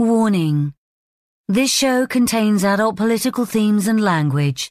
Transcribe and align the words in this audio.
Warning. 0.00 0.74
This 1.48 1.72
show 1.72 2.06
contains 2.06 2.62
adult 2.62 2.94
political 2.94 3.44
themes 3.44 3.88
and 3.88 4.00
language. 4.00 4.70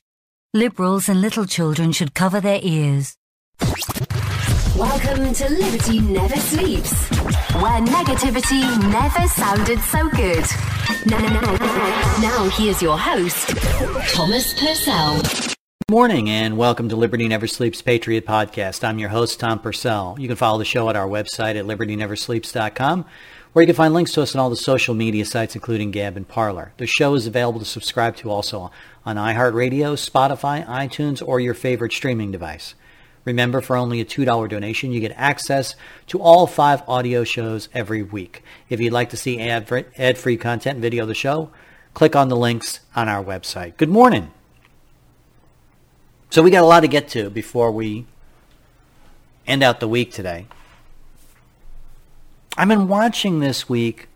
Liberals 0.54 1.10
and 1.10 1.20
little 1.20 1.46
children 1.46 1.92
should 1.92 2.14
cover 2.14 2.40
their 2.40 2.62
ears. 2.64 3.18
Welcome 4.78 5.34
to 5.34 5.50
Liberty 5.50 6.00
Never 6.00 6.38
Sleeps, 6.38 7.10
where 7.56 7.82
negativity 7.82 8.64
never 8.90 9.28
sounded 9.28 9.82
so 9.82 10.08
good. 10.12 10.46
Now, 12.22 12.48
here's 12.54 12.82
your 12.82 12.98
host, 12.98 13.50
Thomas 14.16 14.58
Purcell. 14.58 15.57
Good 15.90 15.96
morning 15.96 16.30
and 16.30 16.58
welcome 16.58 16.90
to 16.90 16.98
Liberty 16.98 17.30
Never 17.30 17.48
Sleeps 17.48 17.82
Patriot 17.82 18.26
Podcast. 18.26 18.84
I'm 18.84 19.00
your 19.00 19.08
host, 19.08 19.40
Tom 19.40 19.60
Purcell. 19.60 20.18
You 20.20 20.28
can 20.28 20.36
follow 20.36 20.58
the 20.58 20.66
show 20.66 20.90
at 20.90 20.98
our 20.98 21.08
website 21.08 21.56
at 21.56 21.64
libertyneversleeps.com 21.64 23.06
where 23.54 23.64
you 23.64 23.68
can 23.68 23.74
find 23.74 23.94
links 23.94 24.12
to 24.12 24.22
us 24.22 24.36
on 24.36 24.42
all 24.42 24.50
the 24.50 24.58
social 24.58 24.94
media 24.94 25.24
sites, 25.24 25.56
including 25.56 25.92
Gab 25.92 26.18
and 26.18 26.28
Parler. 26.28 26.74
The 26.76 26.88
show 26.88 27.16
is 27.16 27.26
available 27.26 27.60
to 27.60 27.66
subscribe 27.66 28.18
to 28.18 28.30
also 28.30 28.70
on 29.06 29.16
iHeartRadio, 29.16 29.94
Spotify, 29.96 30.68
iTunes, 30.68 31.26
or 31.26 31.40
your 31.40 31.54
favorite 31.54 31.94
streaming 31.94 32.34
device. 32.34 32.76
Remember, 33.24 33.62
for 33.62 33.78
only 33.78 34.02
a 34.02 34.06
$2 34.06 34.50
donation, 34.50 34.92
you 34.92 35.00
get 35.00 35.14
access 35.16 35.74
to 36.08 36.20
all 36.20 36.48
five 36.48 36.84
audio 36.90 37.24
shows 37.24 37.70
every 37.74 38.04
week. 38.04 38.44
If 38.68 38.82
you'd 38.82 38.92
like 38.92 39.12
to 39.12 39.18
see 39.18 39.40
ad-free 39.40 40.36
content 40.36 40.74
and 40.74 40.82
video 40.82 41.04
of 41.04 41.08
the 41.08 41.16
show, 41.16 41.50
click 41.94 42.14
on 42.14 42.28
the 42.28 42.36
links 42.36 42.82
on 42.94 43.08
our 43.08 43.24
website. 43.24 43.78
Good 43.78 43.88
morning. 43.88 44.34
So 46.30 46.44
we 46.44 46.52
got 46.52 46.64
a 46.64 46.68
lot 46.68 46.82
to 46.82 46.88
get 46.88 47.08
to 47.10 47.30
before 47.30 47.72
we 47.72 48.06
end 49.46 49.64
out 49.64 49.80
the 49.80 49.88
week 49.88 50.12
today. 50.12 50.46
I've 52.58 52.68
been 52.68 52.90
watching 52.90 53.40
this 53.40 53.70
week 53.70 54.10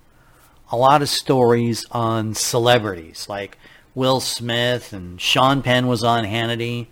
a 0.72 0.78
lot 0.78 1.02
of 1.02 1.10
stories 1.10 1.86
on 1.92 2.34
celebrities 2.34 3.28
like 3.30 3.58
Will 3.96 4.20
Smith 4.20 4.92
and 4.92 5.22
Sean 5.22 5.62
Penn 5.62 5.88
was 5.88 6.04
on 6.04 6.26
Hannity. 6.26 6.88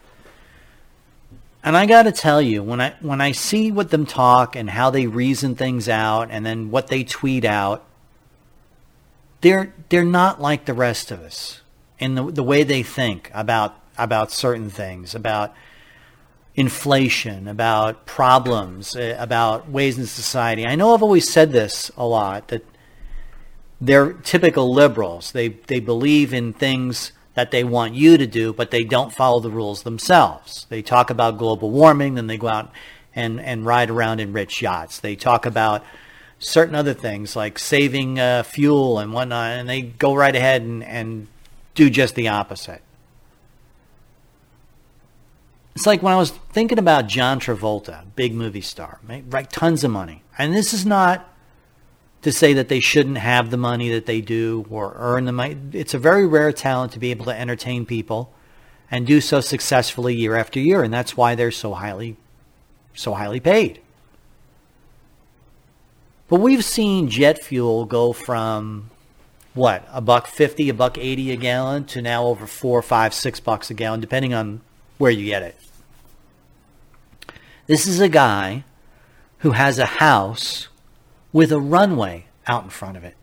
And 1.64 1.76
I 1.76 1.86
got 1.86 2.04
to 2.04 2.14
tell 2.14 2.42
you, 2.42 2.64
when 2.64 2.80
I 2.80 2.96
when 3.02 3.20
I 3.20 3.34
see 3.34 3.72
what 3.72 3.90
them 3.90 4.06
talk 4.06 4.56
and 4.56 4.70
how 4.70 4.90
they 4.90 5.08
reason 5.08 5.56
things 5.56 5.90
out 5.90 6.30
and 6.32 6.46
then 6.46 6.72
what 6.72 6.88
they 6.88 7.04
tweet 7.04 7.44
out, 7.44 7.86
they're 9.42 9.74
they're 9.90 10.06
not 10.06 10.42
like 10.42 10.64
the 10.64 10.74
rest 10.74 11.12
of 11.12 11.20
us 11.20 11.62
in 12.00 12.16
the 12.16 12.32
the 12.32 12.44
way 12.44 12.64
they 12.64 12.84
think 12.84 13.30
about 13.34 13.76
about 14.00 14.32
certain 14.32 14.70
things, 14.70 15.14
about 15.14 15.54
inflation, 16.56 17.48
about 17.48 18.06
problems, 18.06 18.96
eh, 18.96 19.16
about 19.18 19.70
ways 19.70 19.98
in 19.98 20.06
society. 20.06 20.66
I 20.66 20.76
know 20.76 20.94
I've 20.94 21.04
always 21.04 21.32
said 21.32 21.52
this 21.52 21.92
a 21.96 22.06
lot 22.06 22.50
that 22.50 22.66
they're 23.80 24.14
typical 24.14 24.74
liberals. 24.74 25.32
They 25.32 25.50
they 25.50 25.80
believe 25.80 26.34
in 26.34 26.54
things 26.54 27.12
that 27.36 27.52
they 27.52 27.64
want 27.64 27.94
you 27.94 28.18
to 28.18 28.28
do, 28.28 28.52
but 28.52 28.72
they 28.72 28.84
don't 28.84 29.14
follow 29.14 29.40
the 29.40 29.50
rules 29.50 29.84
themselves. 29.84 30.66
They 30.68 30.82
talk 30.82 31.10
about 31.10 31.38
global 31.38 31.72
warming, 31.72 32.16
then 32.16 32.28
they 32.28 32.38
go 32.38 32.50
out 32.50 32.72
and, 33.16 33.40
and 33.40 33.66
ride 33.66 33.90
around 33.90 34.20
in 34.20 34.34
rich 34.34 34.62
yachts. 34.62 35.00
They 35.00 35.16
talk 35.16 35.46
about 35.46 35.84
certain 36.40 36.76
other 36.76 36.94
things 36.94 37.36
like 37.36 37.58
saving 37.58 38.20
uh, 38.20 38.44
fuel 38.44 39.00
and 39.00 39.14
whatnot, 39.14 39.52
and 39.52 39.70
they 39.70 39.82
go 39.82 40.14
right 40.16 40.36
ahead 40.36 40.64
and, 40.64 40.84
and 40.84 41.28
do 41.76 41.90
just 41.90 42.16
the 42.16 42.28
opposite. 42.28 42.82
It's 45.76 45.86
like 45.86 46.04
when 46.04 46.14
I 46.14 46.18
was 46.18 46.32
thinking 46.32 46.80
about 46.80 47.08
John 47.08 47.40
Travolta, 47.40 48.04
big 48.16 48.34
movie 48.34 48.62
star, 48.62 49.00
right? 49.30 49.50
Tons 49.50 49.84
of 49.84 49.92
money. 49.92 50.24
And 50.38 50.54
this 50.54 50.74
is 50.74 50.86
not 50.86 51.26
to 52.22 52.32
say 52.32 52.54
that 52.54 52.68
they 52.68 52.80
shouldn't 52.80 53.18
have 53.18 53.50
the 53.50 53.58
money 53.58 53.90
that 53.92 54.06
they 54.06 54.20
do 54.20 54.66
or 54.70 54.94
earn 54.98 55.26
the 55.26 55.32
money. 55.32 55.58
It's 55.72 55.94
a 55.94 56.00
very 56.00 56.28
rare 56.28 56.52
talent 56.52 56.92
to 56.94 57.00
be 57.00 57.12
able 57.12 57.26
to 57.26 57.40
entertain 57.40 57.86
people 57.86 58.34
and 58.92 59.08
do 59.08 59.22
so 59.22 59.40
successfully 59.40 60.16
year 60.16 60.36
after 60.36 60.60
year, 60.60 60.84
and 60.84 60.94
that's 60.94 61.16
why 61.16 61.36
they're 61.36 61.52
so 61.52 61.74
highly 61.74 62.18
so 62.94 63.14
highly 63.14 63.40
paid. 63.40 63.80
But 66.28 66.42
we've 66.42 66.66
seen 66.66 67.08
jet 67.08 67.42
fuel 67.42 67.86
go 67.86 68.14
from 68.14 68.90
what, 69.54 69.88
a 69.92 70.02
buck 70.02 70.28
fifty, 70.28 70.68
a 70.70 70.74
buck 70.74 70.98
eighty 70.98 71.32
a 71.32 71.36
gallon 71.36 71.86
to 71.86 72.02
now 72.02 72.26
over 72.26 72.46
four, 72.46 72.82
five, 72.82 73.14
six 73.14 73.40
bucks 73.40 73.70
a 73.70 73.74
gallon, 73.74 74.02
depending 74.02 74.34
on 74.34 74.62
where 75.00 75.10
you 75.10 75.26
get 75.26 75.42
it. 75.42 75.56
This 77.66 77.88
is 77.88 78.00
a 78.00 78.10
guy 78.10 78.64
who 79.40 79.52
has 79.52 79.80
a 79.80 79.86
house 79.86 80.68
with 81.34 81.52
a 81.52 81.60
runway 81.60 82.26
out 82.46 82.64
in 82.64 82.70
front 82.70 82.98
of 82.98 83.04
it. 83.04 83.16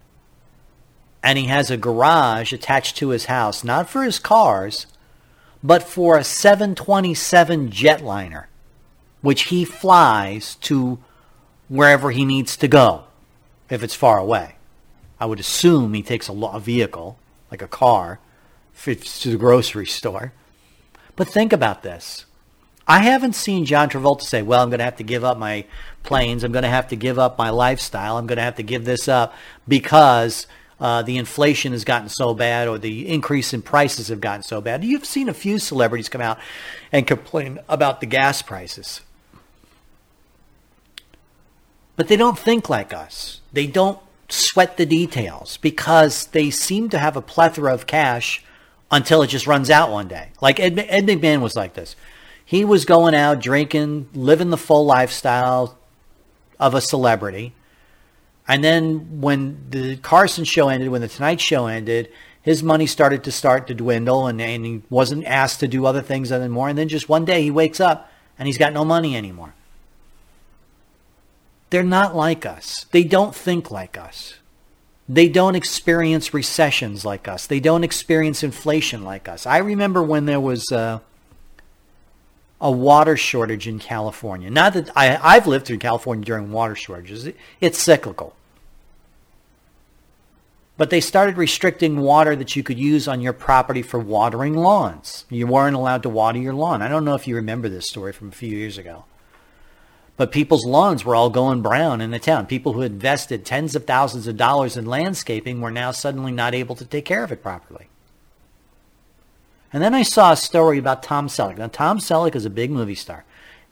And 1.22 1.38
he 1.38 1.46
has 1.46 1.70
a 1.70 1.76
garage 1.76 2.52
attached 2.52 2.96
to 2.96 3.10
his 3.10 3.26
house, 3.26 3.62
not 3.62 3.88
for 3.88 4.02
his 4.02 4.18
cars, 4.18 4.86
but 5.62 5.82
for 5.82 6.16
a 6.16 6.24
727 6.24 7.70
jetliner, 7.70 8.46
which 9.20 9.44
he 9.44 9.64
flies 9.64 10.54
to 10.56 10.98
wherever 11.68 12.10
he 12.10 12.24
needs 12.24 12.56
to 12.56 12.68
go 12.68 13.04
if 13.68 13.82
it's 13.82 13.94
far 13.94 14.18
away. 14.18 14.56
I 15.18 15.26
would 15.26 15.40
assume 15.40 15.92
he 15.92 16.02
takes 16.02 16.28
a, 16.28 16.60
vehicle, 16.60 17.18
like 17.50 17.62
a 17.62 17.68
car, 17.68 18.20
if 18.74 18.86
it's 18.86 19.20
to 19.20 19.30
the 19.30 19.36
grocery 19.36 19.86
store. 19.86 20.32
But 21.16 21.28
think 21.28 21.52
about 21.52 21.82
this. 21.82 22.26
I 22.86 23.00
haven't 23.00 23.34
seen 23.34 23.64
John 23.64 23.88
Travolta 23.90 24.22
say, 24.22 24.42
well, 24.42 24.62
I'm 24.62 24.68
going 24.68 24.78
to 24.78 24.84
have 24.84 24.96
to 24.96 25.02
give 25.02 25.24
up 25.24 25.38
my 25.38 25.64
planes. 26.04 26.44
I'm 26.44 26.52
going 26.52 26.62
to 26.62 26.68
have 26.68 26.88
to 26.88 26.96
give 26.96 27.18
up 27.18 27.36
my 27.36 27.50
lifestyle. 27.50 28.16
I'm 28.16 28.26
going 28.26 28.36
to 28.36 28.42
have 28.42 28.56
to 28.56 28.62
give 28.62 28.84
this 28.84 29.08
up 29.08 29.34
because 29.66 30.46
uh, 30.78 31.02
the 31.02 31.16
inflation 31.16 31.72
has 31.72 31.84
gotten 31.84 32.08
so 32.08 32.32
bad 32.32 32.68
or 32.68 32.78
the 32.78 33.08
increase 33.08 33.52
in 33.52 33.62
prices 33.62 34.08
have 34.08 34.20
gotten 34.20 34.42
so 34.42 34.60
bad. 34.60 34.84
You've 34.84 35.04
seen 35.04 35.28
a 35.28 35.34
few 35.34 35.58
celebrities 35.58 36.08
come 36.08 36.20
out 36.20 36.38
and 36.92 37.06
complain 37.06 37.58
about 37.68 38.00
the 38.00 38.06
gas 38.06 38.40
prices. 38.42 39.00
But 41.96 42.08
they 42.08 42.16
don't 42.16 42.38
think 42.38 42.68
like 42.68 42.92
us. 42.92 43.40
They 43.52 43.66
don't 43.66 43.98
sweat 44.28 44.76
the 44.76 44.86
details 44.86 45.56
because 45.56 46.26
they 46.26 46.50
seem 46.50 46.88
to 46.90 46.98
have 46.98 47.16
a 47.16 47.22
plethora 47.22 47.72
of 47.72 47.86
cash 47.86 48.44
until 48.90 49.22
it 49.22 49.28
just 49.28 49.46
runs 49.46 49.70
out 49.70 49.90
one 49.90 50.08
day. 50.08 50.30
Like 50.40 50.60
Ed, 50.60 50.78
Ed 50.78 51.06
McMahon 51.06 51.40
was 51.40 51.56
like 51.56 51.74
this. 51.74 51.96
He 52.44 52.64
was 52.64 52.84
going 52.84 53.14
out 53.14 53.40
drinking, 53.40 54.08
living 54.14 54.50
the 54.50 54.56
full 54.56 54.84
lifestyle 54.86 55.76
of 56.60 56.74
a 56.74 56.80
celebrity. 56.80 57.54
And 58.46 58.62
then 58.62 59.20
when 59.20 59.66
the 59.70 59.96
Carson 59.96 60.44
show 60.44 60.68
ended, 60.68 60.88
when 60.90 61.00
the 61.00 61.08
Tonight 61.08 61.40
Show 61.40 61.66
ended, 61.66 62.12
his 62.40 62.62
money 62.62 62.86
started 62.86 63.24
to 63.24 63.32
start 63.32 63.66
to 63.66 63.74
dwindle 63.74 64.28
and, 64.28 64.40
and 64.40 64.64
he 64.64 64.82
wasn't 64.88 65.24
asked 65.24 65.58
to 65.60 65.68
do 65.68 65.84
other 65.84 66.02
things 66.02 66.30
anymore. 66.30 66.68
And 66.68 66.78
then 66.78 66.88
just 66.88 67.08
one 67.08 67.24
day 67.24 67.42
he 67.42 67.50
wakes 67.50 67.80
up 67.80 68.08
and 68.38 68.46
he's 68.46 68.58
got 68.58 68.72
no 68.72 68.84
money 68.84 69.16
anymore. 69.16 69.54
They're 71.70 71.82
not 71.82 72.14
like 72.14 72.46
us. 72.46 72.86
They 72.92 73.02
don't 73.02 73.34
think 73.34 73.72
like 73.72 73.98
us. 73.98 74.34
They 75.08 75.28
don't 75.28 75.54
experience 75.54 76.34
recessions 76.34 77.04
like 77.04 77.28
us. 77.28 77.46
They 77.46 77.60
don't 77.60 77.84
experience 77.84 78.42
inflation 78.42 79.04
like 79.04 79.28
us. 79.28 79.46
I 79.46 79.58
remember 79.58 80.02
when 80.02 80.26
there 80.26 80.40
was 80.40 80.72
uh, 80.72 80.98
a 82.60 82.70
water 82.70 83.16
shortage 83.16 83.68
in 83.68 83.78
California. 83.78 84.50
Not 84.50 84.74
that 84.74 84.90
I, 84.96 85.16
I've 85.22 85.46
lived 85.46 85.66
through 85.66 85.78
California 85.78 86.24
during 86.24 86.50
water 86.50 86.74
shortages. 86.74 87.28
It's 87.60 87.78
cyclical. 87.78 88.34
But 90.76 90.90
they 90.90 91.00
started 91.00 91.38
restricting 91.38 92.00
water 92.00 92.36
that 92.36 92.56
you 92.56 92.62
could 92.62 92.78
use 92.78 93.08
on 93.08 93.20
your 93.20 93.32
property 93.32 93.82
for 93.82 93.98
watering 93.98 94.54
lawns. 94.54 95.24
You 95.30 95.46
weren't 95.46 95.76
allowed 95.76 96.02
to 96.02 96.08
water 96.08 96.38
your 96.38 96.52
lawn. 96.52 96.82
I 96.82 96.88
don't 96.88 97.04
know 97.04 97.14
if 97.14 97.26
you 97.26 97.36
remember 97.36 97.68
this 97.68 97.88
story 97.88 98.12
from 98.12 98.28
a 98.28 98.32
few 98.32 98.54
years 98.54 98.76
ago. 98.76 99.04
But 100.16 100.32
people's 100.32 100.64
lawns 100.64 101.04
were 101.04 101.14
all 101.14 101.28
going 101.28 101.60
brown 101.60 102.00
in 102.00 102.10
the 102.10 102.18
town. 102.18 102.46
People 102.46 102.72
who 102.72 102.82
invested 102.82 103.44
tens 103.44 103.76
of 103.76 103.84
thousands 103.84 104.26
of 104.26 104.36
dollars 104.36 104.76
in 104.76 104.86
landscaping 104.86 105.60
were 105.60 105.70
now 105.70 105.90
suddenly 105.90 106.32
not 106.32 106.54
able 106.54 106.74
to 106.76 106.86
take 106.86 107.04
care 107.04 107.22
of 107.22 107.32
it 107.32 107.42
properly. 107.42 107.88
And 109.72 109.82
then 109.82 109.94
I 109.94 110.02
saw 110.02 110.32
a 110.32 110.36
story 110.36 110.78
about 110.78 111.02
Tom 111.02 111.28
Selleck. 111.28 111.58
Now 111.58 111.66
Tom 111.66 111.98
Selleck 111.98 112.34
is 112.34 112.46
a 112.46 112.50
big 112.50 112.70
movie 112.70 112.94
star. 112.94 113.24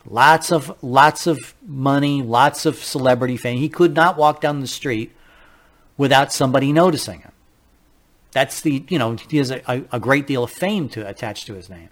Lots 0.06 0.52
of 0.52 0.76
lots 0.82 1.26
of 1.26 1.54
money, 1.66 2.20
lots 2.20 2.66
of 2.66 2.76
celebrity 2.76 3.38
fame. 3.38 3.58
He 3.58 3.70
could 3.70 3.94
not 3.94 4.18
walk 4.18 4.42
down 4.42 4.60
the 4.60 4.66
street 4.66 5.12
without 5.96 6.30
somebody 6.30 6.74
noticing 6.74 7.20
him. 7.20 7.32
That's 8.32 8.60
the, 8.60 8.84
you 8.88 8.98
know, 8.98 9.16
he 9.30 9.38
has 9.38 9.50
a, 9.50 9.84
a 9.90 10.00
great 10.00 10.26
deal 10.26 10.44
of 10.44 10.50
fame 10.50 10.90
to 10.90 11.08
attach 11.08 11.46
to 11.46 11.54
his 11.54 11.70
name. 11.70 11.88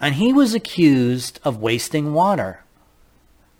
And 0.00 0.14
he 0.14 0.32
was 0.32 0.54
accused 0.54 1.40
of 1.44 1.60
wasting 1.60 2.14
water. 2.14 2.62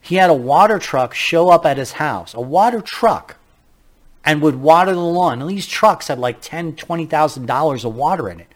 He 0.01 0.17
had 0.17 0.31
a 0.31 0.35
water 0.35 0.79
truck 0.79 1.13
show 1.15 1.49
up 1.51 1.67
at 1.67 1.77
his 1.77 1.93
house, 1.93 2.33
a 2.33 2.41
water 2.41 2.81
truck, 2.81 3.37
and 4.25 4.41
would 4.41 4.57
water 4.57 4.93
the 4.93 5.01
lawn. 5.01 5.41
And 5.41 5.51
these 5.51 5.67
trucks 5.67 6.09
had 6.09 6.19
like 6.19 6.41
ten, 6.41 6.77
twenty 6.77 7.07
thousand 7.07 7.47
dollars 7.47 7.85
of 7.85 7.95
water 7.95 8.29
in 8.29 8.41
it. 8.41 8.49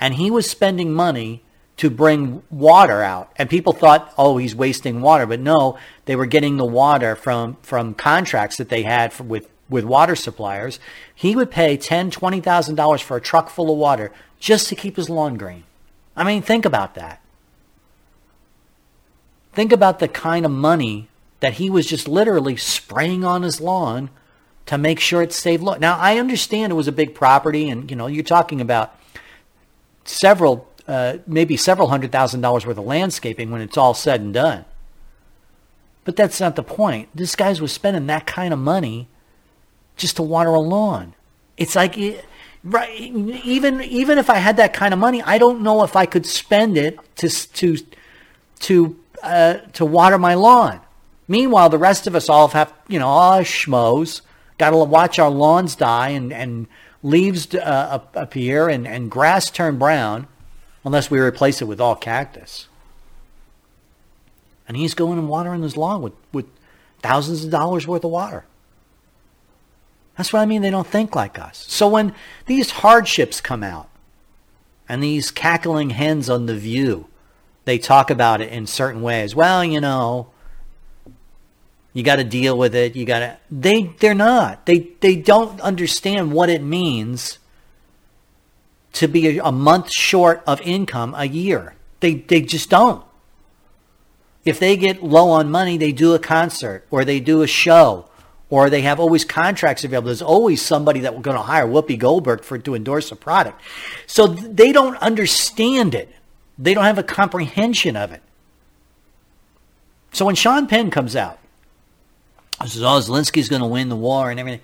And 0.00 0.14
he 0.14 0.30
was 0.30 0.48
spending 0.48 0.92
money 0.92 1.42
to 1.76 1.90
bring 1.90 2.42
water 2.50 3.02
out. 3.02 3.30
And 3.36 3.50
people 3.50 3.74
thought, 3.74 4.12
oh, 4.16 4.38
he's 4.38 4.54
wasting 4.54 5.02
water. 5.02 5.26
But 5.26 5.40
no, 5.40 5.78
they 6.06 6.16
were 6.16 6.26
getting 6.26 6.56
the 6.56 6.64
water 6.64 7.14
from, 7.14 7.58
from 7.60 7.92
contracts 7.94 8.56
that 8.56 8.70
they 8.70 8.82
had 8.82 9.12
for, 9.12 9.24
with, 9.24 9.50
with 9.68 9.84
water 9.84 10.16
suppliers. 10.16 10.80
He 11.14 11.36
would 11.36 11.50
pay 11.50 11.76
ten, 11.76 12.10
twenty 12.10 12.40
thousand 12.40 12.76
dollars 12.76 13.02
for 13.02 13.18
a 13.18 13.20
truck 13.20 13.50
full 13.50 13.70
of 13.70 13.76
water 13.76 14.10
just 14.40 14.68
to 14.68 14.74
keep 14.74 14.96
his 14.96 15.10
lawn 15.10 15.36
green. 15.36 15.64
I 16.16 16.24
mean, 16.24 16.40
think 16.40 16.64
about 16.64 16.94
that. 16.94 17.20
Think 19.56 19.72
about 19.72 20.00
the 20.00 20.08
kind 20.08 20.44
of 20.44 20.52
money 20.52 21.08
that 21.40 21.54
he 21.54 21.70
was 21.70 21.86
just 21.86 22.06
literally 22.06 22.56
spraying 22.56 23.24
on 23.24 23.40
his 23.40 23.58
lawn 23.58 24.10
to 24.66 24.76
make 24.76 25.00
sure 25.00 25.22
it 25.22 25.32
stayed 25.32 25.62
low. 25.62 25.76
Now, 25.76 25.96
I 25.96 26.18
understand 26.18 26.72
it 26.72 26.74
was 26.74 26.88
a 26.88 26.92
big 26.92 27.14
property, 27.14 27.70
and 27.70 27.90
you 27.90 27.96
know, 27.96 28.06
you're 28.06 28.22
talking 28.22 28.60
about 28.60 28.94
several 30.04 30.68
uh, 30.86 31.16
maybe 31.26 31.56
several 31.56 31.88
hundred 31.88 32.12
thousand 32.12 32.42
dollars 32.42 32.66
worth 32.66 32.76
of 32.76 32.84
landscaping 32.84 33.50
when 33.50 33.62
it's 33.62 33.78
all 33.78 33.94
said 33.94 34.20
and 34.20 34.34
done. 34.34 34.66
But 36.04 36.16
that's 36.16 36.38
not 36.38 36.54
the 36.54 36.62
point. 36.62 37.08
This 37.14 37.34
guy 37.34 37.50
was 37.54 37.72
spending 37.72 38.06
that 38.08 38.26
kind 38.26 38.52
of 38.52 38.58
money 38.58 39.08
just 39.96 40.16
to 40.16 40.22
water 40.22 40.50
a 40.50 40.60
lawn. 40.60 41.14
It's 41.56 41.74
like, 41.74 41.96
right? 42.62 42.90
Even 43.00 43.80
even 43.80 44.18
if 44.18 44.28
I 44.28 44.36
had 44.36 44.58
that 44.58 44.74
kind 44.74 44.92
of 44.92 45.00
money, 45.00 45.22
I 45.22 45.38
don't 45.38 45.62
know 45.62 45.82
if 45.82 45.96
I 45.96 46.04
could 46.04 46.26
spend 46.26 46.76
it 46.76 46.98
to 47.16 47.30
to 47.30 47.78
to 48.60 48.96
uh, 49.22 49.54
to 49.74 49.84
water 49.84 50.18
my 50.18 50.34
lawn. 50.34 50.80
Meanwhile, 51.28 51.70
the 51.70 51.78
rest 51.78 52.06
of 52.06 52.14
us 52.14 52.28
all 52.28 52.48
have, 52.48 52.72
you 52.88 52.98
know, 52.98 53.08
all 53.08 53.40
schmoes, 53.40 54.20
got 54.58 54.70
to 54.70 54.76
watch 54.76 55.18
our 55.18 55.30
lawns 55.30 55.74
die 55.74 56.10
and, 56.10 56.32
and 56.32 56.66
leaves 57.02 57.54
uh, 57.54 58.00
appear 58.14 58.68
and, 58.68 58.86
and 58.86 59.10
grass 59.10 59.50
turn 59.50 59.78
brown 59.78 60.26
unless 60.84 61.10
we 61.10 61.18
replace 61.18 61.60
it 61.60 61.66
with 61.66 61.80
all 61.80 61.96
cactus. 61.96 62.68
And 64.68 64.76
he's 64.76 64.94
going 64.94 65.18
and 65.18 65.28
watering 65.28 65.62
his 65.62 65.76
lawn 65.76 66.02
with, 66.02 66.14
with 66.32 66.46
thousands 67.02 67.44
of 67.44 67.50
dollars 67.50 67.86
worth 67.86 68.04
of 68.04 68.10
water. 68.10 68.44
That's 70.16 70.32
what 70.32 70.40
I 70.40 70.46
mean. 70.46 70.62
They 70.62 70.70
don't 70.70 70.86
think 70.86 71.14
like 71.14 71.38
us. 71.38 71.66
So 71.68 71.88
when 71.88 72.14
these 72.46 72.70
hardships 72.70 73.40
come 73.40 73.62
out 73.62 73.88
and 74.88 75.02
these 75.02 75.30
cackling 75.30 75.90
hens 75.90 76.30
on 76.30 76.46
the 76.46 76.56
view, 76.56 77.08
they 77.66 77.76
talk 77.76 78.10
about 78.10 78.40
it 78.40 78.50
in 78.50 78.66
certain 78.66 79.02
ways. 79.02 79.34
Well, 79.34 79.62
you 79.62 79.80
know, 79.80 80.30
you 81.92 82.02
got 82.02 82.16
to 82.16 82.24
deal 82.24 82.56
with 82.56 82.74
it. 82.74 82.96
You 82.96 83.04
got 83.04 83.18
to. 83.18 83.36
They 83.50 83.94
they're 83.98 84.14
not. 84.14 84.64
They 84.64 84.92
they 85.00 85.16
don't 85.16 85.60
understand 85.60 86.32
what 86.32 86.48
it 86.48 86.62
means 86.62 87.38
to 88.96 89.08
be 89.08 89.38
a, 89.38 89.52
month 89.52 89.92
short 89.92 90.42
of 90.46 90.58
income 90.62 91.14
a 91.18 91.26
year. 91.26 91.74
They, 92.00 92.14
they 92.14 92.40
just 92.40 92.70
don't. 92.70 93.04
If 94.46 94.58
they 94.58 94.78
get 94.78 95.02
low 95.02 95.28
on 95.30 95.50
money, 95.50 95.76
they 95.76 95.92
do 95.92 96.14
a 96.14 96.18
concert 96.18 96.86
or 96.90 97.04
they 97.04 97.20
do 97.20 97.42
a 97.42 97.46
show 97.46 98.08
or 98.48 98.70
they 98.70 98.80
have 98.82 98.98
always 98.98 99.22
contracts 99.22 99.84
available. 99.84 100.06
There's 100.06 100.22
always 100.22 100.62
somebody 100.62 101.00
that 101.00 101.14
we're 101.14 101.20
going 101.20 101.36
to 101.36 101.42
hire 101.42 101.66
Whoopi 101.66 101.98
Goldberg 101.98 102.42
for 102.42 102.56
to 102.56 102.74
endorse 102.74 103.12
a 103.12 103.16
product. 103.16 103.60
So 104.06 104.26
they 104.28 104.72
don't 104.72 104.96
understand 104.96 105.94
it. 105.94 106.14
They 106.58 106.74
don't 106.74 106.84
have 106.84 106.98
a 106.98 107.02
comprehension 107.02 107.96
of 107.96 108.12
it. 108.12 108.22
So 110.12 110.24
when 110.24 110.34
Sean 110.34 110.66
Penn 110.66 110.90
comes 110.90 111.14
out, 111.14 111.38
says, 112.60 112.82
"Oh, 112.82 112.98
Zelensky's 112.98 113.48
going 113.48 113.62
to 113.62 113.68
win 113.68 113.90
the 113.90 113.96
war 113.96 114.30
and 114.30 114.40
everything," 114.40 114.62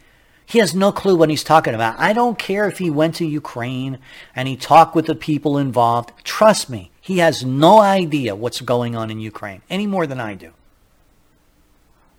He 0.52 0.58
has 0.58 0.74
no 0.74 0.92
clue 0.92 1.16
what 1.16 1.30
he's 1.30 1.44
talking 1.44 1.74
about. 1.74 1.98
I 1.98 2.12
don't 2.12 2.38
care 2.38 2.66
if 2.68 2.78
he 2.78 2.90
went 2.90 3.14
to 3.16 3.26
Ukraine 3.26 3.98
and 4.34 4.46
he 4.46 4.56
talked 4.56 4.94
with 4.94 5.06
the 5.06 5.14
people 5.14 5.56
involved. 5.56 6.12
Trust 6.24 6.68
me, 6.68 6.90
he 7.00 7.18
has 7.18 7.44
no 7.44 7.80
idea 7.80 8.34
what's 8.34 8.60
going 8.60 8.94
on 8.94 9.10
in 9.10 9.20
Ukraine 9.20 9.62
any 9.70 9.86
more 9.86 10.06
than 10.06 10.20
I 10.20 10.34
do. 10.34 10.52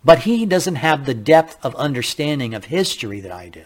But 0.03 0.19
he 0.19 0.45
doesn't 0.45 0.75
have 0.75 1.05
the 1.05 1.13
depth 1.13 1.63
of 1.63 1.75
understanding 1.75 2.53
of 2.53 2.65
history 2.65 3.19
that 3.19 3.31
I 3.31 3.49
do. 3.49 3.65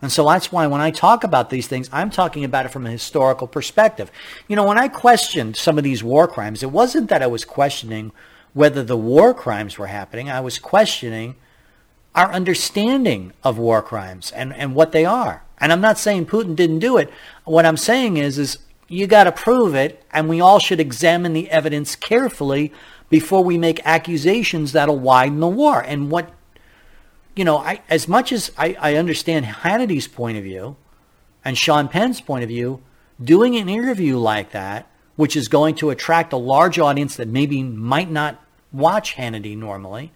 And 0.00 0.12
so 0.12 0.24
that's 0.28 0.52
why 0.52 0.66
when 0.66 0.80
I 0.80 0.90
talk 0.90 1.24
about 1.24 1.50
these 1.50 1.66
things, 1.66 1.88
I'm 1.92 2.10
talking 2.10 2.44
about 2.44 2.66
it 2.66 2.70
from 2.70 2.86
a 2.86 2.90
historical 2.90 3.46
perspective. 3.46 4.12
You 4.46 4.56
know, 4.56 4.64
when 4.64 4.78
I 4.78 4.88
questioned 4.88 5.56
some 5.56 5.76
of 5.76 5.84
these 5.84 6.04
war 6.04 6.28
crimes, 6.28 6.62
it 6.62 6.70
wasn't 6.70 7.08
that 7.08 7.22
I 7.22 7.26
was 7.26 7.44
questioning 7.44 8.12
whether 8.54 8.82
the 8.82 8.96
war 8.96 9.34
crimes 9.34 9.76
were 9.76 9.88
happening. 9.88 10.30
I 10.30 10.40
was 10.40 10.58
questioning 10.58 11.34
our 12.14 12.32
understanding 12.32 13.32
of 13.42 13.58
war 13.58 13.82
crimes 13.82 14.30
and, 14.32 14.52
and 14.54 14.74
what 14.74 14.92
they 14.92 15.04
are. 15.04 15.42
And 15.58 15.72
I'm 15.72 15.80
not 15.80 15.98
saying 15.98 16.26
Putin 16.26 16.54
didn't 16.54 16.78
do 16.78 16.96
it. 16.96 17.10
What 17.44 17.66
I'm 17.66 17.76
saying 17.76 18.16
is, 18.16 18.38
is 18.38 18.58
you 18.88 19.06
got 19.06 19.24
to 19.24 19.32
prove 19.32 19.74
it, 19.74 20.02
and 20.12 20.28
we 20.28 20.40
all 20.40 20.58
should 20.58 20.80
examine 20.80 21.32
the 21.32 21.50
evidence 21.50 21.94
carefully 21.94 22.72
before 23.10 23.44
we 23.44 23.58
make 23.58 23.80
accusations 23.84 24.72
that'll 24.72 24.98
widen 24.98 25.40
the 25.40 25.48
war. 25.48 25.80
And 25.80 26.10
what, 26.10 26.32
you 27.38 27.44
know, 27.44 27.58
I, 27.58 27.80
as 27.88 28.08
much 28.08 28.32
as 28.32 28.50
I, 28.58 28.76
I 28.80 28.94
understand 28.96 29.46
Hannity's 29.46 30.08
point 30.08 30.36
of 30.36 30.42
view 30.42 30.74
and 31.44 31.56
Sean 31.56 31.86
Penn's 31.86 32.20
point 32.20 32.42
of 32.42 32.48
view, 32.48 32.82
doing 33.22 33.54
an 33.54 33.68
interview 33.68 34.18
like 34.18 34.50
that, 34.50 34.90
which 35.14 35.36
is 35.36 35.46
going 35.46 35.76
to 35.76 35.90
attract 35.90 36.32
a 36.32 36.36
large 36.36 36.80
audience 36.80 37.14
that 37.14 37.28
maybe 37.28 37.62
might 37.62 38.10
not 38.10 38.42
watch 38.72 39.14
Hannity 39.14 39.56
normally, 39.56 40.10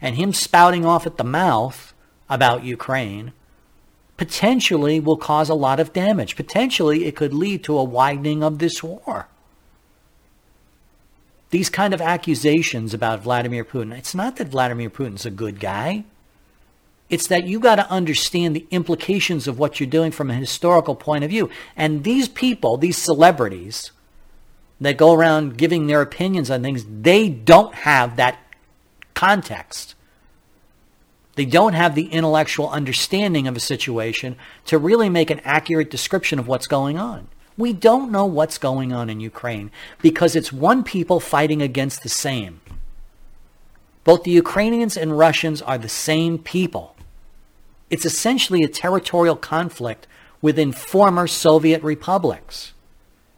and 0.00 0.16
him 0.16 0.32
spouting 0.32 0.84
off 0.84 1.06
at 1.06 1.18
the 1.18 1.24
mouth 1.24 1.94
about 2.28 2.64
Ukraine 2.64 3.32
potentially 4.16 4.98
will 4.98 5.16
cause 5.16 5.48
a 5.48 5.54
lot 5.54 5.78
of 5.78 5.92
damage. 5.92 6.34
Potentially, 6.34 7.04
it 7.04 7.14
could 7.14 7.32
lead 7.32 7.62
to 7.62 7.78
a 7.78 7.84
widening 7.84 8.42
of 8.42 8.58
this 8.58 8.82
war. 8.82 9.28
These 11.50 11.70
kind 11.70 11.94
of 11.94 12.00
accusations 12.00 12.92
about 12.92 13.22
Vladimir 13.22 13.64
Putin, 13.64 13.96
it's 13.96 14.16
not 14.16 14.34
that 14.36 14.48
Vladimir 14.48 14.90
Putin's 14.90 15.24
a 15.24 15.30
good 15.30 15.60
guy. 15.60 16.04
It's 17.08 17.28
that 17.28 17.44
you 17.44 17.60
got 17.60 17.76
to 17.76 17.90
understand 17.90 18.56
the 18.56 18.66
implications 18.70 19.46
of 19.46 19.58
what 19.58 19.78
you're 19.78 19.88
doing 19.88 20.10
from 20.10 20.30
a 20.30 20.34
historical 20.34 20.96
point 20.96 21.22
of 21.22 21.30
view. 21.30 21.50
And 21.76 22.02
these 22.02 22.28
people, 22.28 22.76
these 22.76 22.98
celebrities 22.98 23.92
that 24.80 24.96
go 24.96 25.12
around 25.12 25.56
giving 25.56 25.86
their 25.86 26.02
opinions 26.02 26.50
on 26.50 26.62
things, 26.62 26.84
they 27.02 27.28
don't 27.28 27.74
have 27.74 28.16
that 28.16 28.38
context. 29.14 29.94
They 31.36 31.44
don't 31.44 31.74
have 31.74 31.94
the 31.94 32.08
intellectual 32.08 32.68
understanding 32.70 33.46
of 33.46 33.56
a 33.56 33.60
situation 33.60 34.36
to 34.64 34.78
really 34.78 35.08
make 35.08 35.30
an 35.30 35.40
accurate 35.40 35.90
description 35.90 36.38
of 36.38 36.48
what's 36.48 36.66
going 36.66 36.98
on. 36.98 37.28
We 37.56 37.72
don't 37.72 38.10
know 38.10 38.26
what's 38.26 38.58
going 38.58 38.92
on 38.92 39.08
in 39.08 39.20
Ukraine 39.20 39.70
because 40.02 40.34
it's 40.34 40.52
one 40.52 40.82
people 40.82 41.20
fighting 41.20 41.62
against 41.62 42.02
the 42.02 42.08
same. 42.08 42.60
Both 44.04 44.24
the 44.24 44.30
Ukrainians 44.30 44.96
and 44.96 45.16
Russians 45.16 45.62
are 45.62 45.78
the 45.78 45.88
same 45.88 46.38
people. 46.38 46.95
It's 47.90 48.04
essentially 48.04 48.62
a 48.62 48.68
territorial 48.68 49.36
conflict 49.36 50.06
within 50.42 50.72
former 50.72 51.26
Soviet 51.26 51.82
republics. 51.82 52.72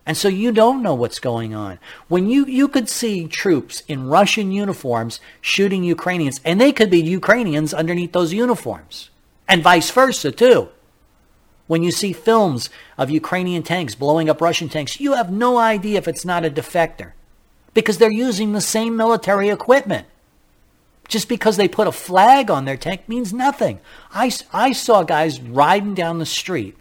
And 0.06 0.16
so 0.16 0.28
you 0.28 0.52
don't 0.52 0.82
know 0.82 0.94
what's 0.94 1.18
going 1.18 1.54
on. 1.54 1.78
When 2.08 2.30
you, 2.30 2.46
you 2.46 2.66
could 2.66 2.88
see 2.88 3.26
troops 3.26 3.82
in 3.88 4.08
Russian 4.08 4.50
uniforms 4.50 5.20
shooting 5.42 5.84
Ukrainians, 5.84 6.40
and 6.46 6.58
they 6.58 6.72
could 6.72 6.90
be 6.90 7.02
Ukrainians 7.02 7.74
underneath 7.74 8.12
those 8.12 8.32
uniforms, 8.32 9.10
and 9.46 9.62
vice 9.62 9.90
versa, 9.90 10.32
too. 10.32 10.70
When 11.66 11.82
you 11.82 11.90
see 11.90 12.14
films 12.14 12.70
of 12.96 13.10
Ukrainian 13.10 13.62
tanks 13.62 13.94
blowing 13.94 14.30
up 14.30 14.40
Russian 14.40 14.70
tanks, 14.70 14.98
you 14.98 15.12
have 15.12 15.30
no 15.30 15.58
idea 15.58 15.98
if 15.98 16.08
it's 16.08 16.24
not 16.24 16.46
a 16.46 16.50
defector 16.50 17.12
because 17.74 17.98
they're 17.98 18.10
using 18.10 18.52
the 18.52 18.62
same 18.62 18.96
military 18.96 19.50
equipment. 19.50 20.06
Just 21.08 21.28
because 21.28 21.56
they 21.56 21.68
put 21.68 21.88
a 21.88 21.92
flag 21.92 22.50
on 22.50 22.66
their 22.66 22.76
tank 22.76 23.08
means 23.08 23.32
nothing. 23.32 23.80
I, 24.12 24.30
I 24.52 24.72
saw 24.72 25.02
guys 25.02 25.40
riding 25.40 25.94
down 25.94 26.18
the 26.18 26.26
street 26.26 26.76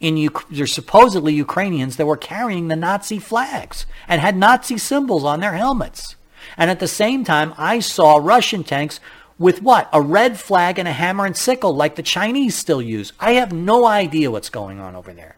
in 0.00 0.28
they're 0.50 0.66
supposedly 0.66 1.34
Ukrainians 1.34 1.96
that 1.96 2.06
were 2.06 2.16
carrying 2.16 2.68
the 2.68 2.76
Nazi 2.76 3.18
flags 3.18 3.84
and 4.06 4.20
had 4.20 4.36
Nazi 4.36 4.78
symbols 4.78 5.24
on 5.24 5.40
their 5.40 5.54
helmets. 5.54 6.16
And 6.56 6.70
at 6.70 6.80
the 6.80 6.88
same 6.88 7.24
time, 7.24 7.52
I 7.58 7.80
saw 7.80 8.16
Russian 8.16 8.64
tanks 8.64 9.00
with 9.38 9.62
what? 9.62 9.88
A 9.92 10.00
red 10.00 10.38
flag 10.38 10.78
and 10.78 10.88
a 10.88 10.92
hammer 10.92 11.26
and 11.26 11.36
sickle 11.36 11.74
like 11.74 11.96
the 11.96 12.02
Chinese 12.02 12.54
still 12.54 12.82
use. 12.82 13.12
I 13.20 13.32
have 13.32 13.52
no 13.52 13.86
idea 13.86 14.30
what's 14.30 14.50
going 14.50 14.80
on 14.80 14.96
over 14.96 15.12
there. 15.12 15.37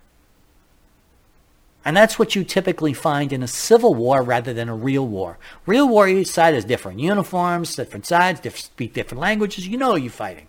And 1.84 1.96
that's 1.96 2.18
what 2.18 2.34
you 2.34 2.44
typically 2.44 2.92
find 2.92 3.32
in 3.32 3.42
a 3.42 3.48
civil 3.48 3.94
war 3.94 4.22
rather 4.22 4.52
than 4.52 4.68
a 4.68 4.74
real 4.74 5.06
war. 5.06 5.38
Real 5.64 5.88
war, 5.88 6.06
each 6.08 6.28
side 6.28 6.54
has 6.54 6.64
different 6.64 7.00
uniforms, 7.00 7.74
different 7.74 8.04
sides, 8.04 8.40
different, 8.40 8.64
speak 8.64 8.92
different 8.92 9.20
languages. 9.20 9.66
You 9.66 9.78
know 9.78 9.94
you're 9.94 10.10
fighting. 10.10 10.46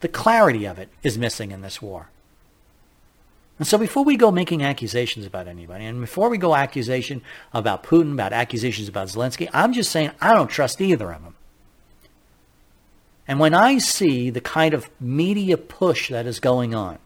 The 0.00 0.08
clarity 0.08 0.64
of 0.64 0.78
it 0.78 0.88
is 1.02 1.18
missing 1.18 1.50
in 1.50 1.60
this 1.60 1.82
war. 1.82 2.08
And 3.58 3.66
so 3.66 3.76
before 3.76 4.04
we 4.04 4.16
go 4.16 4.30
making 4.30 4.62
accusations 4.62 5.26
about 5.26 5.48
anybody, 5.48 5.84
and 5.84 6.00
before 6.00 6.28
we 6.28 6.38
go 6.38 6.54
accusation 6.54 7.22
about 7.52 7.82
Putin, 7.82 8.12
about 8.12 8.32
accusations 8.32 8.88
about 8.88 9.08
Zelensky, 9.08 9.48
I'm 9.52 9.72
just 9.72 9.90
saying 9.90 10.12
I 10.20 10.32
don't 10.32 10.48
trust 10.48 10.80
either 10.80 11.10
of 11.12 11.24
them. 11.24 11.34
And 13.26 13.40
when 13.40 13.52
I 13.52 13.78
see 13.78 14.30
the 14.30 14.40
kind 14.40 14.72
of 14.72 14.88
media 15.00 15.58
push 15.58 16.08
that 16.08 16.26
is 16.26 16.40
going 16.40 16.74
on, 16.74 16.98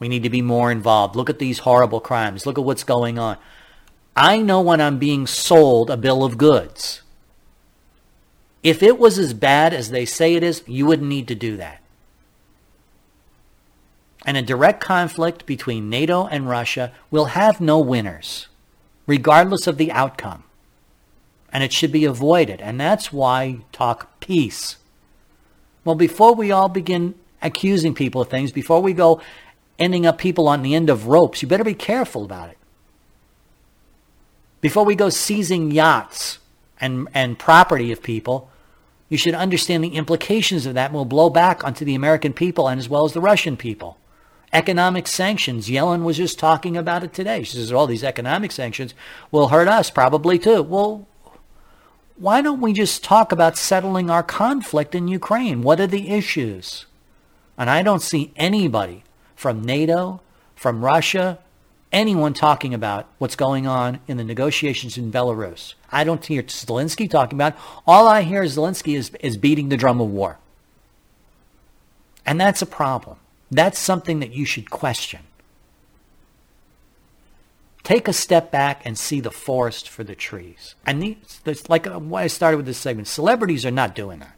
we 0.00 0.08
need 0.08 0.24
to 0.24 0.30
be 0.30 0.42
more 0.42 0.72
involved. 0.72 1.14
Look 1.14 1.30
at 1.30 1.38
these 1.38 1.60
horrible 1.60 2.00
crimes. 2.00 2.46
Look 2.46 2.58
at 2.58 2.64
what's 2.64 2.82
going 2.82 3.18
on. 3.18 3.36
I 4.16 4.38
know 4.38 4.60
when 4.60 4.80
I'm 4.80 4.98
being 4.98 5.26
sold 5.26 5.90
a 5.90 5.96
bill 5.96 6.24
of 6.24 6.38
goods. 6.38 7.02
If 8.62 8.82
it 8.82 8.98
was 8.98 9.18
as 9.18 9.32
bad 9.34 9.72
as 9.72 9.90
they 9.90 10.04
say 10.04 10.34
it 10.34 10.42
is, 10.42 10.62
you 10.66 10.86
wouldn't 10.86 11.08
need 11.08 11.28
to 11.28 11.34
do 11.34 11.56
that. 11.58 11.80
And 14.26 14.36
a 14.36 14.42
direct 14.42 14.82
conflict 14.82 15.46
between 15.46 15.88
NATO 15.88 16.26
and 16.26 16.48
Russia 16.48 16.92
will 17.10 17.26
have 17.26 17.60
no 17.60 17.78
winners, 17.78 18.48
regardless 19.06 19.66
of 19.66 19.78
the 19.78 19.92
outcome. 19.92 20.44
And 21.52 21.64
it 21.64 21.72
should 21.72 21.92
be 21.92 22.04
avoided. 22.04 22.60
And 22.60 22.80
that's 22.80 23.12
why 23.12 23.60
talk 23.72 24.20
peace. 24.20 24.76
Well, 25.84 25.94
before 25.94 26.34
we 26.34 26.50
all 26.50 26.68
begin 26.68 27.14
accusing 27.40 27.94
people 27.94 28.20
of 28.20 28.28
things, 28.28 28.52
before 28.52 28.82
we 28.82 28.92
go 28.92 29.22
ending 29.80 30.06
up 30.06 30.18
people 30.18 30.46
on 30.46 30.62
the 30.62 30.74
end 30.74 30.90
of 30.90 31.06
ropes, 31.06 31.42
you 31.42 31.48
better 31.48 31.64
be 31.64 31.74
careful 31.74 32.24
about 32.24 32.50
it. 32.50 32.58
Before 34.60 34.84
we 34.84 34.94
go 34.94 35.08
seizing 35.08 35.70
yachts 35.70 36.38
and, 36.80 37.08
and 37.14 37.38
property 37.38 37.90
of 37.90 38.02
people, 38.02 38.50
you 39.08 39.16
should 39.16 39.34
understand 39.34 39.82
the 39.82 39.96
implications 39.96 40.66
of 40.66 40.74
that 40.74 40.92
will 40.92 41.06
blow 41.06 41.30
back 41.30 41.64
onto 41.64 41.84
the 41.84 41.94
American 41.94 42.32
people 42.32 42.68
and 42.68 42.78
as 42.78 42.88
well 42.88 43.04
as 43.04 43.14
the 43.14 43.20
Russian 43.20 43.56
people. 43.56 43.96
Economic 44.52 45.06
sanctions. 45.06 45.68
Yellen 45.68 46.02
was 46.02 46.16
just 46.16 46.38
talking 46.38 46.76
about 46.76 47.02
it 47.02 47.12
today. 47.12 47.42
She 47.42 47.56
says 47.56 47.72
all 47.72 47.86
these 47.86 48.04
economic 48.04 48.52
sanctions 48.52 48.94
will 49.30 49.48
hurt 49.48 49.68
us 49.68 49.90
probably 49.90 50.38
too. 50.38 50.62
Well, 50.62 51.06
why 52.16 52.42
don't 52.42 52.60
we 52.60 52.72
just 52.72 53.02
talk 53.02 53.32
about 53.32 53.56
settling 53.56 54.10
our 54.10 54.22
conflict 54.22 54.94
in 54.94 55.08
Ukraine? 55.08 55.62
What 55.62 55.80
are 55.80 55.86
the 55.86 56.10
issues? 56.10 56.86
And 57.56 57.70
I 57.70 57.82
don't 57.82 58.02
see 58.02 58.32
anybody 58.36 59.04
from 59.40 59.64
NATO, 59.64 60.20
from 60.54 60.84
Russia, 60.84 61.38
anyone 61.90 62.34
talking 62.34 62.74
about 62.74 63.06
what's 63.16 63.36
going 63.36 63.66
on 63.66 63.98
in 64.06 64.18
the 64.18 64.22
negotiations 64.22 64.98
in 64.98 65.10
Belarus. 65.10 65.72
I 65.90 66.04
don't 66.04 66.22
hear 66.26 66.42
Zelensky 66.42 67.08
talking 67.08 67.38
about. 67.38 67.54
It. 67.54 67.58
All 67.86 68.06
I 68.06 68.20
hear 68.20 68.42
is 68.42 68.58
Zelensky 68.58 68.98
is, 68.98 69.10
is 69.20 69.38
beating 69.38 69.70
the 69.70 69.78
drum 69.78 69.98
of 69.98 70.10
war. 70.10 70.36
And 72.26 72.38
that's 72.38 72.60
a 72.60 72.66
problem. 72.66 73.16
That's 73.50 73.78
something 73.78 74.20
that 74.20 74.34
you 74.34 74.44
should 74.44 74.68
question. 74.68 75.20
Take 77.82 78.08
a 78.08 78.12
step 78.12 78.50
back 78.50 78.82
and 78.84 78.98
see 78.98 79.20
the 79.20 79.30
forest 79.30 79.88
for 79.88 80.04
the 80.04 80.14
trees. 80.14 80.74
And 80.84 81.02
these, 81.02 81.66
like 81.70 81.86
uh, 81.86 81.98
why 81.98 82.24
I 82.24 82.26
started 82.26 82.58
with 82.58 82.66
this 82.66 82.76
segment, 82.76 83.08
celebrities 83.08 83.64
are 83.64 83.70
not 83.70 83.94
doing 83.94 84.18
that. 84.18 84.36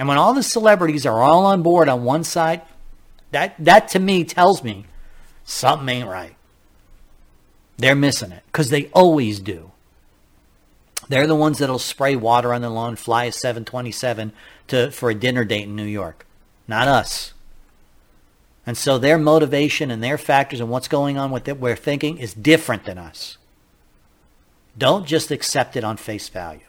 And 0.00 0.08
when 0.08 0.18
all 0.18 0.34
the 0.34 0.42
celebrities 0.42 1.06
are 1.06 1.22
all 1.22 1.46
on 1.46 1.62
board 1.62 1.88
on 1.88 2.02
one 2.02 2.24
side, 2.24 2.62
that 3.32 3.54
that 3.58 3.88
to 3.88 3.98
me 3.98 4.24
tells 4.24 4.62
me 4.62 4.86
something 5.44 5.88
ain't 5.88 6.08
right. 6.08 6.36
They're 7.76 7.96
missing 7.96 8.32
it 8.32 8.44
because 8.46 8.70
they 8.70 8.86
always 8.88 9.40
do. 9.40 9.72
They're 11.08 11.26
the 11.26 11.34
ones 11.34 11.58
that'll 11.58 11.78
spray 11.78 12.14
water 12.14 12.54
on 12.54 12.62
the 12.62 12.70
lawn, 12.70 12.96
fly 12.96 13.24
a 13.24 13.32
727 13.32 14.32
to 14.68 14.90
for 14.92 15.10
a 15.10 15.14
dinner 15.14 15.44
date 15.44 15.64
in 15.64 15.74
New 15.74 15.84
York. 15.84 16.26
Not 16.68 16.88
us. 16.88 17.32
And 18.64 18.78
so 18.78 18.96
their 18.98 19.18
motivation 19.18 19.90
and 19.90 20.02
their 20.02 20.18
factors 20.18 20.60
and 20.60 20.70
what's 20.70 20.88
going 20.88 21.18
on 21.18 21.30
with 21.30 21.48
what 21.48 21.58
we're 21.58 21.76
thinking 21.76 22.18
is 22.18 22.32
different 22.32 22.84
than 22.84 22.98
us. 22.98 23.36
Don't 24.78 25.06
just 25.06 25.30
accept 25.30 25.76
it 25.76 25.84
on 25.84 25.96
face 25.96 26.28
value. 26.28 26.60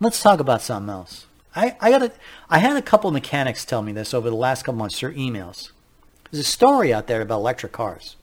Let's 0.00 0.20
talk 0.20 0.40
about 0.40 0.60
something 0.60 0.90
else. 0.92 1.26
I, 1.56 1.76
I 1.80 1.90
got 1.90 2.02
a, 2.02 2.12
I 2.50 2.58
had 2.58 2.76
a 2.76 2.82
couple 2.82 3.10
mechanics 3.10 3.64
tell 3.64 3.82
me 3.82 3.92
this 3.92 4.12
over 4.12 4.28
the 4.28 4.36
last 4.36 4.62
couple 4.62 4.78
months 4.78 4.98
through 4.98 5.14
emails. 5.14 5.72
There's 6.30 6.46
a 6.46 6.50
story 6.50 6.92
out 6.92 7.06
there 7.06 7.22
about 7.22 7.38
electric 7.38 7.72
cars. 7.72 8.16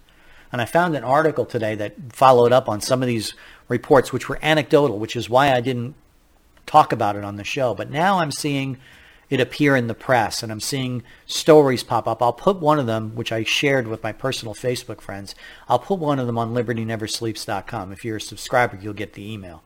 And 0.51 0.61
I 0.61 0.65
found 0.65 0.95
an 0.95 1.03
article 1.03 1.45
today 1.45 1.73
that 1.75 2.13
followed 2.13 2.51
up 2.51 2.69
on 2.69 2.79
some 2.79 3.01
of 3.01 3.07
these 3.07 3.33
reports, 3.67 4.13
which 4.13 4.29
were 4.29 4.37
anecdotal, 4.43 4.99
which 4.99 5.15
is 5.15 5.29
why 5.29 5.51
I 5.51 5.61
didn't 5.61 5.95
talk 6.67 6.91
about 6.91 7.15
it 7.15 7.23
on 7.23 7.37
the 7.37 7.43
show. 7.43 7.73
But 7.73 7.89
now 7.89 8.19
I'm 8.19 8.31
seeing 8.31 8.77
it 9.31 9.39
appear 9.39 9.75
in 9.75 9.87
the 9.87 9.95
press 9.95 10.43
and 10.43 10.51
I'm 10.51 10.59
seeing 10.59 11.01
stories 11.25 11.83
pop 11.83 12.07
up. 12.07 12.21
I'll 12.21 12.33
put 12.33 12.59
one 12.59 12.77
of 12.77 12.85
them, 12.85 13.15
which 13.15 13.31
I 13.31 13.43
shared 13.43 13.87
with 13.87 14.03
my 14.03 14.11
personal 14.11 14.53
Facebook 14.53 15.01
friends, 15.01 15.33
I'll 15.67 15.79
put 15.79 15.97
one 15.97 16.19
of 16.19 16.27
them 16.27 16.37
on 16.37 16.53
libertyneversleeps.com. 16.53 17.91
If 17.91 18.05
you're 18.05 18.17
a 18.17 18.21
subscriber, 18.21 18.77
you'll 18.79 18.93
get 18.93 19.13
the 19.13 19.31
email. 19.33 19.63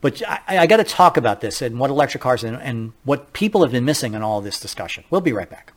But 0.00 0.22
I, 0.28 0.58
I 0.58 0.66
got 0.66 0.76
to 0.76 0.84
talk 0.84 1.16
about 1.16 1.40
this 1.40 1.60
and 1.60 1.78
what 1.78 1.90
electric 1.90 2.22
cars 2.22 2.44
and, 2.44 2.56
and 2.56 2.92
what 3.04 3.32
people 3.32 3.62
have 3.62 3.72
been 3.72 3.84
missing 3.84 4.14
in 4.14 4.22
all 4.22 4.40
this 4.40 4.60
discussion. 4.60 5.04
We'll 5.10 5.20
be 5.20 5.32
right 5.32 5.50
back. 5.50 5.72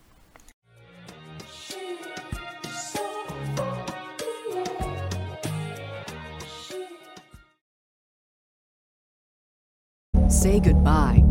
Say 10.29 10.59
goodbye 10.59 11.30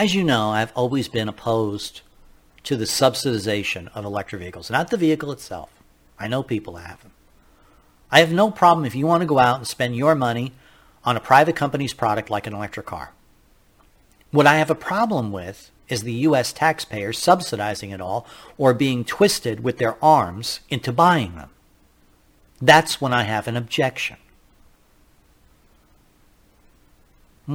As 0.00 0.14
you 0.14 0.24
know, 0.24 0.48
I've 0.48 0.72
always 0.74 1.10
been 1.10 1.28
opposed 1.28 2.00
to 2.62 2.74
the 2.74 2.86
subsidization 2.86 3.88
of 3.94 4.06
electric 4.06 4.40
vehicles, 4.40 4.70
not 4.70 4.88
the 4.88 4.96
vehicle 4.96 5.30
itself. 5.30 5.70
I 6.18 6.26
know 6.26 6.42
people 6.42 6.76
have 6.76 7.02
them. 7.02 7.12
I 8.10 8.20
have 8.20 8.32
no 8.32 8.50
problem 8.50 8.86
if 8.86 8.94
you 8.94 9.06
want 9.06 9.20
to 9.20 9.26
go 9.26 9.38
out 9.38 9.58
and 9.58 9.66
spend 9.66 9.94
your 9.94 10.14
money 10.14 10.54
on 11.04 11.18
a 11.18 11.20
private 11.20 11.54
company's 11.54 11.92
product 11.92 12.30
like 12.30 12.46
an 12.46 12.54
electric 12.54 12.86
car. 12.86 13.12
What 14.30 14.46
I 14.46 14.56
have 14.56 14.70
a 14.70 14.74
problem 14.74 15.32
with 15.32 15.70
is 15.90 16.02
the 16.02 16.24
U.S. 16.30 16.54
taxpayers 16.54 17.18
subsidizing 17.18 17.90
it 17.90 18.00
all 18.00 18.26
or 18.56 18.72
being 18.72 19.04
twisted 19.04 19.62
with 19.62 19.76
their 19.76 20.02
arms 20.02 20.60
into 20.70 20.94
buying 20.94 21.34
them. 21.34 21.50
That's 22.58 23.02
when 23.02 23.12
I 23.12 23.24
have 23.24 23.46
an 23.46 23.56
objection. 23.58 24.16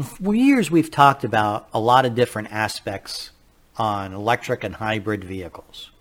For 0.03 0.33
years, 0.33 0.71
we've 0.71 0.91
talked 0.91 1.23
about 1.23 1.69
a 1.73 1.79
lot 1.79 2.05
of 2.05 2.15
different 2.15 2.51
aspects 2.51 3.31
on 3.77 4.13
electric 4.13 4.63
and 4.63 4.75
hybrid 4.75 5.23
vehicles. 5.23 5.91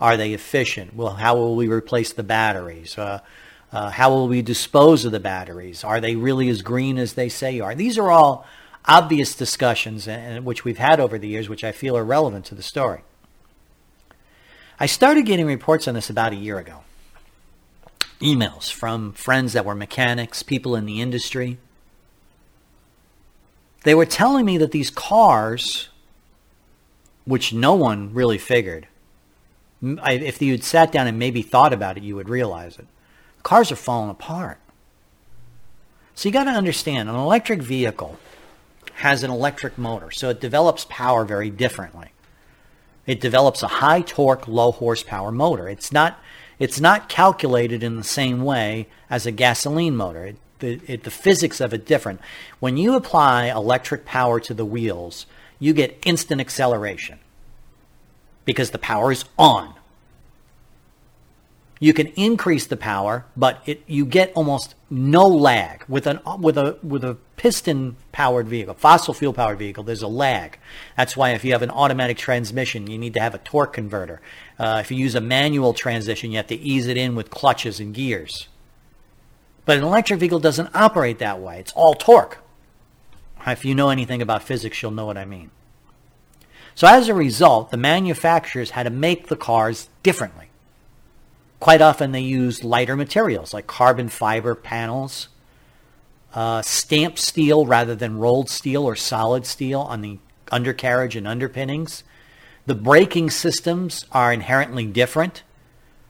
Are 0.00 0.16
they 0.16 0.32
efficient? 0.32 0.94
Well, 0.94 1.14
how 1.14 1.36
will 1.36 1.56
we 1.56 1.68
replace 1.68 2.12
the 2.12 2.22
batteries? 2.22 2.96
Uh, 2.96 3.20
uh, 3.72 3.90
how 3.90 4.10
will 4.10 4.28
we 4.28 4.42
dispose 4.42 5.04
of 5.04 5.12
the 5.12 5.20
batteries? 5.20 5.84
Are 5.84 6.00
they 6.00 6.16
really 6.16 6.48
as 6.48 6.62
green 6.62 6.98
as 6.98 7.14
they 7.14 7.28
say 7.28 7.60
are? 7.60 7.74
These 7.74 7.98
are 7.98 8.10
all 8.10 8.46
obvious 8.84 9.34
discussions 9.34 10.06
and, 10.06 10.44
which 10.44 10.64
we've 10.64 10.78
had 10.78 11.00
over 11.00 11.18
the 11.18 11.28
years, 11.28 11.48
which 11.48 11.64
I 11.64 11.72
feel 11.72 11.96
are 11.96 12.04
relevant 12.04 12.44
to 12.46 12.54
the 12.54 12.62
story. 12.62 13.02
I 14.78 14.86
started 14.86 15.26
getting 15.26 15.46
reports 15.46 15.88
on 15.88 15.94
this 15.94 16.08
about 16.08 16.32
a 16.32 16.36
year 16.36 16.58
ago. 16.58 16.80
Emails 18.20 18.72
from 18.72 19.12
friends 19.12 19.52
that 19.52 19.64
were 19.64 19.74
mechanics, 19.74 20.42
people 20.42 20.76
in 20.76 20.86
the 20.86 21.00
industry. 21.00 21.58
They 23.88 23.94
were 23.94 24.04
telling 24.04 24.44
me 24.44 24.58
that 24.58 24.70
these 24.70 24.90
cars 24.90 25.88
which 27.24 27.54
no 27.54 27.74
one 27.74 28.12
really 28.12 28.36
figured. 28.36 28.86
If 29.80 30.42
you'd 30.42 30.62
sat 30.62 30.92
down 30.92 31.06
and 31.06 31.18
maybe 31.18 31.40
thought 31.40 31.72
about 31.72 31.96
it, 31.96 32.02
you 32.02 32.14
would 32.14 32.28
realize 32.28 32.78
it. 32.78 32.86
Cars 33.42 33.72
are 33.72 33.76
falling 33.76 34.10
apart. 34.10 34.58
So 36.14 36.28
you 36.28 36.34
got 36.34 36.44
to 36.44 36.50
understand, 36.50 37.08
an 37.08 37.14
electric 37.14 37.62
vehicle 37.62 38.18
has 38.96 39.22
an 39.22 39.30
electric 39.30 39.78
motor, 39.78 40.10
so 40.10 40.28
it 40.28 40.38
develops 40.38 40.84
power 40.90 41.24
very 41.24 41.48
differently. 41.48 42.12
It 43.06 43.22
develops 43.22 43.62
a 43.62 43.68
high 43.68 44.02
torque, 44.02 44.46
low 44.46 44.70
horsepower 44.70 45.32
motor. 45.32 45.66
It's 45.66 45.92
not 45.92 46.18
it's 46.58 46.78
not 46.78 47.08
calculated 47.08 47.82
in 47.82 47.96
the 47.96 48.04
same 48.04 48.44
way 48.44 48.88
as 49.08 49.24
a 49.24 49.32
gasoline 49.32 49.96
motor. 49.96 50.26
It, 50.26 50.36
the, 50.58 50.80
it, 50.86 51.04
the 51.04 51.10
physics 51.10 51.60
of 51.60 51.72
it 51.72 51.86
different. 51.86 52.20
When 52.60 52.76
you 52.76 52.94
apply 52.94 53.46
electric 53.46 54.04
power 54.04 54.40
to 54.40 54.54
the 54.54 54.64
wheels, 54.64 55.26
you 55.58 55.72
get 55.72 55.98
instant 56.04 56.40
acceleration 56.40 57.18
because 58.44 58.70
the 58.70 58.78
power 58.78 59.12
is 59.12 59.24
on. 59.38 59.74
You 61.80 61.94
can 61.94 62.08
increase 62.08 62.66
the 62.66 62.76
power, 62.76 63.24
but 63.36 63.62
it, 63.64 63.82
you 63.86 64.04
get 64.04 64.32
almost 64.34 64.74
no 64.90 65.28
lag 65.28 65.84
with 65.86 66.08
an 66.08 66.18
with 66.40 66.58
a 66.58 66.76
with 66.82 67.04
a 67.04 67.16
piston 67.36 67.96
powered 68.10 68.48
vehicle, 68.48 68.74
fossil 68.74 69.14
fuel 69.14 69.32
powered 69.32 69.58
vehicle. 69.58 69.84
There's 69.84 70.02
a 70.02 70.08
lag. 70.08 70.58
That's 70.96 71.16
why 71.16 71.30
if 71.30 71.44
you 71.44 71.52
have 71.52 71.62
an 71.62 71.70
automatic 71.70 72.18
transmission, 72.18 72.88
you 72.88 72.98
need 72.98 73.14
to 73.14 73.20
have 73.20 73.34
a 73.34 73.38
torque 73.38 73.74
converter. 73.74 74.20
Uh, 74.58 74.78
if 74.80 74.90
you 74.90 74.96
use 74.96 75.14
a 75.14 75.20
manual 75.20 75.72
transmission, 75.72 76.32
you 76.32 76.38
have 76.38 76.48
to 76.48 76.56
ease 76.56 76.88
it 76.88 76.96
in 76.96 77.14
with 77.14 77.30
clutches 77.30 77.78
and 77.78 77.94
gears. 77.94 78.48
But 79.68 79.76
an 79.76 79.84
electric 79.84 80.18
vehicle 80.18 80.38
doesn't 80.38 80.74
operate 80.74 81.18
that 81.18 81.40
way. 81.40 81.58
It's 81.58 81.74
all 81.74 81.92
torque. 81.92 82.38
If 83.46 83.66
you 83.66 83.74
know 83.74 83.90
anything 83.90 84.22
about 84.22 84.42
physics, 84.42 84.80
you'll 84.80 84.92
know 84.92 85.04
what 85.04 85.18
I 85.18 85.26
mean. 85.26 85.50
So 86.74 86.86
as 86.86 87.10
a 87.10 87.12
result, 87.12 87.70
the 87.70 87.76
manufacturers 87.76 88.70
had 88.70 88.84
to 88.84 88.90
make 88.90 89.26
the 89.26 89.36
cars 89.36 89.90
differently. 90.02 90.48
Quite 91.60 91.82
often 91.82 92.12
they 92.12 92.22
used 92.22 92.64
lighter 92.64 92.96
materials 92.96 93.52
like 93.52 93.66
carbon 93.66 94.08
fiber 94.08 94.54
panels, 94.54 95.28
uh, 96.32 96.62
stamped 96.62 97.18
steel 97.18 97.66
rather 97.66 97.94
than 97.94 98.16
rolled 98.16 98.48
steel 98.48 98.84
or 98.84 98.96
solid 98.96 99.44
steel 99.44 99.82
on 99.82 100.00
the 100.00 100.18
undercarriage 100.50 101.14
and 101.14 101.28
underpinnings. 101.28 102.04
The 102.64 102.74
braking 102.74 103.28
systems 103.28 104.06
are 104.12 104.32
inherently 104.32 104.86
different. 104.86 105.42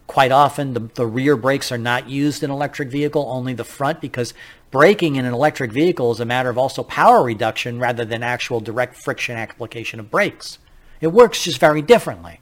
Quite 0.09 0.33
often, 0.33 0.73
the, 0.73 0.81
the 0.95 1.07
rear 1.07 1.37
brakes 1.37 1.71
are 1.71 1.79
not 1.79 2.09
used 2.09 2.43
in 2.43 2.51
electric 2.51 2.89
vehicle, 2.89 3.27
only 3.29 3.53
the 3.53 3.63
front, 3.63 4.01
because 4.01 4.33
braking 4.71 5.17
in 5.17 5.27
an 5.27 5.35
electric 5.35 5.71
vehicle 5.71 6.11
is 6.11 6.19
a 6.19 6.25
matter 6.25 6.49
of 6.49 6.57
also 6.57 6.83
power 6.83 7.23
reduction 7.23 7.79
rather 7.79 8.07
than 8.07 8.23
actual 8.23 8.59
direct 8.59 8.97
friction 8.97 9.37
application 9.37 10.01
of 10.01 10.11
brakes. 10.11 10.59
It 11.03 11.09
works 11.09 11.45
just 11.45 11.61
very 11.61 11.83
differently. 11.83 12.41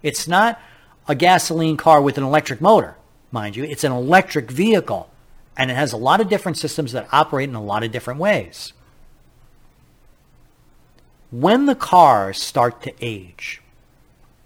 It's 0.00 0.28
not 0.28 0.60
a 1.08 1.16
gasoline 1.16 1.76
car 1.76 2.00
with 2.00 2.18
an 2.18 2.24
electric 2.24 2.60
motor, 2.60 2.96
mind 3.32 3.56
you. 3.56 3.64
It's 3.64 3.84
an 3.84 3.92
electric 3.92 4.48
vehicle, 4.48 5.10
and 5.56 5.72
it 5.72 5.74
has 5.74 5.92
a 5.92 5.96
lot 5.96 6.20
of 6.20 6.28
different 6.28 6.56
systems 6.56 6.92
that 6.92 7.08
operate 7.10 7.48
in 7.48 7.56
a 7.56 7.62
lot 7.62 7.82
of 7.82 7.90
different 7.90 8.20
ways. 8.20 8.72
When 11.32 11.66
the 11.66 11.74
cars 11.74 12.40
start 12.40 12.80
to 12.82 12.94
age, 13.00 13.60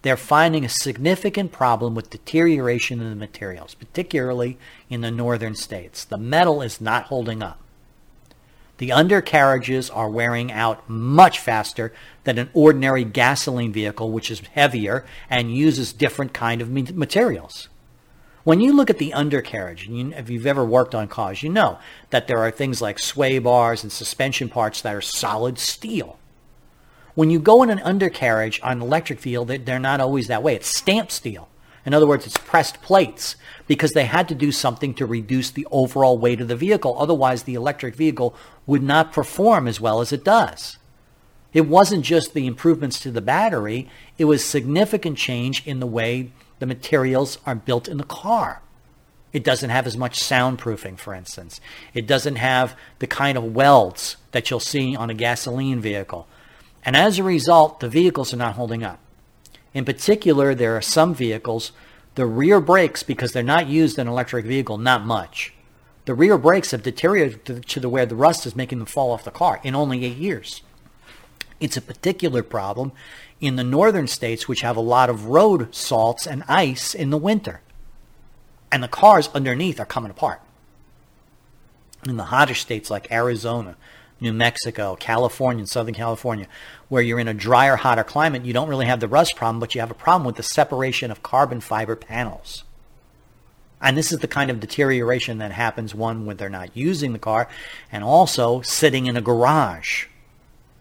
they're 0.02 0.16
finding 0.16 0.64
a 0.64 0.68
significant 0.68 1.52
problem 1.52 1.94
with 1.94 2.10
deterioration 2.10 3.00
in 3.00 3.08
the 3.08 3.16
materials, 3.16 3.74
particularly 3.74 4.58
in 4.90 5.00
the 5.00 5.10
northern 5.10 5.54
states. 5.54 6.04
The 6.04 6.18
metal 6.18 6.60
is 6.60 6.80
not 6.80 7.04
holding 7.04 7.42
up. 7.42 7.60
The 8.78 8.90
undercarriages 8.90 9.90
are 9.90 10.10
wearing 10.10 10.50
out 10.50 10.88
much 10.88 11.38
faster 11.38 11.92
than 12.24 12.38
an 12.38 12.50
ordinary 12.52 13.04
gasoline 13.04 13.72
vehicle, 13.72 14.10
which 14.10 14.28
is 14.28 14.40
heavier 14.40 15.04
and 15.30 15.56
uses 15.56 15.92
different 15.92 16.32
kind 16.32 16.60
of 16.60 16.68
materials. 16.70 17.68
When 18.42 18.60
you 18.60 18.72
look 18.72 18.90
at 18.90 18.98
the 18.98 19.12
undercarriage, 19.12 19.86
and 19.86 19.96
you, 19.96 20.12
if 20.16 20.28
you've 20.28 20.48
ever 20.48 20.64
worked 20.64 20.96
on 20.96 21.06
cars, 21.06 21.44
you 21.44 21.48
know 21.48 21.78
that 22.10 22.26
there 22.26 22.38
are 22.38 22.50
things 22.50 22.82
like 22.82 22.98
sway 22.98 23.38
bars 23.38 23.84
and 23.84 23.92
suspension 23.92 24.48
parts 24.48 24.80
that 24.80 24.96
are 24.96 25.00
solid 25.00 25.60
steel. 25.60 26.18
When 27.14 27.30
you 27.30 27.38
go 27.38 27.62
in 27.62 27.70
an 27.70 27.80
undercarriage 27.80 28.60
on 28.62 28.72
an 28.72 28.82
electric 28.82 29.20
field, 29.20 29.48
they're 29.48 29.78
not 29.78 30.00
always 30.00 30.28
that 30.28 30.42
way. 30.42 30.54
It's 30.54 30.74
stamped 30.74 31.12
steel. 31.12 31.48
In 31.84 31.94
other 31.94 32.06
words, 32.06 32.26
it's 32.26 32.38
pressed 32.38 32.80
plates 32.80 33.36
because 33.66 33.92
they 33.92 34.04
had 34.04 34.28
to 34.28 34.34
do 34.34 34.52
something 34.52 34.94
to 34.94 35.06
reduce 35.06 35.50
the 35.50 35.66
overall 35.70 36.16
weight 36.16 36.40
of 36.40 36.48
the 36.48 36.56
vehicle. 36.56 36.96
Otherwise, 36.96 37.42
the 37.42 37.54
electric 37.54 37.96
vehicle 37.96 38.34
would 38.66 38.82
not 38.82 39.12
perform 39.12 39.66
as 39.66 39.80
well 39.80 40.00
as 40.00 40.12
it 40.12 40.24
does. 40.24 40.78
It 41.52 41.66
wasn't 41.66 42.04
just 42.04 42.32
the 42.32 42.46
improvements 42.46 43.00
to 43.00 43.10
the 43.10 43.20
battery, 43.20 43.90
it 44.16 44.24
was 44.24 44.44
significant 44.44 45.18
change 45.18 45.66
in 45.66 45.80
the 45.80 45.86
way 45.86 46.32
the 46.60 46.66
materials 46.66 47.38
are 47.44 47.54
built 47.54 47.88
in 47.88 47.98
the 47.98 48.04
car. 48.04 48.62
It 49.32 49.44
doesn't 49.44 49.70
have 49.70 49.86
as 49.86 49.96
much 49.96 50.20
soundproofing, 50.20 50.98
for 50.98 51.14
instance. 51.14 51.60
It 51.94 52.06
doesn't 52.06 52.36
have 52.36 52.76
the 53.00 53.06
kind 53.06 53.36
of 53.36 53.54
welds 53.54 54.16
that 54.30 54.50
you'll 54.50 54.60
see 54.60 54.94
on 54.94 55.10
a 55.10 55.14
gasoline 55.14 55.80
vehicle. 55.80 56.26
And 56.84 56.96
as 56.96 57.18
a 57.18 57.22
result, 57.22 57.80
the 57.80 57.88
vehicles 57.88 58.34
are 58.34 58.38
not 58.38 58.54
holding 58.54 58.82
up. 58.82 58.98
In 59.74 59.84
particular, 59.84 60.54
there 60.54 60.76
are 60.76 60.82
some 60.82 61.14
vehicles, 61.14 61.72
the 62.14 62.26
rear 62.26 62.60
brakes, 62.60 63.02
because 63.02 63.32
they're 63.32 63.42
not 63.42 63.68
used 63.68 63.98
in 63.98 64.06
an 64.06 64.12
electric 64.12 64.44
vehicle, 64.44 64.78
not 64.78 65.06
much. 65.06 65.54
The 66.04 66.14
rear 66.14 66.36
brakes 66.36 66.72
have 66.72 66.82
deteriorated 66.82 67.66
to 67.68 67.80
the 67.80 67.88
where 67.88 68.06
the 68.06 68.16
rust 68.16 68.44
is 68.44 68.56
making 68.56 68.78
them 68.78 68.86
fall 68.86 69.12
off 69.12 69.24
the 69.24 69.30
car 69.30 69.60
in 69.62 69.74
only 69.74 70.04
eight 70.04 70.16
years. 70.16 70.62
It's 71.60 71.76
a 71.76 71.82
particular 71.82 72.42
problem 72.42 72.90
in 73.40 73.54
the 73.54 73.64
northern 73.64 74.08
states, 74.08 74.48
which 74.48 74.62
have 74.62 74.76
a 74.76 74.80
lot 74.80 75.08
of 75.08 75.26
road 75.26 75.72
salts 75.72 76.26
and 76.26 76.42
ice 76.48 76.92
in 76.92 77.10
the 77.10 77.18
winter. 77.18 77.60
And 78.72 78.82
the 78.82 78.88
cars 78.88 79.28
underneath 79.32 79.78
are 79.78 79.86
coming 79.86 80.10
apart. 80.10 80.40
In 82.04 82.16
the 82.16 82.24
hotter 82.24 82.54
states 82.54 82.90
like 82.90 83.12
Arizona, 83.12 83.76
New 84.22 84.32
Mexico, 84.32 84.96
California, 84.96 85.60
and 85.60 85.68
Southern 85.68 85.94
California, 85.94 86.46
where 86.88 87.02
you're 87.02 87.18
in 87.18 87.28
a 87.28 87.34
drier, 87.34 87.76
hotter 87.76 88.04
climate, 88.04 88.44
you 88.44 88.52
don't 88.52 88.68
really 88.68 88.86
have 88.86 89.00
the 89.00 89.08
rust 89.08 89.36
problem, 89.36 89.60
but 89.60 89.74
you 89.74 89.80
have 89.80 89.90
a 89.90 89.94
problem 89.94 90.24
with 90.24 90.36
the 90.36 90.42
separation 90.42 91.10
of 91.10 91.22
carbon 91.22 91.60
fiber 91.60 91.96
panels. 91.96 92.64
And 93.80 93.98
this 93.98 94.12
is 94.12 94.20
the 94.20 94.28
kind 94.28 94.48
of 94.50 94.60
deterioration 94.60 95.38
that 95.38 95.50
happens, 95.50 95.92
one, 95.92 96.24
when 96.24 96.36
they're 96.36 96.48
not 96.48 96.76
using 96.76 97.12
the 97.12 97.18
car, 97.18 97.48
and 97.90 98.04
also 98.04 98.60
sitting 98.62 99.06
in 99.06 99.16
a 99.16 99.20
garage 99.20 100.06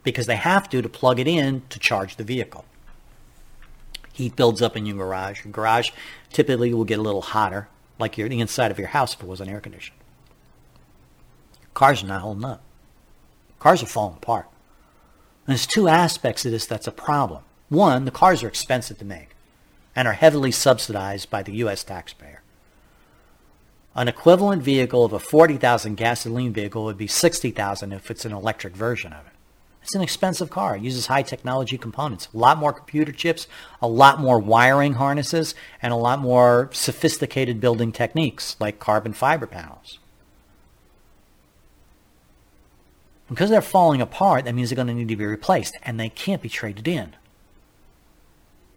because 0.04 0.28
they 0.28 0.36
have 0.36 0.70
to 0.70 0.82
to 0.82 0.90
plug 0.90 1.20
it 1.20 1.28
in 1.28 1.64
to 1.70 1.80
charge 1.80 2.16
the 2.16 2.24
vehicle. 2.24 2.64
Heat 4.14 4.36
builds 4.36 4.62
up 4.62 4.78
in 4.78 4.86
your 4.86 4.98
garage. 4.98 5.44
Your 5.44 5.52
garage 5.52 5.90
typically 6.32 6.74
will 6.74 6.86
get 6.86 7.00
a 7.00 7.04
little 7.04 7.22
hotter, 7.22 7.70
like 7.98 8.18
your, 8.18 8.30
the 8.30 8.40
inside 8.40 8.72
of 8.72 8.78
your 8.78 8.90
house 8.90 9.14
if 9.14 9.24
it 9.24 9.26
wasn't 9.26 9.50
air 9.50 9.60
conditioned. 9.60 9.98
Cars 11.74 12.04
are 12.04 12.08
not 12.08 12.22
holding 12.22 12.46
up. 12.46 12.62
Cars 13.62 13.84
are 13.84 13.86
falling 13.86 14.16
apart. 14.16 14.48
And 15.46 15.54
there's 15.54 15.68
two 15.68 15.88
aspects 15.88 16.46
of 16.46 16.52
this 16.52 16.66
that's 16.66 16.88
a 16.88 16.92
problem. 16.92 17.44
One, 17.70 18.06
the 18.06 18.12
cars 18.12 18.42
are 18.42 18.48
expensive 18.48 18.98
to 18.98 19.06
make 19.06 19.36
and 19.96 20.08
are 20.08 20.14
heavily 20.14 20.52
subsidized 20.52 21.30
by 21.30 21.44
the 21.44 21.54
U.S. 21.58 21.84
taxpayer. 21.84 22.42
An 23.94 24.08
equivalent 24.08 24.64
vehicle 24.64 25.06
of 25.06 25.14
a 25.14 25.20
40,000 25.20 25.96
gasoline 25.96 26.54
vehicle 26.54 26.86
would 26.86 26.98
be 26.98 27.06
60,000 27.06 27.94
if 27.94 28.10
it's 28.10 28.26
an 28.26 28.32
electric 28.32 28.76
version 28.76 29.14
of 29.14 29.28
it. 29.28 29.34
It's 29.84 29.94
an 29.94 30.02
expensive 30.02 30.50
car. 30.50 30.78
It 30.78 30.82
uses 30.82 31.06
high 31.06 31.24
technology 31.24 31.78
components, 31.78 32.30
a 32.34 32.38
lot 32.38 32.58
more 32.58 32.74
computer 32.74 33.12
chips, 33.12 33.46
a 33.80 33.88
lot 33.88 34.20
more 34.20 34.40
wiring 34.40 34.94
harnesses, 34.94 35.54
and 35.84 35.94
a 35.94 35.98
lot 35.98 36.20
more 36.20 36.70
sophisticated 36.74 37.62
building 37.62 37.92
techniques 37.92 38.56
like 38.60 38.80
carbon 38.80 39.14
fiber 39.14 39.46
panels. 39.46 40.00
Because 43.32 43.50
they're 43.50 43.62
falling 43.62 44.02
apart, 44.02 44.44
that 44.44 44.54
means 44.54 44.70
they're 44.70 44.76
going 44.76 44.90
to 44.90 44.94
need 44.94 45.08
to 45.08 45.16
be 45.16 45.26
replaced, 45.26 45.78
and 45.84 45.98
they 45.98 46.10
can't 46.10 46.42
be 46.42 46.50
traded 46.50 46.86
in. 46.86 47.16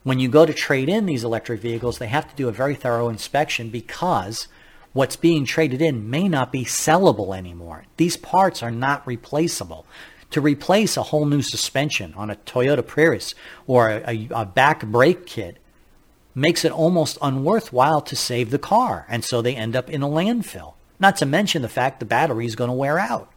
When 0.05 0.21
you 0.21 0.29
go 0.29 0.47
to 0.47 0.55
trade 0.55 0.89
in 0.89 1.07
these 1.07 1.25
electric 1.25 1.61
vehicles, 1.61 1.99
they 1.99 2.07
have 2.07 2.31
to 2.31 2.37
do 2.37 2.49
a 2.49 2.53
very 2.53 2.77
thorough 2.77 3.09
inspection 3.09 3.69
because 3.69 4.47
what's 4.93 5.17
being 5.17 5.45
traded 5.45 5.83
in 5.83 6.09
may 6.09 6.29
not 6.29 6.53
be 6.53 6.65
sellable 6.65 7.37
anymore. 7.37 7.87
These 7.97 8.17
parts 8.17 8.63
are 8.63 8.71
not 8.71 9.05
replaceable. 9.09 9.87
To 10.31 10.41
replace 10.41 10.97
a 10.97 11.03
whole 11.03 11.27
new 11.27 11.43
suspension 11.43 12.15
on 12.15 12.31
a 12.31 12.37
Toyota 12.37 12.87
Prius 12.87 13.35
or 13.67 13.89
a, 13.91 14.29
a, 14.31 14.47
back 14.47 14.87
brake 14.87 15.27
kit 15.27 15.59
makes 16.33 16.65
it 16.65 16.71
almost 16.71 17.19
unworthwhile 17.19 18.05
to 18.07 18.15
save 18.15 18.51
the 18.51 18.59
car, 18.61 19.05
and 19.09 19.25
so 19.25 19.43
they 19.43 19.57
end 19.57 19.75
up 19.75 19.91
in 19.91 20.03
a 20.03 20.09
landfill. 20.09 20.75
Not 21.01 21.17
to 21.17 21.27
mention 21.27 21.63
the 21.63 21.69
fact 21.69 21.99
the 21.99 22.07
battery 22.07 22.47
is 22.47 22.55
going 22.55 22.69
to 22.69 22.75
wear 22.75 23.01
out 23.01 23.33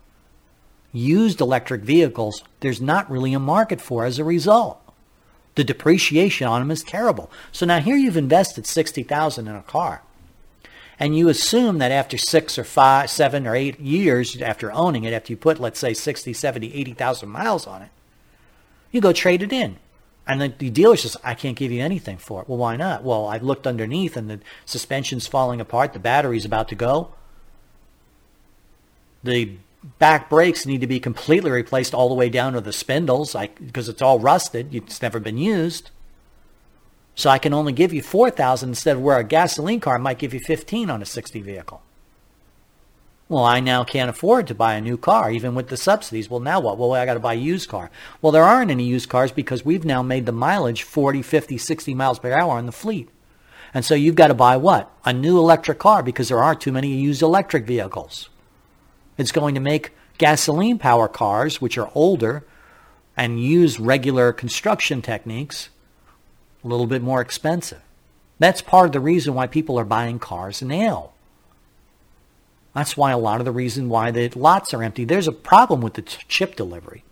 used 0.94 1.42
electric 1.42 1.82
vehicles, 1.82 2.44
there's 2.60 2.82
not 2.82 3.10
really 3.10 3.34
a 3.34 3.40
market 3.40 3.82
for 3.82 4.06
as 4.06 4.20
a 4.20 4.24
result. 4.24 4.82
The 5.56 5.64
depreciation 5.64 6.48
on 6.48 6.62
them 6.62 6.72
is 6.72 6.84
terrible. 6.84 7.32
So 7.52 7.66
now 7.66 7.80
here 7.80 7.96
you've 7.96 8.18
invested 8.18 8.68
60,000 8.68 9.48
in 9.48 9.56
a 9.56 9.64
car. 9.64 10.04
And 11.00 11.16
you 11.16 11.30
assume 11.30 11.78
that 11.78 11.92
after 11.92 12.18
six 12.18 12.58
or 12.58 12.64
five, 12.64 13.10
seven 13.10 13.46
or 13.46 13.56
eight 13.56 13.80
years 13.80 14.40
after 14.42 14.72
owning 14.72 15.04
it, 15.04 15.14
after 15.14 15.32
you 15.32 15.38
put, 15.38 15.60
let's 15.60 15.80
say, 15.80 15.94
60, 15.94 16.34
70, 16.34 16.74
80,000 16.74 17.30
miles 17.30 17.68
on 17.68 17.84
it, 17.84 17.90
you 18.92 19.02
go 19.02 19.14
trade 19.14 19.44
it 19.44 19.54
in. 19.54 19.78
And 20.28 20.42
the, 20.42 20.50
the 20.50 20.70
dealer 20.70 20.98
says, 20.98 21.16
I 21.24 21.36
can't 21.36 21.56
give 21.56 21.72
you 21.72 21.82
anything 21.82 22.18
for 22.18 22.42
it. 22.42 22.50
Well, 22.50 22.58
why 22.58 22.76
not? 22.76 23.04
Well, 23.04 23.28
I've 23.28 23.44
looked 23.44 23.68
underneath 23.68 24.18
and 24.18 24.30
the 24.30 24.40
suspension's 24.66 25.28
falling 25.28 25.62
apart. 25.62 25.94
The 25.94 26.00
battery's 26.00 26.46
about 26.46 26.68
to 26.70 26.76
go. 26.76 27.14
The 29.24 29.58
back 30.00 30.30
brakes 30.30 30.66
need 30.66 30.82
to 30.82 30.88
be 30.88 31.00
completely 31.00 31.52
replaced 31.52 31.94
all 31.94 32.10
the 32.10 32.16
way 32.16 32.30
down 32.30 32.54
to 32.54 32.62
the 32.62 32.74
spindles 32.74 33.36
because 33.60 33.90
it's 33.90 34.02
all 34.02 34.20
rusted. 34.20 34.74
It's 34.74 35.02
never 35.02 35.20
been 35.20 35.38
used. 35.38 35.92
So 37.16 37.30
I 37.30 37.40
can 37.40 37.54
only 37.54 37.74
give 37.74 37.94
you 37.94 38.02
4000 38.02 38.70
instead 38.70 38.98
of 38.98 39.02
where 39.02 39.18
a 39.18 39.24
gasoline 39.24 39.80
car 39.80 39.98
might 39.98 40.20
give 40.20 40.34
you 40.34 40.40
15 40.40 40.90
on 40.90 41.02
a 41.02 41.06
60 41.06 41.42
vehicle. 41.42 41.82
Well, 43.30 43.44
I 43.44 43.60
now 43.60 43.84
can't 43.84 44.10
afford 44.10 44.48
to 44.48 44.56
buy 44.56 44.76
a 44.76 44.82
new 44.82 44.98
car, 44.98 45.30
even 45.32 45.54
with 45.54 45.68
the 45.68 45.76
subsidies. 45.76 46.30
Well, 46.30 46.40
now 46.40 46.62
what? 46.62 46.78
Well, 46.78 46.94
I 46.94 47.06
got 47.06 47.16
to 47.16 47.20
buy 47.20 47.34
a 47.34 47.38
used 47.38 47.68
car. 47.68 47.92
Well, 48.22 48.32
there 48.32 48.44
aren't 48.44 48.72
any 48.72 48.86
used 48.86 49.10
cars 49.10 49.34
because 49.34 49.66
we've 49.66 49.84
now 49.84 50.02
made 50.02 50.26
the 50.26 50.32
mileage 50.32 50.84
40, 50.84 51.22
50, 51.22 51.58
60 51.58 51.94
miles 51.94 52.20
per 52.20 52.32
hour 52.32 52.52
on 52.54 52.68
the 52.68 52.72
fleet. 52.72 53.10
And 53.74 53.84
so 53.84 53.96
you've 53.96 54.16
got 54.16 54.28
to 54.28 54.34
buy 54.34 54.56
what? 54.56 54.90
A 55.04 55.12
new 55.12 55.38
electric 55.40 55.80
car 55.80 56.04
because 56.04 56.30
there 56.30 56.42
aren't 56.42 56.62
too 56.62 56.72
many 56.72 56.88
used 56.96 57.22
electric 57.22 57.66
vehicles. 57.66 58.30
It's 59.18 59.32
going 59.32 59.56
to 59.56 59.62
make 59.62 59.92
gasoline 60.18 60.78
power 60.80 61.08
cars, 61.08 61.62
which 61.62 61.78
are 61.78 61.92
older 61.94 62.44
and 63.16 63.42
use 63.44 63.80
regular 63.80 64.32
construction 64.32 65.02
techniques, 65.02 65.70
a 66.64 66.68
little 66.68 66.88
bit 66.88 67.02
more 67.02 67.22
expensive. 67.22 67.82
That's 68.40 68.62
part 68.62 68.88
of 68.88 68.92
the 68.92 69.00
reason 69.00 69.34
why 69.34 69.48
people 69.48 69.80
are 69.80 69.86
buying 69.86 70.20
cars 70.20 70.62
now. 70.62 71.12
That's 72.76 72.96
why 72.96 73.12
a 73.12 73.18
lot 73.18 73.42
of 73.42 73.46
the 73.46 73.52
reason 73.52 73.90
why 73.90 74.12
the 74.12 74.30
lots 74.36 74.72
are 74.74 74.84
empty. 74.84 75.04
There's 75.04 75.28
a 75.28 75.32
problem 75.32 75.82
with 75.82 75.96
the 75.96 76.04
chip 76.04 76.56
delivery. 76.56 77.04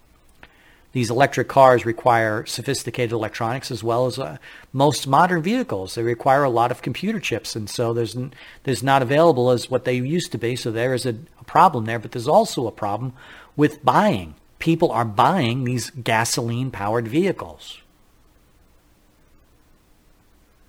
These 0.96 1.12
electric 1.12 1.50
cars 1.50 1.86
require 1.86 2.46
sophisticated 2.46 3.12
electronics 3.12 3.70
as 3.70 3.84
well 3.84 4.06
as 4.06 4.18
uh, 4.18 4.38
most 4.72 5.08
modern 5.08 5.42
vehicles. 5.42 5.94
They 5.94 6.04
require 6.04 6.46
a 6.46 6.50
lot 6.50 6.72
of 6.72 6.82
computer 6.82 7.20
chips, 7.20 7.54
and 7.54 7.70
so 7.70 7.94
there's 7.94 8.16
there's 8.64 8.82
not 8.82 9.02
available 9.02 9.52
as 9.52 9.70
what 9.70 9.84
they 9.84 9.96
used 9.96 10.32
to 10.32 10.38
be. 10.38 10.56
So 10.56 10.72
there 10.72 10.94
is 10.94 11.06
a, 11.06 11.18
a 11.38 11.44
problem 11.44 11.84
there, 11.84 12.00
but 12.00 12.14
there's 12.14 12.30
also 12.30 12.66
a 12.66 12.72
problem 12.72 13.12
with 13.58 13.84
buying. 13.84 14.36
People 14.60 14.90
are 14.90 15.04
buying 15.04 15.66
these 15.66 15.90
gasoline-powered 15.90 17.10
vehicles. 17.10 17.80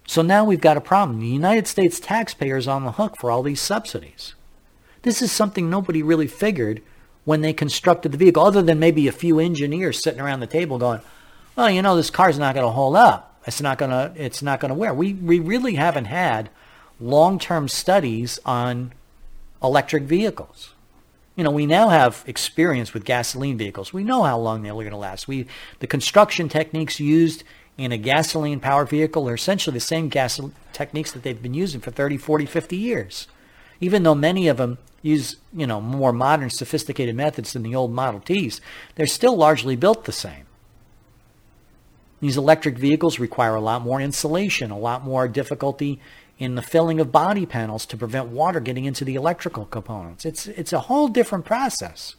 So 0.08 0.22
now 0.22 0.44
we've 0.44 0.60
got 0.60 0.76
a 0.76 0.80
problem. 0.80 1.20
The 1.20 1.28
United 1.28 1.68
States 1.68 2.00
taxpayer 2.00 2.56
is 2.56 2.66
on 2.66 2.84
the 2.84 2.98
hook 2.98 3.14
for 3.20 3.30
all 3.30 3.44
these 3.44 3.60
subsidies. 3.60 4.34
This 5.02 5.22
is 5.22 5.30
something 5.30 5.70
nobody 5.70 6.02
really 6.02 6.26
figured 6.26 6.82
when 7.26 7.42
they 7.42 7.52
constructed 7.52 8.12
the 8.12 8.18
vehicle, 8.18 8.42
other 8.42 8.62
than 8.62 8.78
maybe 8.78 9.06
a 9.06 9.12
few 9.12 9.38
engineers 9.38 10.02
sitting 10.02 10.20
around 10.20 10.40
the 10.40 10.46
table 10.46 10.78
going, 10.78 11.00
"Well, 11.54 11.68
you 11.68 11.82
know, 11.82 11.96
this 11.96 12.08
car's 12.08 12.38
not 12.38 12.54
going 12.54 12.64
to 12.64 12.72
hold 12.72 12.96
up. 12.96 13.42
It's 13.46 13.60
not 13.60 13.76
going 13.76 13.90
to. 13.90 14.12
It's 14.16 14.40
not 14.40 14.60
going 14.60 14.70
to 14.70 14.74
wear." 14.74 14.94
We 14.94 15.12
we 15.12 15.38
really 15.38 15.74
haven't 15.74 16.06
had 16.06 16.48
long-term 16.98 17.68
studies 17.68 18.38
on 18.46 18.92
electric 19.62 20.04
vehicles. 20.04 20.72
You 21.34 21.44
know, 21.44 21.50
we 21.50 21.66
now 21.66 21.88
have 21.88 22.24
experience 22.26 22.94
with 22.94 23.04
gasoline 23.04 23.58
vehicles. 23.58 23.92
We 23.92 24.04
know 24.04 24.22
how 24.22 24.38
long 24.38 24.62
they're 24.62 24.72
going 24.72 24.90
to 24.90 24.96
last. 24.96 25.28
We 25.28 25.46
the 25.80 25.86
construction 25.86 26.48
techniques 26.48 26.98
used 27.00 27.44
in 27.76 27.92
a 27.92 27.98
gasoline 27.98 28.60
powered 28.60 28.88
vehicle 28.88 29.28
are 29.28 29.34
essentially 29.34 29.74
the 29.74 29.80
same 29.80 30.08
gas 30.08 30.40
techniques 30.72 31.12
that 31.12 31.22
they've 31.24 31.42
been 31.42 31.54
using 31.54 31.80
for 31.80 31.90
30, 31.90 32.16
40, 32.16 32.46
50 32.46 32.76
years. 32.76 33.26
Even 33.80 34.02
though 34.02 34.14
many 34.14 34.48
of 34.48 34.56
them 34.56 34.78
use, 35.02 35.36
you 35.52 35.66
know, 35.66 35.80
more 35.80 36.12
modern, 36.12 36.50
sophisticated 36.50 37.14
methods 37.14 37.52
than 37.52 37.62
the 37.62 37.74
old 37.74 37.92
Model 37.92 38.20
Ts, 38.20 38.60
they're 38.94 39.06
still 39.06 39.36
largely 39.36 39.76
built 39.76 40.04
the 40.04 40.12
same. 40.12 40.46
These 42.20 42.36
electric 42.36 42.78
vehicles 42.78 43.18
require 43.18 43.54
a 43.54 43.60
lot 43.60 43.82
more 43.82 44.00
insulation, 44.00 44.70
a 44.70 44.78
lot 44.78 45.04
more 45.04 45.28
difficulty 45.28 46.00
in 46.38 46.54
the 46.54 46.62
filling 46.62 47.00
of 47.00 47.12
body 47.12 47.46
panels 47.46 47.86
to 47.86 47.96
prevent 47.96 48.28
water 48.28 48.60
getting 48.60 48.84
into 48.84 49.04
the 49.04 49.14
electrical 49.14 49.64
components. 49.66 50.24
It's, 50.24 50.46
it's 50.46 50.72
a 50.72 50.80
whole 50.80 51.08
different 51.08 51.44
process. 51.44 52.14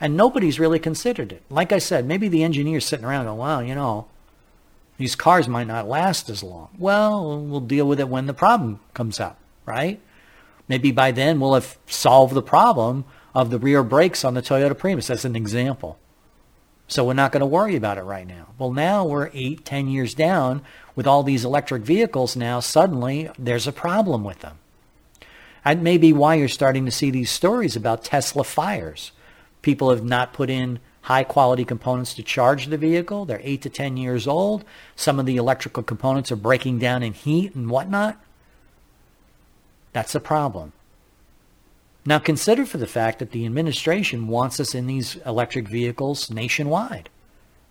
And 0.00 0.16
nobody's 0.16 0.60
really 0.60 0.78
considered 0.78 1.32
it. 1.32 1.42
Like 1.48 1.72
I 1.72 1.78
said, 1.78 2.06
maybe 2.06 2.28
the 2.28 2.42
engineer's 2.42 2.84
sitting 2.84 3.04
around 3.04 3.26
going, 3.26 3.38
well, 3.38 3.62
you 3.62 3.74
know, 3.74 4.06
these 4.98 5.16
cars 5.16 5.48
might 5.48 5.66
not 5.66 5.88
last 5.88 6.28
as 6.28 6.42
long. 6.42 6.68
Well, 6.78 7.40
we'll 7.40 7.60
deal 7.60 7.86
with 7.86 8.00
it 8.00 8.08
when 8.08 8.26
the 8.26 8.34
problem 8.34 8.80
comes 8.92 9.18
up, 9.18 9.38
right? 9.66 10.00
Maybe 10.68 10.92
by 10.92 11.10
then 11.10 11.40
we'll 11.40 11.54
have 11.54 11.78
solved 11.86 12.34
the 12.34 12.42
problem 12.42 13.04
of 13.34 13.50
the 13.50 13.58
rear 13.58 13.82
brakes 13.82 14.24
on 14.24 14.34
the 14.34 14.42
Toyota 14.42 14.76
Prius. 14.76 15.08
That's 15.08 15.24
an 15.24 15.36
example. 15.36 15.98
So 16.86 17.04
we're 17.04 17.14
not 17.14 17.32
going 17.32 17.40
to 17.40 17.46
worry 17.46 17.76
about 17.76 17.98
it 17.98 18.02
right 18.02 18.26
now. 18.26 18.48
Well, 18.58 18.72
now 18.72 19.04
we're 19.04 19.30
eight, 19.32 19.64
ten 19.64 19.88
years 19.88 20.14
down 20.14 20.62
with 20.94 21.06
all 21.06 21.22
these 21.22 21.44
electric 21.44 21.82
vehicles. 21.82 22.36
Now 22.36 22.60
suddenly 22.60 23.30
there's 23.38 23.66
a 23.66 23.72
problem 23.72 24.22
with 24.22 24.40
them. 24.40 24.58
That 25.64 25.80
may 25.80 25.96
be 25.96 26.12
why 26.12 26.34
you're 26.34 26.48
starting 26.48 26.84
to 26.84 26.90
see 26.90 27.10
these 27.10 27.30
stories 27.30 27.74
about 27.74 28.04
Tesla 28.04 28.44
fires. 28.44 29.12
People 29.62 29.90
have 29.90 30.04
not 30.04 30.34
put 30.34 30.50
in 30.50 30.78
high 31.02 31.24
quality 31.24 31.64
components 31.64 32.14
to 32.14 32.22
charge 32.22 32.66
the 32.66 32.76
vehicle. 32.76 33.24
They're 33.24 33.40
eight 33.42 33.62
to 33.62 33.70
ten 33.70 33.96
years 33.96 34.26
old. 34.26 34.64
Some 34.94 35.18
of 35.18 35.26
the 35.26 35.36
electrical 35.36 35.82
components 35.82 36.30
are 36.30 36.36
breaking 36.36 36.78
down 36.78 37.02
in 37.02 37.14
heat 37.14 37.54
and 37.54 37.70
whatnot. 37.70 38.22
That's 39.94 40.14
a 40.14 40.20
problem. 40.20 40.74
Now 42.04 42.18
consider 42.18 42.66
for 42.66 42.76
the 42.76 42.86
fact 42.86 43.18
that 43.20 43.30
the 43.30 43.46
administration 43.46 44.28
wants 44.28 44.60
us 44.60 44.74
in 44.74 44.86
these 44.86 45.16
electric 45.24 45.66
vehicles 45.66 46.30
nationwide. 46.30 47.08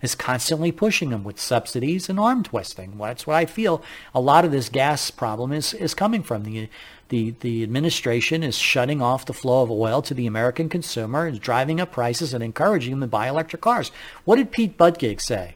is 0.03 0.15
constantly 0.15 0.71
pushing 0.71 1.11
them 1.11 1.23
with 1.23 1.39
subsidies 1.39 2.09
and 2.09 2.19
arm 2.19 2.43
twisting. 2.43 2.97
That's 2.97 3.25
what 3.25 3.37
I 3.37 3.45
feel 3.45 3.81
a 4.13 4.19
lot 4.19 4.43
of 4.43 4.51
this 4.51 4.67
gas 4.67 5.09
problem 5.09 5.53
is, 5.53 5.73
is 5.73 5.95
coming 5.95 6.21
from. 6.21 6.43
The, 6.43 6.67
the, 7.07 7.33
the 7.39 7.63
administration 7.63 8.43
is 8.43 8.57
shutting 8.57 9.01
off 9.01 9.25
the 9.25 9.33
flow 9.33 9.63
of 9.63 9.71
oil 9.71 10.01
to 10.01 10.13
the 10.13 10.27
American 10.27 10.67
consumer 10.67 11.25
and 11.25 11.39
driving 11.39 11.79
up 11.79 11.93
prices 11.93 12.33
and 12.33 12.43
encouraging 12.43 12.91
them 12.91 13.01
to 13.01 13.07
buy 13.07 13.29
electric 13.29 13.61
cars. 13.61 13.91
What 14.25 14.35
did 14.35 14.51
Pete 14.51 14.77
Buttigieg 14.77 15.21
say 15.21 15.55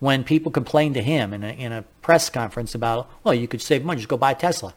when 0.00 0.24
people 0.24 0.50
complained 0.50 0.94
to 0.94 1.02
him 1.02 1.34
in 1.34 1.44
a, 1.44 1.48
in 1.48 1.72
a 1.72 1.82
press 2.00 2.30
conference 2.30 2.74
about, 2.74 3.10
well, 3.24 3.34
you 3.34 3.46
could 3.46 3.60
save 3.60 3.84
money, 3.84 3.98
just 3.98 4.08
go 4.08 4.16
buy 4.16 4.32
Tesla? 4.32 4.72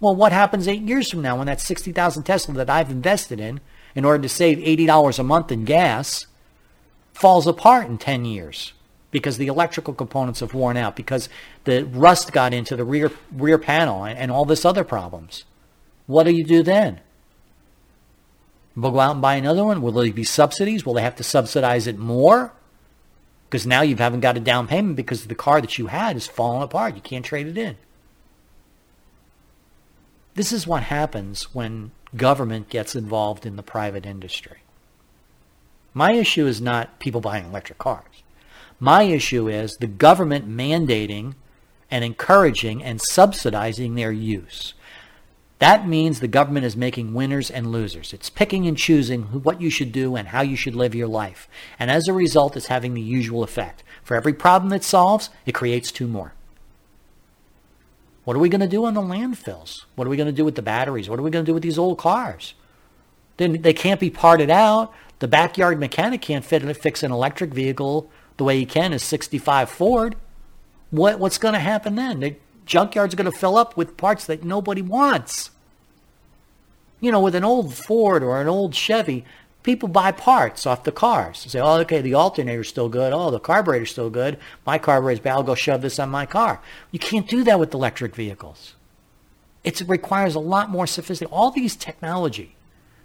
Well, 0.00 0.16
what 0.16 0.32
happens 0.32 0.66
eight 0.66 0.82
years 0.82 1.10
from 1.10 1.22
now 1.22 1.36
when 1.36 1.46
that 1.46 1.60
60,000 1.60 2.22
Tesla 2.22 2.54
that 2.54 2.70
I've 2.70 2.90
invested 2.90 3.38
in 3.38 3.60
in 3.94 4.04
order 4.04 4.22
to 4.22 4.28
save 4.28 4.58
$80 4.58 5.18
a 5.18 5.22
month 5.22 5.52
in 5.52 5.64
gas 5.64 6.26
falls 7.12 7.46
apart 7.46 7.86
in 7.86 7.98
10 7.98 8.24
years 8.24 8.72
because 9.10 9.36
the 9.36 9.48
electrical 9.48 9.92
components 9.92 10.40
have 10.40 10.54
worn 10.54 10.76
out, 10.76 10.94
because 10.94 11.28
the 11.64 11.84
rust 11.84 12.32
got 12.32 12.54
into 12.54 12.76
the 12.76 12.84
rear, 12.84 13.10
rear 13.32 13.58
panel 13.58 14.04
and, 14.04 14.18
and 14.18 14.30
all 14.30 14.44
this 14.44 14.64
other 14.64 14.84
problems. 14.84 15.44
What 16.06 16.24
do 16.24 16.32
you 16.32 16.44
do 16.44 16.62
then? 16.62 17.00
We'll 18.76 18.92
go 18.92 19.00
out 19.00 19.12
and 19.12 19.22
buy 19.22 19.34
another 19.34 19.64
one? 19.64 19.82
Will 19.82 19.92
there 19.92 20.12
be 20.12 20.24
subsidies? 20.24 20.86
Will 20.86 20.94
they 20.94 21.02
have 21.02 21.16
to 21.16 21.24
subsidize 21.24 21.86
it 21.86 21.98
more? 21.98 22.52
Because 23.48 23.66
now 23.66 23.82
you 23.82 23.96
haven't 23.96 24.20
got 24.20 24.36
a 24.36 24.40
down 24.40 24.68
payment 24.68 24.94
because 24.94 25.26
the 25.26 25.34
car 25.34 25.60
that 25.60 25.76
you 25.76 25.88
had 25.88 26.16
is 26.16 26.28
falling 26.28 26.62
apart. 26.62 26.94
You 26.94 27.00
can't 27.00 27.24
trade 27.24 27.48
it 27.48 27.58
in. 27.58 27.76
This 30.40 30.52
is 30.52 30.66
what 30.66 30.84
happens 30.84 31.54
when 31.54 31.90
government 32.16 32.70
gets 32.70 32.96
involved 32.96 33.44
in 33.44 33.56
the 33.56 33.62
private 33.62 34.06
industry. 34.06 34.60
My 35.92 36.12
issue 36.12 36.46
is 36.46 36.62
not 36.62 36.98
people 36.98 37.20
buying 37.20 37.44
electric 37.44 37.76
cars. 37.76 38.22
My 38.78 39.02
issue 39.02 39.48
is 39.50 39.76
the 39.76 39.86
government 39.86 40.48
mandating 40.48 41.34
and 41.90 42.02
encouraging 42.02 42.82
and 42.82 43.02
subsidizing 43.02 43.96
their 43.96 44.12
use. 44.12 44.72
That 45.58 45.86
means 45.86 46.20
the 46.20 46.26
government 46.26 46.64
is 46.64 46.74
making 46.74 47.12
winners 47.12 47.50
and 47.50 47.70
losers. 47.70 48.14
It's 48.14 48.30
picking 48.30 48.66
and 48.66 48.78
choosing 48.78 49.24
what 49.24 49.60
you 49.60 49.68
should 49.68 49.92
do 49.92 50.16
and 50.16 50.28
how 50.28 50.40
you 50.40 50.56
should 50.56 50.74
live 50.74 50.94
your 50.94 51.06
life. 51.06 51.50
And 51.78 51.90
as 51.90 52.08
a 52.08 52.14
result, 52.14 52.56
it's 52.56 52.68
having 52.68 52.94
the 52.94 53.02
usual 53.02 53.42
effect. 53.42 53.82
For 54.02 54.16
every 54.16 54.32
problem 54.32 54.72
it 54.72 54.84
solves, 54.84 55.28
it 55.44 55.52
creates 55.52 55.92
two 55.92 56.08
more. 56.08 56.32
What 58.30 58.36
are 58.36 58.40
we 58.40 58.48
going 58.48 58.60
to 58.60 58.68
do 58.68 58.84
on 58.84 58.94
the 58.94 59.00
landfills? 59.00 59.86
What 59.96 60.06
are 60.06 60.08
we 60.08 60.16
going 60.16 60.28
to 60.28 60.32
do 60.32 60.44
with 60.44 60.54
the 60.54 60.62
batteries? 60.62 61.10
What 61.10 61.18
are 61.18 61.22
we 61.22 61.32
going 61.32 61.44
to 61.44 61.50
do 61.50 61.54
with 61.54 61.64
these 61.64 61.80
old 61.80 61.98
cars? 61.98 62.54
Then 63.38 63.62
they 63.62 63.72
can't 63.72 63.98
be 63.98 64.08
parted 64.08 64.50
out. 64.50 64.94
The 65.18 65.26
backyard 65.26 65.80
mechanic 65.80 66.22
can't 66.22 66.44
fit 66.44 66.62
and 66.62 66.76
fix 66.76 67.02
an 67.02 67.10
electric 67.10 67.52
vehicle 67.52 68.08
the 68.36 68.44
way 68.44 68.56
he 68.56 68.66
can 68.66 68.92
a 68.92 69.00
65 69.00 69.68
Ford. 69.68 70.14
What, 70.92 71.18
what's 71.18 71.38
going 71.38 71.54
to 71.54 71.58
happen 71.58 71.96
then? 71.96 72.20
The 72.20 72.36
junkyard's 72.66 73.16
going 73.16 73.28
to 73.28 73.36
fill 73.36 73.56
up 73.56 73.76
with 73.76 73.96
parts 73.96 74.26
that 74.26 74.44
nobody 74.44 74.80
wants. 74.80 75.50
You 77.00 77.10
know, 77.10 77.20
with 77.20 77.34
an 77.34 77.42
old 77.42 77.74
Ford 77.74 78.22
or 78.22 78.40
an 78.40 78.46
old 78.46 78.76
Chevy, 78.76 79.24
people 79.62 79.88
buy 79.88 80.12
parts 80.12 80.66
off 80.66 80.84
the 80.84 80.92
cars. 80.92 81.38
Say, 81.38 81.60
oh, 81.60 81.78
okay, 81.80 82.00
the 82.00 82.14
alternator's 82.14 82.68
still 82.68 82.88
good. 82.88 83.12
Oh, 83.12 83.30
the 83.30 83.40
carburetor's 83.40 83.90
still 83.90 84.10
good. 84.10 84.38
My 84.66 84.78
carburetor's 84.78 85.20
bad. 85.20 85.32
I'll 85.32 85.42
go 85.42 85.54
shove 85.54 85.82
this 85.82 85.98
on 85.98 86.08
my 86.08 86.26
car. 86.26 86.60
You 86.90 86.98
can't 86.98 87.28
do 87.28 87.44
that 87.44 87.58
with 87.58 87.74
electric 87.74 88.14
vehicles. 88.14 88.74
It 89.62 89.80
requires 89.86 90.34
a 90.34 90.40
lot 90.40 90.70
more 90.70 90.86
sophisticated. 90.86 91.34
All 91.34 91.50
these 91.50 91.76
technology 91.76 92.56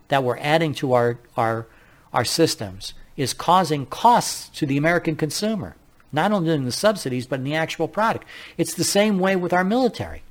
that 0.07 0.23
we're 0.23 0.37
adding 0.37 0.73
to 0.75 0.93
our, 0.93 1.19
our 1.35 1.67
our 2.15 2.25
systems 2.25 2.93
is 3.17 3.33
causing 3.33 3.85
costs 3.85 4.47
to 4.57 4.65
the 4.65 4.77
American 4.77 5.17
consumer, 5.17 5.75
not 6.13 6.31
only 6.31 6.53
in 6.53 6.63
the 6.63 6.71
subsidies, 6.71 7.27
but 7.27 7.39
in 7.39 7.45
the 7.45 7.53
actual 7.53 7.89
product. 7.89 8.25
It's 8.57 8.73
the 8.73 8.85
same 8.85 9.19
way 9.19 9.35
with 9.35 9.51
our 9.51 9.65
military. 9.65 10.23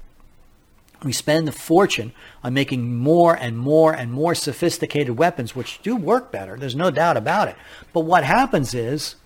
We 1.04 1.12
spend 1.12 1.48
a 1.48 1.52
fortune 1.52 2.12
on 2.42 2.54
making 2.54 2.96
more 2.96 3.34
and 3.34 3.58
more 3.58 3.92
and 3.92 4.10
more 4.10 4.34
sophisticated 4.34 5.18
weapons, 5.18 5.54
which 5.54 5.80
do 5.82 5.94
work 5.94 6.32
better. 6.32 6.56
There's 6.56 6.74
no 6.74 6.90
doubt 6.90 7.16
about 7.16 7.48
it. 7.48 7.56
But 7.92 8.00
what 8.00 8.24
happens 8.24 8.74
is 8.74 9.16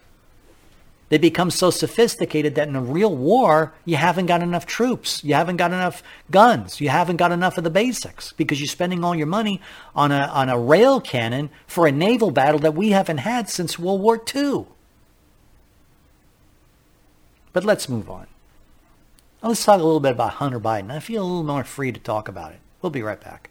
they 1.08 1.18
become 1.18 1.50
so 1.50 1.70
sophisticated 1.70 2.54
that 2.56 2.68
in 2.68 2.76
a 2.76 2.82
real 2.82 3.16
war, 3.16 3.72
you 3.84 3.96
haven't 3.96 4.26
got 4.26 4.42
enough 4.42 4.66
troops. 4.66 5.24
You 5.24 5.34
haven't 5.34 5.56
got 5.56 5.72
enough 5.72 6.02
guns. 6.30 6.80
You 6.80 6.90
haven't 6.90 7.16
got 7.16 7.32
enough 7.32 7.56
of 7.56 7.64
the 7.64 7.70
basics 7.70 8.32
because 8.32 8.60
you're 8.60 8.68
spending 8.68 9.02
all 9.02 9.14
your 9.14 9.26
money 9.26 9.60
on 9.94 10.12
a, 10.12 10.26
on 10.26 10.50
a 10.50 10.58
rail 10.58 11.00
cannon 11.00 11.48
for 11.66 11.86
a 11.86 11.92
naval 11.92 12.30
battle 12.30 12.60
that 12.60 12.74
we 12.74 12.90
haven't 12.90 13.18
had 13.18 13.48
since 13.48 13.78
World 13.78 14.02
War 14.02 14.22
II. 14.34 14.66
But 17.54 17.64
let's 17.64 17.88
move 17.88 18.10
on. 18.10 18.26
Now 19.42 19.50
let's 19.50 19.64
talk 19.64 19.80
a 19.80 19.84
little 19.84 20.00
bit 20.00 20.12
about 20.12 20.34
Hunter 20.34 20.58
Biden. 20.58 20.90
I 20.90 20.98
feel 20.98 21.22
a 21.22 21.24
little 21.24 21.44
more 21.44 21.62
free 21.62 21.92
to 21.92 22.00
talk 22.00 22.26
about 22.26 22.52
it. 22.52 22.58
We'll 22.82 22.90
be 22.90 23.02
right 23.02 23.20
back. 23.20 23.50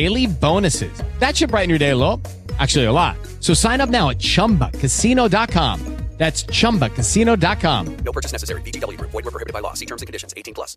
daily 0.00 0.26
bonuses. 0.26 0.92
That 1.18 1.36
should 1.36 1.50
brighten 1.50 1.68
your 1.68 1.78
day 1.78 1.90
a 1.90 1.96
little. 1.96 2.20
Actually, 2.58 2.86
a 2.86 2.92
lot. 2.92 3.16
So 3.40 3.54
sign 3.54 3.80
up 3.80 3.90
now 3.90 4.10
at 4.10 4.18
ChumbaCasino.com. 4.18 5.96
That's 6.20 6.44
ChumbaCasino.com. 6.44 7.96
No 8.04 8.12
purchase 8.12 8.32
necessary. 8.32 8.60
VGW. 8.60 9.00
Void 9.00 9.24
were 9.24 9.30
prohibited 9.30 9.54
by 9.54 9.60
law. 9.60 9.72
See 9.72 9.86
terms 9.86 10.02
and 10.02 10.06
conditions. 10.06 10.34
18 10.36 10.52
plus. 10.52 10.76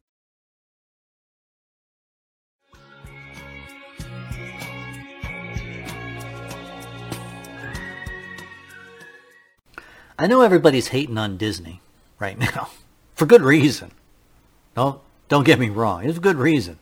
I 10.17 10.27
know 10.27 10.39
everybody's 10.41 10.87
hating 10.89 11.17
on 11.17 11.35
Disney 11.35 11.81
right 12.19 12.39
now 12.55 12.69
for 13.15 13.25
good 13.25 13.41
reason. 13.41 13.91
Don't 14.75 15.01
don't 15.27 15.43
get 15.43 15.59
me 15.59 15.67
wrong. 15.67 16.05
It's 16.05 16.17
a 16.17 16.21
good 16.21 16.37
reason. 16.37 16.79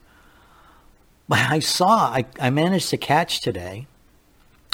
But 1.31 1.49
I 1.49 1.59
saw, 1.59 2.11
I, 2.11 2.25
I 2.41 2.49
managed 2.49 2.89
to 2.89 2.97
catch 2.97 3.39
today 3.39 3.87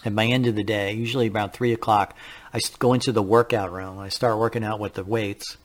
at 0.04 0.12
my 0.12 0.26
end 0.26 0.48
of 0.48 0.56
the 0.56 0.64
day, 0.64 0.92
usually 0.92 1.30
around 1.30 1.52
3 1.52 1.72
o'clock, 1.72 2.16
I 2.52 2.60
go 2.80 2.94
into 2.94 3.12
the 3.12 3.22
workout 3.22 3.72
room. 3.72 4.00
I 4.00 4.10
start 4.10 4.40
working 4.40 4.64
out 4.64 4.80
with 4.80 4.96
the 4.96 5.04
weights. 5.04 5.58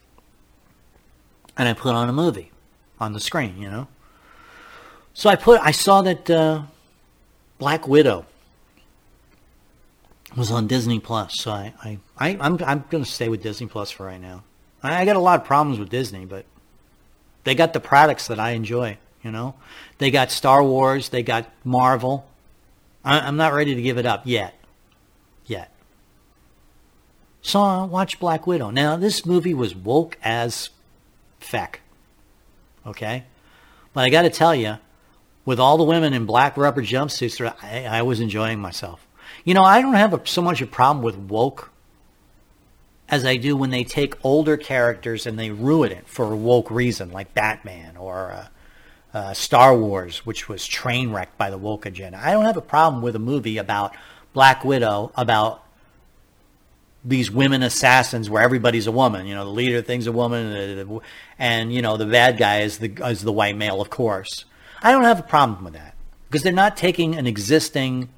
And 1.57 1.67
I 1.67 1.73
put 1.73 1.95
on 1.95 2.11
a 2.11 2.13
movie 2.13 2.53
on 3.01 3.15
the 3.15 3.21
screen, 3.21 3.57
you 3.57 3.71
know. 3.71 3.89
So 5.15 5.31
I 5.31 5.37
put, 5.37 5.63
I 5.63 5.71
saw 5.71 6.03
that 6.03 6.29
uh, 6.29 6.65
Black 7.59 7.89
Widow 7.89 8.27
was 10.37 10.51
on 10.51 10.67
Disney 10.67 11.01
Plus. 11.01 11.37
So 11.39 11.53
I, 11.53 11.73
I, 11.83 11.99
I 12.19 12.37
I'm 12.39 12.63
I'm 12.63 12.85
gonna 12.91 13.07
stay 13.07 13.31
with 13.31 13.43
Disney 13.43 13.67
Plus 13.67 13.91
for 13.91 14.05
right 14.05 14.21
now. 14.21 14.45
I, 14.83 15.01
I 15.01 15.05
got 15.07 15.17
a 15.17 15.21
lot 15.21 15.41
of 15.41 15.47
problems 15.47 15.79
with 15.79 15.89
Disney, 15.89 16.27
but 16.27 16.45
they 17.45 17.55
got 17.55 17.73
the 17.73 17.81
products 17.81 18.27
that 18.27 18.39
I 18.39 18.51
enjoy. 18.51 18.99
You 19.23 19.31
know, 19.31 19.55
they 19.99 20.11
got 20.11 20.31
Star 20.31 20.63
Wars, 20.63 21.11
they 21.11 21.23
got 21.23 21.51
Marvel. 21.65 22.27
I, 23.05 23.21
I'm 23.21 23.37
not 23.37 23.53
ready 23.53 23.75
to 23.75 23.83
give 23.83 23.99
it 23.99 24.07
up 24.07 24.23
yet, 24.25 24.55
yet. 25.47 25.73
So 27.41 27.61
I 27.61 28.07
Black 28.19 28.47
Widow. 28.47 28.71
Now 28.71 28.97
this 28.97 29.25
movie 29.25 29.55
was 29.55 29.75
woke 29.75 30.19
as 30.23 30.71
feck. 31.41 31.81
Okay, 32.87 33.25
but 33.93 34.05
I 34.05 34.11
got 34.11 34.23
to 34.23 34.31
tell 34.31 34.55
you, 34.55 34.79
with 35.45 35.61
all 35.61 35.77
the 35.77 35.85
women 35.85 36.13
in 36.13 36.27
black 36.27 36.57
rubber 36.57 36.83
jumpsuits, 36.83 37.55
I, 37.63 37.85
I 37.85 38.03
was 38.03 38.21
enjoying 38.21 38.59
myself. 38.59 39.07
You 39.45 39.55
know, 39.55 39.63
I 39.63 39.83
don't 39.83 39.95
have 39.95 40.15
a, 40.15 40.27
so 40.27 40.43
much 40.43 40.61
a 40.63 40.67
problem 40.67 41.05
with 41.05 41.17
woke 41.17 41.71
as 43.09 43.25
I 43.25 43.37
do 43.37 43.57
when 43.57 43.71
they 43.71 43.85
take 43.85 44.15
older 44.25 44.57
characters 44.57 45.27
and 45.27 45.39
they 45.39 45.51
ruin 45.51 45.93
it 45.93 46.09
for 46.09 46.33
a 46.33 46.37
woke 46.37 46.71
reason, 46.71 47.11
like 47.11 47.35
Batman 47.35 47.97
or 47.97 48.33
uh, 48.33 48.47
uh, 49.15 49.35
Star 49.35 49.77
Wars, 49.77 50.25
which 50.25 50.49
was 50.49 50.67
train 50.67 51.13
wrecked 51.13 51.37
by 51.37 51.51
the 51.51 51.59
woke 51.59 51.87
agenda. 51.87 52.19
I 52.23 52.33
don't 52.33 52.45
have 52.45 52.57
a 52.57 52.63
problem 52.63 53.03
with 53.03 53.15
a 53.17 53.21
movie 53.21 53.59
about 53.59 53.95
Black 54.33 54.65
Widow, 54.65 55.13
about 55.15 55.63
these 57.05 57.31
women 57.31 57.63
assassins 57.63 58.31
where 58.31 58.43
everybody's 58.43 58.87
a 58.87 58.93
woman. 58.93 59.27
You 59.27 59.35
know, 59.35 59.45
the 59.45 59.51
leader 59.51 59.83
thing's 59.83 60.07
a 60.07 60.13
woman, 60.13 61.03
and 61.39 61.73
you 61.73 61.83
know 61.83 61.97
the 61.97 62.07
bad 62.07 62.39
guy 62.39 62.61
is 62.61 62.79
the 62.79 62.93
is 63.05 63.23
the 63.23 63.33
white 63.33 63.57
male, 63.57 63.81
of 63.81 63.91
course. 63.91 64.45
I 64.83 64.93
don't 64.93 65.05
have 65.05 65.21
a 65.21 65.25
problem 65.25 65.65
with 65.65 65.75
that 65.75 65.95
because 66.29 66.43
they're 66.43 66.53
not 66.53 66.77
taking 66.77 67.15
an 67.15 67.27
existing 67.27 68.09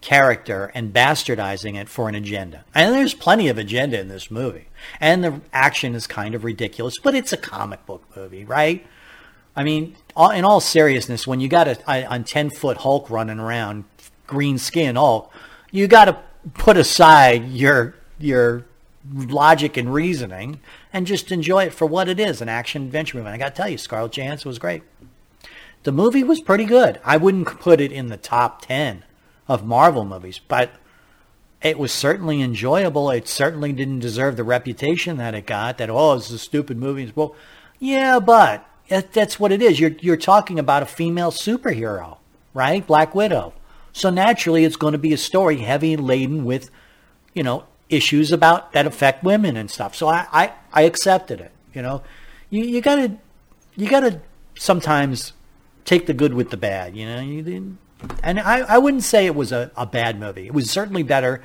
character 0.00 0.70
and 0.74 0.92
bastardizing 0.92 1.76
it 1.76 1.88
for 1.88 2.08
an 2.08 2.14
agenda. 2.14 2.64
And 2.74 2.94
there's 2.94 3.14
plenty 3.14 3.48
of 3.48 3.58
agenda 3.58 4.00
in 4.00 4.08
this 4.08 4.30
movie. 4.30 4.68
And 5.00 5.22
the 5.22 5.40
action 5.52 5.94
is 5.94 6.06
kind 6.06 6.34
of 6.34 6.44
ridiculous, 6.44 6.98
but 6.98 7.14
it's 7.14 7.32
a 7.32 7.36
comic 7.36 7.84
book 7.86 8.04
movie, 8.16 8.44
right? 8.44 8.86
I 9.54 9.62
mean, 9.62 9.96
in 10.28 10.44
all 10.44 10.60
seriousness, 10.60 11.26
when 11.26 11.40
you 11.40 11.48
got 11.48 11.66
a, 11.68 12.14
a 12.14 12.18
10 12.20 12.50
foot 12.50 12.78
Hulk 12.78 13.08
running 13.08 13.38
around, 13.38 13.84
green 14.26 14.58
skin 14.58 14.96
Hulk, 14.96 15.32
you 15.70 15.86
got 15.88 16.04
to 16.06 16.18
put 16.54 16.76
aside 16.76 17.48
your 17.48 17.94
your 18.18 18.66
logic 19.14 19.76
and 19.76 19.92
reasoning 19.92 20.60
and 20.92 21.06
just 21.06 21.32
enjoy 21.32 21.64
it 21.64 21.74
for 21.74 21.86
what 21.86 22.08
it 22.08 22.20
is 22.20 22.42
an 22.42 22.48
action 22.48 22.84
adventure 22.84 23.16
movie. 23.16 23.28
And 23.28 23.34
I 23.34 23.38
got 23.38 23.54
to 23.54 23.62
tell 23.62 23.68
you, 23.68 23.78
Scarlett 23.78 24.12
Johansson 24.12 24.48
was 24.48 24.58
great. 24.58 24.82
The 25.82 25.92
movie 25.92 26.22
was 26.22 26.42
pretty 26.42 26.64
good. 26.64 27.00
I 27.04 27.16
wouldn't 27.16 27.46
put 27.46 27.80
it 27.80 27.90
in 27.90 28.08
the 28.08 28.18
top 28.18 28.62
10 28.66 29.04
of 29.48 29.64
Marvel 29.64 30.04
movies, 30.04 30.38
but 30.38 30.72
it 31.62 31.78
was 31.78 31.92
certainly 31.92 32.42
enjoyable. 32.42 33.10
It 33.10 33.26
certainly 33.26 33.72
didn't 33.72 34.00
deserve 34.00 34.36
the 34.36 34.44
reputation 34.44 35.16
that 35.16 35.34
it 35.34 35.46
got 35.46 35.78
that, 35.78 35.88
oh, 35.88 36.14
it's 36.14 36.30
a 36.30 36.38
stupid 36.38 36.76
movie. 36.76 37.10
Well, 37.14 37.34
yeah, 37.78 38.20
but 38.20 38.66
that's 38.90 39.38
what 39.38 39.52
it 39.52 39.62
is. 39.62 39.78
You're, 39.78 39.94
you're 40.00 40.16
talking 40.16 40.58
about 40.58 40.82
a 40.82 40.86
female 40.86 41.30
superhero, 41.30 42.18
right? 42.52 42.84
Black 42.86 43.14
Widow. 43.14 43.54
So 43.92 44.10
naturally, 44.10 44.64
it's 44.64 44.76
going 44.76 44.92
to 44.92 44.98
be 44.98 45.12
a 45.12 45.18
story 45.18 45.58
heavy 45.58 45.96
laden 45.96 46.44
with, 46.44 46.70
you 47.34 47.42
know, 47.42 47.64
issues 47.88 48.32
about 48.32 48.72
that 48.72 48.86
affect 48.86 49.24
women 49.24 49.56
and 49.56 49.70
stuff. 49.70 49.94
So 49.94 50.08
I, 50.08 50.26
I, 50.32 50.52
I 50.72 50.82
accepted 50.82 51.40
it. 51.40 51.52
You 51.74 51.82
know, 51.82 52.02
you 52.50 52.64
you 52.64 52.80
gotta 52.80 53.16
you 53.76 53.88
gotta 53.88 54.20
sometimes 54.56 55.32
take 55.84 56.06
the 56.06 56.14
good 56.14 56.34
with 56.34 56.50
the 56.50 56.56
bad. 56.56 56.96
You 56.96 57.06
know, 57.06 57.20
you, 57.20 57.76
and 58.22 58.40
I, 58.40 58.60
I 58.60 58.78
wouldn't 58.78 59.04
say 59.04 59.26
it 59.26 59.34
was 59.34 59.52
a, 59.52 59.70
a 59.76 59.86
bad 59.86 60.18
movie. 60.18 60.46
It 60.46 60.54
was 60.54 60.70
certainly 60.70 61.02
better. 61.02 61.42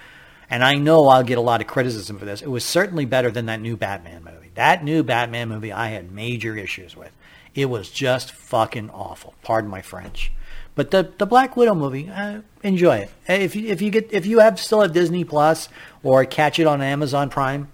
And 0.49 0.63
I 0.63 0.75
know 0.75 1.07
I'll 1.07 1.23
get 1.23 1.39
a 1.39 1.41
lot 1.41 1.61
of 1.61 1.67
criticism 1.67 2.19
for 2.19 2.25
this. 2.25 2.41
It 2.41 2.49
was 2.49 2.63
certainly 2.63 3.05
better 3.05 3.31
than 3.31 3.47
that 3.47 3.61
new 3.61 3.75
Batman 3.75 4.23
movie. 4.23 4.51
That 4.53 4.83
new 4.83 5.03
Batman 5.03 5.49
movie 5.49 5.71
I 5.71 5.87
had 5.87 6.11
major 6.11 6.55
issues 6.55 6.95
with. 6.95 7.11
It 7.55 7.69
was 7.69 7.89
just 7.89 8.31
fucking 8.31 8.89
awful. 8.89 9.33
Pardon 9.41 9.69
my 9.69 9.81
French. 9.81 10.31
But 10.75 10.91
the 10.91 11.13
the 11.17 11.25
Black 11.25 11.55
Widow 11.55 11.73
movie, 11.73 12.09
uh, 12.09 12.41
enjoy 12.61 12.97
it. 12.97 13.11
If 13.27 13.55
you 13.55 13.69
if 13.69 13.81
you 13.81 13.89
get 13.89 14.11
if 14.11 14.25
you 14.25 14.39
have 14.39 14.59
still 14.59 14.81
have 14.81 14.91
Disney 14.91 15.23
Plus 15.23 15.69
or 16.03 16.25
catch 16.25 16.59
it 16.59 16.67
on 16.67 16.81
Amazon 16.81 17.29
Prime, 17.29 17.69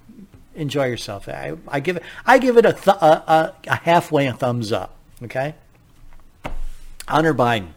enjoy 0.55 0.85
yourself. 0.85 1.27
I, 1.27 1.53
I 1.67 1.79
give 1.79 1.97
it 1.97 2.03
I 2.27 2.37
give 2.37 2.57
it 2.57 2.65
a, 2.65 2.73
th- 2.73 2.87
a, 2.87 3.31
a, 3.31 3.55
a 3.67 3.75
halfway 3.75 4.27
a 4.27 4.33
thumbs 4.33 4.71
up. 4.71 4.95
Okay. 5.23 5.55
Hunter 7.07 7.33
Biden. 7.33 7.69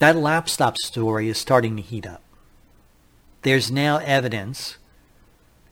That 0.00 0.16
lap 0.16 0.48
stop 0.48 0.76
story 0.78 1.28
is 1.28 1.38
starting 1.38 1.76
to 1.76 1.82
heat 1.82 2.06
up. 2.06 2.22
There's 3.42 3.70
now 3.70 3.98
evidence 3.98 4.76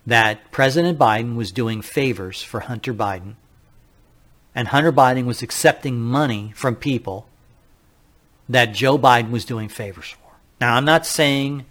that 0.09 0.51
President 0.51 0.99
Biden 0.99 1.37
was 1.37 1.53
doing 1.53 1.83
favors 1.83 2.43
for 2.43 2.61
Hunter 2.61 2.95
Biden 2.95 3.35
and 4.55 4.69
Hunter 4.69 4.91
Biden 4.91 5.27
was 5.27 5.43
accepting 5.43 6.01
money 6.01 6.51
from 6.57 6.77
people 6.77 7.29
that 8.49 8.73
Joe 8.73 8.99
Biden 8.99 9.31
was 9.31 9.45
doing 9.45 9.69
favors 9.69 10.09
for. 10.09 10.33
Now, 10.63 10.77
I'm 10.77 10.87
not 10.87 11.05
saying 11.05 11.67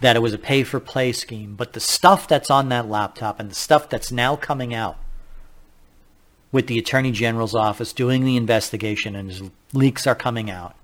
that 0.00 0.14
it 0.14 0.20
was 0.20 0.32
a 0.32 0.38
pay 0.38 0.62
for 0.62 0.78
play 0.78 1.10
scheme, 1.10 1.56
but 1.56 1.72
the 1.72 1.80
stuff 1.80 2.28
that's 2.28 2.52
on 2.52 2.68
that 2.68 2.88
laptop 2.88 3.40
and 3.40 3.50
the 3.50 3.54
stuff 3.56 3.88
that's 3.88 4.12
now 4.12 4.36
coming 4.36 4.72
out 4.72 4.96
with 6.52 6.68
the 6.68 6.78
Attorney 6.78 7.10
General's 7.10 7.56
office 7.56 7.92
doing 7.92 8.24
the 8.24 8.36
investigation 8.36 9.16
and 9.16 9.28
his 9.28 9.42
leaks 9.72 10.06
are 10.06 10.14
coming 10.14 10.52
out, 10.52 10.76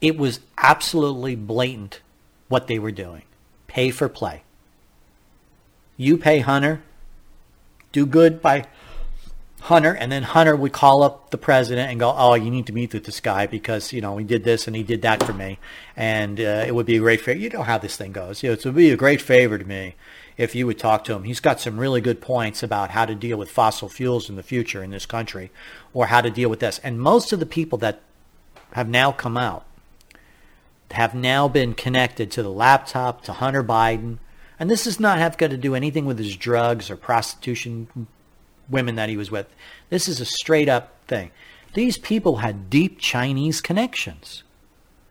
it 0.00 0.16
was 0.16 0.40
absolutely 0.56 1.36
blatant 1.36 2.00
what 2.48 2.66
they 2.66 2.78
were 2.78 2.90
doing. 2.90 3.24
Pay 3.66 3.90
for 3.90 4.08
play. 4.08 4.42
You 6.00 6.16
pay 6.16 6.38
Hunter, 6.38 6.80
do 7.92 8.06
good 8.06 8.40
by 8.40 8.64
Hunter, 9.60 9.92
and 9.92 10.10
then 10.10 10.22
Hunter 10.22 10.56
would 10.56 10.72
call 10.72 11.02
up 11.02 11.28
the 11.28 11.36
president 11.36 11.90
and 11.90 12.00
go, 12.00 12.14
"Oh, 12.16 12.32
you 12.32 12.50
need 12.50 12.68
to 12.68 12.72
meet 12.72 12.94
with 12.94 13.04
this 13.04 13.20
guy 13.20 13.46
because 13.46 13.92
you 13.92 14.00
know 14.00 14.16
he 14.16 14.24
did 14.24 14.42
this 14.42 14.66
and 14.66 14.74
he 14.74 14.82
did 14.82 15.02
that 15.02 15.22
for 15.22 15.34
me, 15.34 15.58
and 15.98 16.40
uh, 16.40 16.64
it 16.66 16.74
would 16.74 16.86
be 16.86 16.96
a 16.96 17.00
great 17.00 17.20
favor." 17.20 17.38
You 17.38 17.50
know 17.50 17.64
how 17.64 17.76
this 17.76 17.98
thing 17.98 18.12
goes. 18.12 18.42
You 18.42 18.48
know, 18.48 18.52
it 18.54 18.64
would 18.64 18.76
be 18.76 18.90
a 18.90 18.96
great 18.96 19.20
favor 19.20 19.58
to 19.58 19.64
me 19.66 19.94
if 20.38 20.54
you 20.54 20.66
would 20.66 20.78
talk 20.78 21.04
to 21.04 21.12
him. 21.12 21.24
He's 21.24 21.38
got 21.38 21.60
some 21.60 21.78
really 21.78 22.00
good 22.00 22.22
points 22.22 22.62
about 22.62 22.92
how 22.92 23.04
to 23.04 23.14
deal 23.14 23.36
with 23.36 23.50
fossil 23.50 23.90
fuels 23.90 24.30
in 24.30 24.36
the 24.36 24.42
future 24.42 24.82
in 24.82 24.92
this 24.92 25.04
country, 25.04 25.50
or 25.92 26.06
how 26.06 26.22
to 26.22 26.30
deal 26.30 26.48
with 26.48 26.60
this. 26.60 26.80
And 26.82 26.98
most 26.98 27.30
of 27.30 27.40
the 27.40 27.44
people 27.44 27.76
that 27.76 28.00
have 28.72 28.88
now 28.88 29.12
come 29.12 29.36
out 29.36 29.66
have 30.92 31.14
now 31.14 31.46
been 31.46 31.74
connected 31.74 32.30
to 32.30 32.42
the 32.42 32.50
laptop 32.50 33.22
to 33.24 33.34
Hunter 33.34 33.62
Biden. 33.62 34.16
And 34.60 34.70
this 34.70 34.84
does 34.84 35.00
not 35.00 35.18
have 35.18 35.38
got 35.38 35.50
to 35.50 35.56
do 35.56 35.74
anything 35.74 36.04
with 36.04 36.18
his 36.18 36.36
drugs 36.36 36.90
or 36.90 36.96
prostitution 36.96 38.06
women 38.68 38.94
that 38.96 39.08
he 39.08 39.16
was 39.16 39.30
with. 39.30 39.46
This 39.88 40.06
is 40.06 40.20
a 40.20 40.26
straight 40.26 40.68
up 40.68 40.94
thing. 41.08 41.30
These 41.72 41.96
people 41.96 42.36
had 42.36 42.68
deep 42.68 42.98
Chinese 42.98 43.62
connections. 43.62 44.42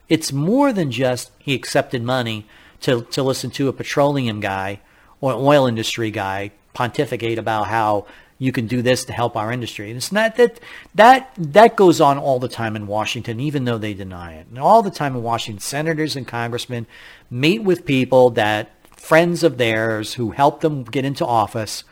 It's 0.07 0.31
more 0.31 0.71
than 0.71 0.91
just 0.91 1.31
he 1.39 1.55
accepted 1.55 2.03
money 2.03 2.45
to, 2.81 3.01
to 3.12 3.23
listen 3.23 3.49
to 3.51 3.67
a 3.67 3.73
petroleum 3.73 4.39
guy 4.39 4.81
or 5.19 5.33
an 5.33 5.39
oil 5.39 5.65
industry 5.65 6.12
guy 6.12 6.51
pontificate 6.73 7.39
about 7.39 7.67
how 7.67 8.05
you 8.38 8.51
can 8.51 8.67
do 8.67 8.81
this 8.81 9.03
to 9.05 9.13
help 9.13 9.35
our 9.35 9.51
industry. 9.51 9.89
And 9.89 9.97
it's 9.97 10.12
not 10.12 10.38
that 10.38 10.59
that 10.95 11.31
that 11.38 11.75
goes 11.75 11.99
on 11.99 12.17
all 12.17 12.39
the 12.39 12.47
time 12.47 12.75
in 12.75 12.88
Washington, 12.88 13.39
even 13.39 13.65
though 13.65 13.77
they 13.77 13.93
deny 13.93 14.35
it. 14.35 14.47
And 14.47 14.57
all 14.57 14.81
the 14.81 14.91
time 14.91 15.15
in 15.15 15.23
Washington, 15.23 15.59
senators 15.59 16.15
and 16.15 16.25
congressmen 16.25 16.88
meet 17.29 17.63
with 17.63 17.85
people 17.85 18.29
that 18.31 18.71
friends 18.99 19.43
of 19.43 19.57
theirs 19.57 20.15
who 20.15 20.31
help 20.31 20.62
them 20.62 20.83
get 20.83 21.05
into 21.05 21.25
office 21.25 21.83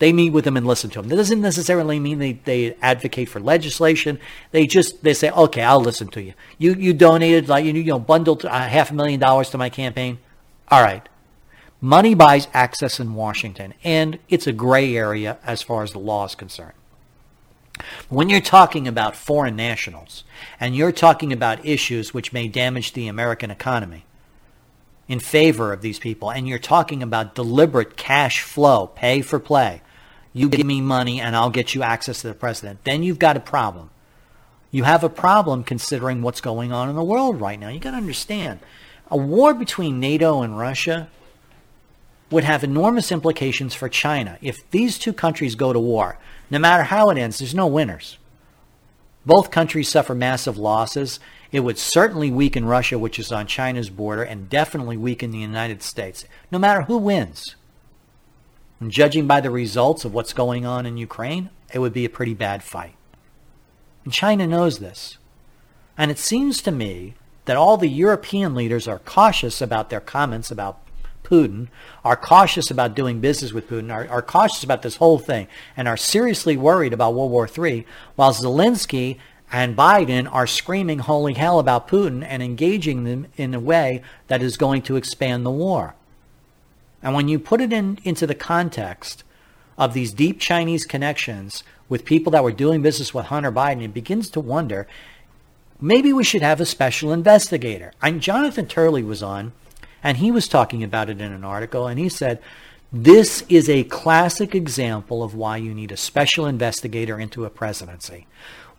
they 0.00 0.14
meet 0.14 0.30
with 0.30 0.44
them 0.44 0.56
and 0.56 0.66
listen 0.66 0.88
to 0.90 1.00
them. 1.00 1.08
That 1.10 1.16
doesn't 1.16 1.42
necessarily 1.42 2.00
mean 2.00 2.18
they, 2.18 2.32
they 2.32 2.74
advocate 2.80 3.28
for 3.28 3.38
legislation. 3.38 4.18
They 4.50 4.66
just 4.66 5.04
they 5.04 5.12
say, 5.12 5.30
okay, 5.30 5.62
I'll 5.62 5.80
listen 5.80 6.08
to 6.08 6.22
you. 6.22 6.32
You 6.56 6.74
you 6.74 6.94
donated 6.94 7.48
like 7.48 7.66
you 7.66 7.72
you 7.74 7.84
know 7.84 7.98
bundled 7.98 8.44
uh, 8.46 8.50
half 8.50 8.90
a 8.90 8.94
million 8.94 9.20
dollars 9.20 9.50
to 9.50 9.58
my 9.58 9.68
campaign. 9.68 10.18
All 10.68 10.82
right. 10.82 11.06
Money 11.82 12.14
buys 12.14 12.48
access 12.54 12.98
in 12.98 13.14
Washington, 13.14 13.74
and 13.84 14.18
it's 14.30 14.46
a 14.46 14.52
gray 14.52 14.96
area 14.96 15.38
as 15.44 15.62
far 15.62 15.82
as 15.82 15.92
the 15.92 15.98
law 15.98 16.24
is 16.24 16.34
concerned. 16.34 16.72
When 18.08 18.30
you're 18.30 18.40
talking 18.40 18.88
about 18.88 19.16
foreign 19.16 19.56
nationals 19.56 20.24
and 20.58 20.74
you're 20.74 20.92
talking 20.92 21.32
about 21.32 21.64
issues 21.64 22.12
which 22.12 22.32
may 22.32 22.48
damage 22.48 22.92
the 22.92 23.06
American 23.06 23.50
economy, 23.50 24.04
in 25.10 25.18
favor 25.18 25.72
of 25.72 25.82
these 25.82 25.98
people, 25.98 26.30
and 26.30 26.46
you're 26.46 26.60
talking 26.60 27.02
about 27.02 27.34
deliberate 27.34 27.96
cash 27.96 28.42
flow, 28.42 28.86
pay 28.86 29.20
for 29.22 29.40
play, 29.40 29.82
you 30.32 30.48
give 30.48 30.64
me 30.64 30.80
money 30.80 31.20
and 31.20 31.34
I'll 31.34 31.50
get 31.50 31.74
you 31.74 31.82
access 31.82 32.20
to 32.20 32.28
the 32.28 32.34
president. 32.34 32.84
Then 32.84 33.02
you've 33.02 33.18
got 33.18 33.36
a 33.36 33.40
problem. 33.40 33.90
You 34.70 34.84
have 34.84 35.02
a 35.02 35.08
problem 35.08 35.64
considering 35.64 36.22
what's 36.22 36.40
going 36.40 36.70
on 36.70 36.88
in 36.88 36.94
the 36.94 37.02
world 37.02 37.40
right 37.40 37.58
now. 37.58 37.70
You 37.70 37.80
got 37.80 37.90
to 37.90 37.96
understand 37.96 38.60
a 39.10 39.16
war 39.16 39.52
between 39.52 39.98
NATO 39.98 40.42
and 40.42 40.56
Russia 40.56 41.08
would 42.30 42.44
have 42.44 42.62
enormous 42.62 43.10
implications 43.10 43.74
for 43.74 43.88
China. 43.88 44.38
If 44.40 44.70
these 44.70 44.96
two 44.96 45.12
countries 45.12 45.56
go 45.56 45.72
to 45.72 45.80
war, 45.80 46.18
no 46.50 46.60
matter 46.60 46.84
how 46.84 47.10
it 47.10 47.18
ends, 47.18 47.40
there's 47.40 47.52
no 47.52 47.66
winners. 47.66 48.16
Both 49.26 49.50
countries 49.50 49.88
suffer 49.88 50.14
massive 50.14 50.56
losses. 50.56 51.18
It 51.52 51.60
would 51.60 51.78
certainly 51.78 52.30
weaken 52.30 52.64
Russia, 52.64 52.98
which 52.98 53.18
is 53.18 53.32
on 53.32 53.46
China's 53.46 53.90
border, 53.90 54.22
and 54.22 54.48
definitely 54.48 54.96
weaken 54.96 55.30
the 55.30 55.38
United 55.38 55.82
States, 55.82 56.24
no 56.50 56.58
matter 56.58 56.82
who 56.82 56.96
wins. 56.96 57.56
And 58.78 58.90
judging 58.90 59.26
by 59.26 59.40
the 59.40 59.50
results 59.50 60.04
of 60.04 60.14
what's 60.14 60.32
going 60.32 60.64
on 60.64 60.86
in 60.86 60.96
Ukraine, 60.96 61.50
it 61.72 61.80
would 61.80 61.92
be 61.92 62.04
a 62.04 62.10
pretty 62.10 62.34
bad 62.34 62.62
fight. 62.62 62.94
And 64.04 64.12
China 64.12 64.46
knows 64.46 64.78
this. 64.78 65.18
And 65.98 66.10
it 66.10 66.18
seems 66.18 66.62
to 66.62 66.70
me 66.70 67.14
that 67.44 67.56
all 67.56 67.76
the 67.76 67.88
European 67.88 68.54
leaders 68.54 68.86
are 68.88 69.00
cautious 69.00 69.60
about 69.60 69.90
their 69.90 70.00
comments 70.00 70.50
about 70.50 70.80
Putin, 71.24 71.68
are 72.04 72.16
cautious 72.16 72.70
about 72.70 72.94
doing 72.94 73.20
business 73.20 73.52
with 73.52 73.68
Putin, 73.68 73.92
are, 73.92 74.08
are 74.08 74.22
cautious 74.22 74.64
about 74.64 74.82
this 74.82 74.96
whole 74.96 75.18
thing, 75.18 75.46
and 75.76 75.86
are 75.86 75.96
seriously 75.96 76.56
worried 76.56 76.92
about 76.92 77.14
World 77.14 77.30
War 77.30 77.48
III, 77.48 77.86
while 78.16 78.32
Zelensky 78.32 79.18
and 79.52 79.76
Biden 79.76 80.32
are 80.32 80.46
screaming 80.46 81.00
holy 81.00 81.34
hell 81.34 81.58
about 81.58 81.88
Putin 81.88 82.24
and 82.24 82.42
engaging 82.42 83.04
them 83.04 83.26
in 83.36 83.54
a 83.54 83.60
way 83.60 84.02
that 84.28 84.42
is 84.42 84.56
going 84.56 84.82
to 84.82 84.96
expand 84.96 85.44
the 85.44 85.50
war. 85.50 85.94
And 87.02 87.14
when 87.14 87.28
you 87.28 87.38
put 87.38 87.60
it 87.60 87.72
in, 87.72 87.98
into 88.04 88.26
the 88.26 88.34
context 88.34 89.24
of 89.76 89.94
these 89.94 90.12
deep 90.12 90.38
Chinese 90.38 90.84
connections 90.84 91.64
with 91.88 92.04
people 92.04 92.30
that 92.32 92.44
were 92.44 92.52
doing 92.52 92.82
business 92.82 93.12
with 93.12 93.26
Hunter 93.26 93.50
Biden, 93.50 93.82
it 93.82 93.94
begins 93.94 94.30
to 94.30 94.40
wonder 94.40 94.86
maybe 95.80 96.12
we 96.12 96.24
should 96.24 96.42
have 96.42 96.60
a 96.60 96.66
special 96.66 97.12
investigator. 97.12 97.92
And 98.02 98.20
Jonathan 98.20 98.66
Turley 98.66 99.02
was 99.02 99.22
on, 99.22 99.52
and 100.02 100.18
he 100.18 100.30
was 100.30 100.46
talking 100.46 100.84
about 100.84 101.10
it 101.10 101.20
in 101.20 101.32
an 101.32 101.44
article, 101.44 101.86
and 101.86 101.98
he 101.98 102.08
said, 102.08 102.40
this 102.92 103.44
is 103.48 103.68
a 103.68 103.84
classic 103.84 104.54
example 104.54 105.22
of 105.22 105.34
why 105.34 105.56
you 105.56 105.72
need 105.72 105.92
a 105.92 105.96
special 105.96 106.46
investigator 106.46 107.20
into 107.20 107.44
a 107.44 107.50
presidency. 107.50 108.26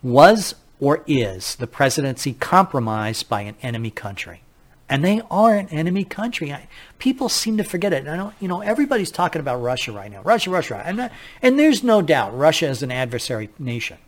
Was 0.02 0.54
or 0.82 1.04
is 1.06 1.54
the 1.54 1.68
presidency 1.68 2.32
compromised 2.32 3.28
by 3.28 3.42
an 3.42 3.54
enemy 3.62 3.92
country? 3.92 4.42
And 4.88 5.04
they 5.04 5.22
are 5.30 5.54
an 5.54 5.68
enemy 5.68 6.02
country. 6.02 6.52
I, 6.52 6.66
people 6.98 7.28
seem 7.28 7.56
to 7.58 7.62
forget 7.62 7.92
it. 7.92 8.08
I 8.08 8.16
don't, 8.16 8.34
you 8.40 8.48
know, 8.48 8.62
everybody's 8.62 9.12
talking 9.12 9.38
about 9.38 9.62
Russia 9.62 9.92
right 9.92 10.10
now. 10.10 10.22
Russia, 10.22 10.50
Russia. 10.50 10.82
And, 10.84 11.00
uh, 11.00 11.08
and 11.40 11.56
there's 11.56 11.84
no 11.84 12.02
doubt 12.02 12.36
Russia 12.36 12.66
is 12.66 12.82
an 12.82 12.90
adversary 12.90 13.48
nation. 13.60 13.98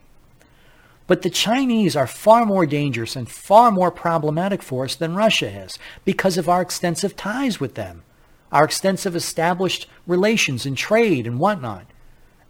But 1.07 1.23
the 1.23 1.31
Chinese 1.31 1.95
are 1.95 2.09
far 2.09 2.45
more 2.45 2.67
dangerous 2.67 3.15
and 3.15 3.31
far 3.31 3.71
more 3.71 3.93
problematic 3.93 4.61
for 4.61 4.85
us 4.85 4.97
than 4.97 5.15
Russia 5.15 5.47
is 5.47 5.79
because 6.05 6.37
of 6.37 6.49
our 6.49 6.61
extensive 6.61 7.15
ties 7.15 7.61
with 7.61 7.77
them, 7.77 8.03
our 8.51 8.65
extensive 8.65 9.15
established 9.15 9.87
relations 10.09 10.67
in 10.67 10.75
trade 10.75 11.25
and 11.25 11.39
whatnot. 11.39 11.87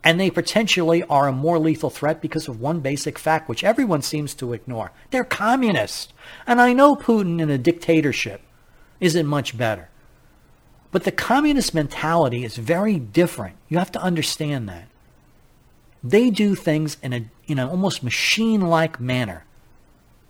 And 0.05 0.21
they 0.21 0.31
potentially 0.31 1.03
are 1.05 1.27
a 1.27 1.33
more 1.33 1.59
lethal 1.59 1.89
threat 1.89 2.21
because 2.21 2.47
of 2.47 2.61
one 2.61 2.81
basic 2.81 3.19
fact, 3.19 3.49
which 3.49 3.65
everyone 3.65 4.03
seems 4.03 4.35
to 4.35 4.53
ignore. 4.53 4.93
They're 5.11 5.25
communists. 5.25 6.13
And 6.47 6.61
I 6.61 6.75
know 6.75 6.95
Putin 6.95 7.41
in 7.41 7.49
a 7.49 7.57
dictatorship 7.57 8.43
isn't 9.01 9.27
much 9.27 9.57
better. 9.57 9.89
But 10.91 11.05
the 11.05 11.11
communist 11.11 11.75
mentality 11.75 12.45
is 12.45 12.57
very 12.57 12.99
different. 12.99 13.57
You 13.69 13.79
have 13.79 13.91
to 13.93 14.03
understand 14.03 14.69
that. 14.69 14.89
They 16.05 16.29
do 16.29 16.55
things 16.55 16.99
in 17.03 17.13
a 17.15 17.25
in 17.47 17.59
an 17.59 17.69
almost 17.69 18.03
machine-like 18.03 19.01
manner. 19.01 19.45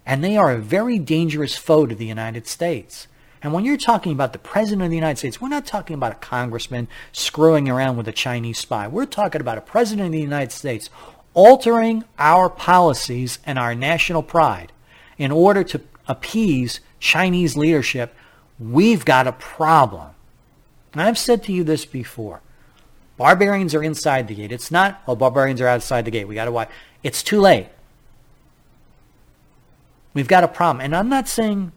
And 0.06 0.22
they 0.22 0.36
are 0.36 0.52
a 0.52 0.58
very 0.58 0.98
dangerous 0.98 1.56
foe 1.56 1.86
to 1.86 1.94
the 1.94 2.06
United 2.06 2.46
States. 2.46 3.08
And 3.44 3.52
when 3.52 3.66
you're 3.66 3.76
talking 3.76 4.12
about 4.12 4.32
the 4.32 4.38
President 4.38 4.82
of 4.82 4.88
the 4.88 4.96
United 4.96 5.18
States, 5.18 5.38
we're 5.38 5.48
not 5.48 5.66
talking 5.66 5.92
about 5.92 6.12
a 6.12 6.16
congressman 6.16 6.88
screwing 7.12 7.68
around 7.68 7.98
with 7.98 8.08
a 8.08 8.12
Chinese 8.12 8.58
spy. 8.58 8.88
We're 8.88 9.04
talking 9.04 9.42
about 9.42 9.58
a 9.58 9.60
President 9.60 10.06
of 10.06 10.12
the 10.12 10.20
United 10.20 10.50
States 10.50 10.88
altering 11.34 12.04
our 12.18 12.48
policies 12.48 13.38
and 13.44 13.58
our 13.58 13.74
national 13.74 14.22
pride 14.22 14.72
in 15.18 15.30
order 15.30 15.62
to 15.62 15.82
appease 16.08 16.80
Chinese 17.00 17.54
leadership. 17.54 18.14
We've 18.58 19.04
got 19.04 19.26
a 19.26 19.32
problem. 19.32 20.12
And 20.94 21.02
I've 21.02 21.18
said 21.18 21.42
to 21.44 21.52
you 21.52 21.64
this 21.64 21.84
before. 21.84 22.40
Barbarians 23.18 23.74
are 23.74 23.82
inside 23.82 24.26
the 24.26 24.34
gate. 24.34 24.52
It's 24.52 24.70
not, 24.70 25.02
oh, 25.06 25.16
barbarians 25.16 25.60
are 25.60 25.68
outside 25.68 26.06
the 26.06 26.10
gate. 26.10 26.26
We 26.26 26.34
got 26.34 26.46
to 26.46 26.52
watch. 26.52 26.70
It's 27.02 27.22
too 27.22 27.42
late. 27.42 27.68
We've 30.14 30.28
got 30.28 30.44
a 30.44 30.48
problem. 30.48 30.82
And 30.82 30.96
I'm 30.96 31.10
not 31.10 31.28
saying, 31.28 31.72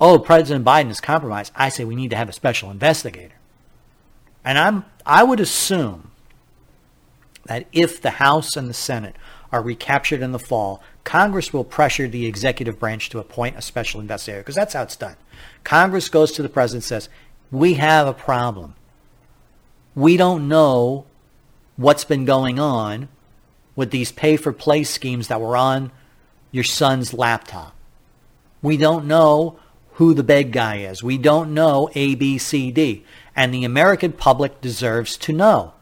oh, 0.00 0.18
President 0.18 0.64
Biden 0.64 0.90
is 0.90 1.00
compromised. 1.00 1.52
I 1.56 1.68
say 1.68 1.84
we 1.84 1.96
need 1.96 2.10
to 2.10 2.16
have 2.16 2.28
a 2.28 2.32
special 2.32 2.70
investigator. 2.70 3.34
And 4.44 4.58
I'm, 4.58 4.84
I 5.04 5.22
would 5.24 5.40
assume 5.40 6.10
that 7.46 7.66
if 7.72 8.00
the 8.00 8.10
House 8.10 8.56
and 8.56 8.68
the 8.68 8.74
Senate 8.74 9.16
are 9.50 9.62
recaptured 9.62 10.22
in 10.22 10.32
the 10.32 10.38
fall, 10.38 10.82
Congress 11.04 11.52
will 11.52 11.64
pressure 11.64 12.06
the 12.06 12.26
executive 12.26 12.78
branch 12.78 13.08
to 13.10 13.18
appoint 13.18 13.56
a 13.56 13.62
special 13.62 14.00
investigator 14.00 14.42
because 14.42 14.54
that's 14.54 14.74
how 14.74 14.82
it's 14.82 14.96
done. 14.96 15.16
Congress 15.64 16.08
goes 16.08 16.32
to 16.32 16.42
the 16.42 16.48
president 16.48 16.84
and 16.84 16.88
says, 16.88 17.08
we 17.50 17.74
have 17.74 18.06
a 18.06 18.12
problem 18.12 18.74
we 19.98 20.16
don't 20.16 20.46
know 20.46 21.04
what's 21.76 22.04
been 22.04 22.24
going 22.24 22.60
on 22.60 23.08
with 23.74 23.90
these 23.90 24.12
pay 24.12 24.36
for 24.36 24.52
play 24.52 24.84
schemes 24.84 25.26
that 25.26 25.40
were 25.40 25.56
on 25.56 25.90
your 26.52 26.62
son's 26.62 27.12
laptop. 27.12 27.74
We 28.62 28.76
don't 28.76 29.06
know 29.06 29.58
who 29.98 30.14
the 30.14 30.22
big 30.22 30.52
guy 30.52 30.76
is. 30.76 31.02
We 31.02 31.18
don't 31.18 31.52
know 31.52 31.90
A, 31.96 32.14
B, 32.14 32.38
C, 32.38 32.70
D. 32.70 33.04
And 33.34 33.52
the 33.52 33.64
American 33.64 34.12
public 34.12 34.60
deserves 34.60 35.16
to 35.18 35.32
know. 35.32 35.74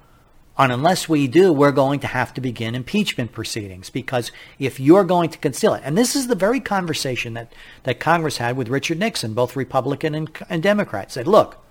And 0.56 0.72
unless 0.72 1.06
we 1.06 1.28
do, 1.28 1.52
we're 1.52 1.70
going 1.70 2.00
to 2.00 2.06
have 2.06 2.32
to 2.32 2.40
begin 2.40 2.74
impeachment 2.74 3.32
proceedings 3.32 3.90
because 3.90 4.32
if 4.58 4.80
you're 4.80 5.04
going 5.04 5.28
to 5.28 5.38
conceal 5.38 5.74
it, 5.74 5.82
and 5.84 5.98
this 5.98 6.16
is 6.16 6.28
the 6.28 6.34
very 6.34 6.60
conversation 6.60 7.34
that, 7.34 7.52
that 7.82 8.00
Congress 8.00 8.38
had 8.38 8.56
with 8.56 8.70
Richard 8.70 8.98
Nixon, 8.98 9.34
both 9.34 9.54
Republican 9.54 10.14
and, 10.14 10.30
and 10.48 10.62
Democrat, 10.62 11.12
said, 11.12 11.28
look, 11.28 11.62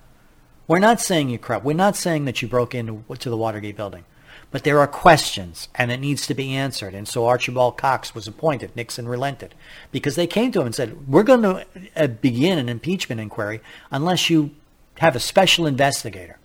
we're 0.68 0.78
not 0.78 1.00
saying 1.00 1.28
you 1.30 1.38
corrupt. 1.38 1.64
We're 1.64 1.72
not 1.72 1.96
saying 1.96 2.26
that 2.26 2.42
you 2.42 2.46
broke 2.46 2.76
into 2.76 3.02
to 3.18 3.28
the 3.28 3.36
Watergate 3.36 3.76
building. 3.76 4.04
But 4.50 4.64
there 4.64 4.78
are 4.78 4.86
questions, 4.86 5.68
and 5.74 5.90
it 5.90 6.00
needs 6.00 6.26
to 6.26 6.34
be 6.34 6.54
answered. 6.54 6.94
And 6.94 7.06
so 7.06 7.26
Archibald 7.26 7.76
Cox 7.76 8.14
was 8.14 8.28
appointed. 8.28 8.74
Nixon 8.76 9.08
relented 9.08 9.54
because 9.90 10.14
they 10.14 10.26
came 10.26 10.52
to 10.52 10.60
him 10.60 10.66
and 10.66 10.74
said, 10.74 11.08
we're 11.08 11.24
going 11.24 11.42
to 11.42 11.66
uh, 11.96 12.06
begin 12.06 12.58
an 12.58 12.68
impeachment 12.68 13.20
inquiry 13.20 13.60
unless 13.90 14.30
you 14.30 14.52
have 14.98 15.16
a 15.16 15.20
special 15.20 15.66
investigator. 15.66 16.38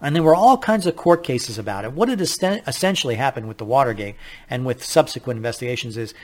And 0.00 0.14
there 0.14 0.22
were 0.22 0.34
all 0.34 0.58
kinds 0.58 0.86
of 0.86 0.94
court 0.94 1.24
cases 1.24 1.58
about 1.58 1.84
it. 1.84 1.92
What 1.92 2.08
had 2.08 2.20
essentially 2.20 3.16
happened 3.16 3.48
with 3.48 3.58
the 3.58 3.64
Watergate 3.64 4.14
and 4.48 4.64
with 4.64 4.84
subsequent 4.84 5.38
investigations 5.38 5.96
is 5.96 6.14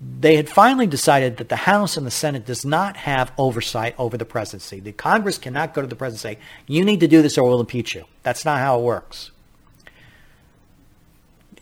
they 0.00 0.36
had 0.36 0.48
finally 0.48 0.86
decided 0.86 1.38
that 1.38 1.48
the 1.48 1.56
House 1.56 1.96
and 1.96 2.06
the 2.06 2.12
Senate 2.12 2.46
does 2.46 2.64
not 2.64 2.96
have 2.98 3.32
oversight 3.36 3.96
over 3.98 4.16
the 4.16 4.24
presidency. 4.24 4.78
The 4.78 4.92
Congress 4.92 5.38
cannot 5.38 5.74
go 5.74 5.80
to 5.80 5.88
the 5.88 5.96
president 5.96 6.24
and 6.24 6.38
say, 6.38 6.44
you 6.68 6.84
need 6.84 7.00
to 7.00 7.08
do 7.08 7.20
this 7.20 7.36
or 7.36 7.48
we'll 7.48 7.58
impeach 7.58 7.96
you. 7.96 8.04
That's 8.22 8.44
not 8.44 8.58
how 8.58 8.78
it 8.78 8.82
works. 8.84 9.32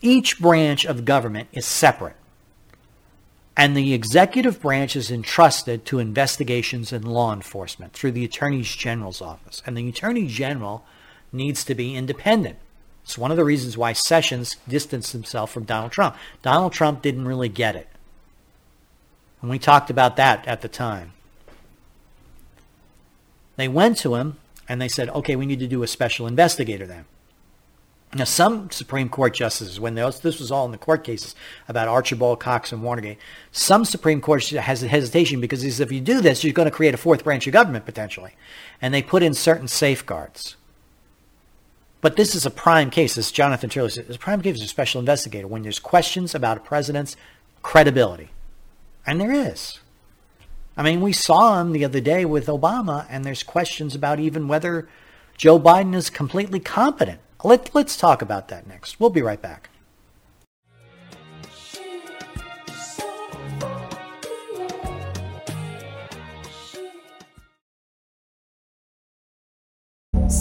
Each 0.01 0.39
branch 0.39 0.85
of 0.85 1.05
government 1.05 1.49
is 1.51 1.65
separate. 1.65 2.15
And 3.55 3.75
the 3.75 3.93
executive 3.93 4.61
branch 4.61 4.95
is 4.95 5.09
entrusted 5.09 5.83
to 5.85 5.97
investigations 5.97 6.93
and 6.93 7.03
law 7.03 7.33
enforcement 7.33 7.93
through 7.93 8.11
the 8.11 8.23
Attorney 8.23 8.61
General's 8.61 9.21
office. 9.21 9.63
And 9.65 9.75
the 9.75 9.89
Attorney 9.89 10.27
General 10.27 10.85
needs 11.31 11.63
to 11.65 11.73
be 11.73 11.95
independent. 11.95 12.57
It's 13.03 13.17
one 13.17 13.31
of 13.31 13.37
the 13.37 13.45
reasons 13.45 13.77
why 13.77 13.93
Sessions 13.93 14.57
distanced 14.67 15.11
himself 15.11 15.51
from 15.51 15.63
Donald 15.63 15.91
Trump. 15.91 16.15
Donald 16.43 16.73
Trump 16.73 17.01
didn't 17.01 17.25
really 17.25 17.49
get 17.49 17.75
it. 17.75 17.87
And 19.41 19.49
we 19.49 19.59
talked 19.59 19.89
about 19.89 20.17
that 20.17 20.47
at 20.47 20.61
the 20.61 20.67
time. 20.67 21.13
They 23.55 23.67
went 23.67 23.97
to 23.99 24.15
him 24.15 24.37
and 24.69 24.81
they 24.81 24.87
said, 24.87 25.09
okay, 25.09 25.35
we 25.35 25.45
need 25.45 25.59
to 25.59 25.67
do 25.67 25.83
a 25.83 25.87
special 25.87 26.27
investigator 26.27 26.85
then. 26.85 27.05
Now, 28.13 28.23
some 28.23 28.71
Supreme 28.71 29.09
Court 29.09 29.33
justices, 29.33 29.81
when 29.81 29.95
this 29.95 30.39
was 30.39 30.49
all 30.49 30.65
in 30.65 30.71
the 30.71 30.77
court 30.77 31.03
cases 31.03 31.35
about 31.67 31.89
Archibald 31.89 32.39
Cox 32.39 32.71
and 32.71 32.81
Watergate, 32.81 33.17
some 33.51 33.83
Supreme 33.83 34.21
Court 34.21 34.47
has 34.47 34.81
a 34.81 34.87
hesitation 34.87 35.41
because 35.41 35.63
if 35.81 35.91
you 35.91 35.99
do 35.99 36.21
this, 36.21 36.43
you're 36.43 36.53
going 36.53 36.69
to 36.69 36.75
create 36.75 36.93
a 36.93 36.97
fourth 36.97 37.25
branch 37.25 37.47
of 37.47 37.53
government 37.53 37.85
potentially. 37.85 38.33
And 38.81 38.93
they 38.93 39.01
put 39.01 39.23
in 39.23 39.33
certain 39.33 39.67
safeguards. 39.67 40.55
But 41.99 42.15
this 42.15 42.33
is 42.33 42.45
a 42.45 42.51
prime 42.51 42.91
case, 42.91 43.17
as 43.17 43.29
Jonathan 43.29 43.69
Turley 43.69 43.89
said, 43.89 44.09
a 44.09 44.17
prime 44.17 44.41
case 44.41 44.57
of 44.57 44.65
a 44.65 44.67
special 44.67 44.99
investigator 44.99 45.47
when 45.47 45.63
there's 45.63 45.79
questions 45.79 46.33
about 46.33 46.57
a 46.57 46.61
president's 46.61 47.17
credibility. 47.61 48.29
And 49.05 49.19
there 49.19 49.33
is. 49.33 49.79
I 50.77 50.83
mean, 50.83 51.01
we 51.01 51.11
saw 51.11 51.59
him 51.59 51.73
the 51.73 51.83
other 51.83 51.99
day 51.99 52.23
with 52.23 52.47
Obama, 52.47 53.05
and 53.09 53.25
there's 53.25 53.43
questions 53.43 53.95
about 53.95 54.19
even 54.19 54.47
whether 54.47 54.87
Joe 55.35 55.59
Biden 55.59 55.95
is 55.95 56.09
completely 56.09 56.59
competent. 56.59 57.19
Let, 57.43 57.73
let's 57.75 57.95
talk 57.95 58.21
about 58.21 58.47
that 58.47 58.67
next. 58.67 58.99
We'll 58.99 59.11
be 59.11 59.21
right 59.21 59.41
back. 59.41 59.69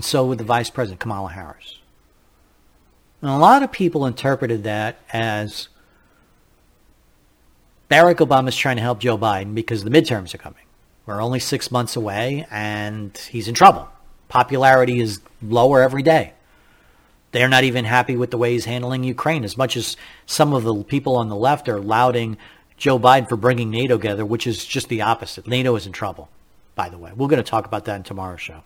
and 0.00 0.04
so 0.06 0.24
would 0.24 0.38
the 0.38 0.44
Vice 0.44 0.70
President, 0.70 0.98
Kamala 0.98 1.28
Harris. 1.28 1.78
And 3.20 3.30
a 3.30 3.36
lot 3.36 3.62
of 3.62 3.70
people 3.70 4.06
interpreted 4.06 4.64
that 4.64 4.98
as 5.12 5.68
Barack 7.90 8.26
Obama 8.26 8.48
is 8.48 8.56
trying 8.56 8.76
to 8.76 8.82
help 8.82 8.98
Joe 8.98 9.18
Biden 9.18 9.54
because 9.54 9.84
the 9.84 9.90
midterms 9.90 10.34
are 10.34 10.38
coming. 10.38 10.64
We're 11.04 11.20
only 11.20 11.38
six 11.38 11.70
months 11.70 11.96
away, 11.96 12.46
and 12.50 13.14
he's 13.30 13.46
in 13.46 13.54
trouble. 13.54 13.90
Popularity 14.28 15.00
is 15.00 15.20
lower 15.42 15.82
every 15.82 16.02
day. 16.02 16.32
They're 17.32 17.46
not 17.46 17.64
even 17.64 17.84
happy 17.84 18.16
with 18.16 18.30
the 18.30 18.38
way 18.38 18.52
he's 18.52 18.64
handling 18.64 19.04
Ukraine, 19.04 19.44
as 19.44 19.58
much 19.58 19.76
as 19.76 19.98
some 20.24 20.54
of 20.54 20.64
the 20.64 20.82
people 20.82 21.16
on 21.16 21.28
the 21.28 21.36
left 21.36 21.68
are 21.68 21.78
lauding 21.78 22.38
Joe 22.78 22.98
Biden 22.98 23.28
for 23.28 23.36
bringing 23.36 23.70
NATO 23.70 23.98
together, 23.98 24.24
which 24.24 24.46
is 24.46 24.64
just 24.64 24.88
the 24.88 25.02
opposite. 25.02 25.46
NATO 25.46 25.76
is 25.76 25.84
in 25.84 25.92
trouble, 25.92 26.30
by 26.74 26.88
the 26.88 26.96
way. 26.96 27.12
We're 27.14 27.28
going 27.28 27.44
to 27.44 27.50
talk 27.50 27.66
about 27.66 27.84
that 27.84 27.96
in 27.96 28.02
tomorrow's 28.02 28.40
show. 28.40 28.62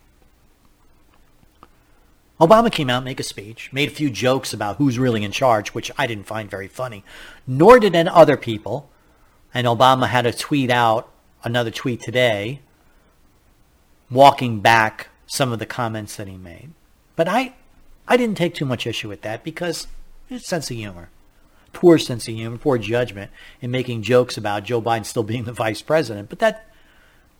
Obama 2.41 2.70
came 2.70 2.91
out, 2.91 3.05
make 3.05 3.20
a 3.20 3.24
speech, 3.24 3.72
made 3.72 3.89
a 3.89 3.95
few 3.95 4.11
jokes 4.11 4.53
about 4.53 4.76
who's 4.76 4.99
really 4.99 5.22
in 5.22 5.30
charge, 5.30 5.68
which 5.68 5.91
I 5.97 6.07
didn't 6.07 6.26
find 6.26 6.51
very 6.51 6.66
funny, 6.66 7.05
nor 7.47 7.78
did 7.78 7.95
any 7.95 8.09
other 8.09 8.37
people. 8.37 8.91
And 9.53 9.68
Obama 9.68 10.09
had 10.09 10.22
to 10.22 10.32
tweet 10.32 10.70
out 10.70 11.09
another 11.45 11.70
tweet 11.70 12.01
today, 12.01 12.61
walking 14.11 14.61
back 14.61 15.09
some 15.26 15.53
of 15.53 15.61
the 15.61 15.66
comments 15.66 16.16
that 16.16 16.26
he 16.26 16.37
made. 16.37 16.70
But 17.14 17.28
I, 17.28 17.55
I 18.09 18.16
didn't 18.16 18.37
take 18.37 18.55
too 18.55 18.64
much 18.64 18.87
issue 18.87 19.09
with 19.09 19.22
that 19.22 19.45
because 19.45 19.87
it's 20.28 20.49
sense 20.49 20.70
of 20.72 20.76
humor, 20.76 21.11
poor 21.72 21.99
sense 21.99 22.26
of 22.26 22.35
humor, 22.35 22.59
poor 22.59 22.78
judgment 22.78 23.30
in 23.61 23.70
making 23.70 24.03
jokes 24.03 24.37
about 24.37 24.64
Joe 24.64 24.82
Biden 24.82 25.07
still 25.07 25.22
being 25.22 25.45
the 25.45 25.53
vice 25.64 25.82
president. 25.82 26.30
But 26.30 26.41
that, 26.41 26.68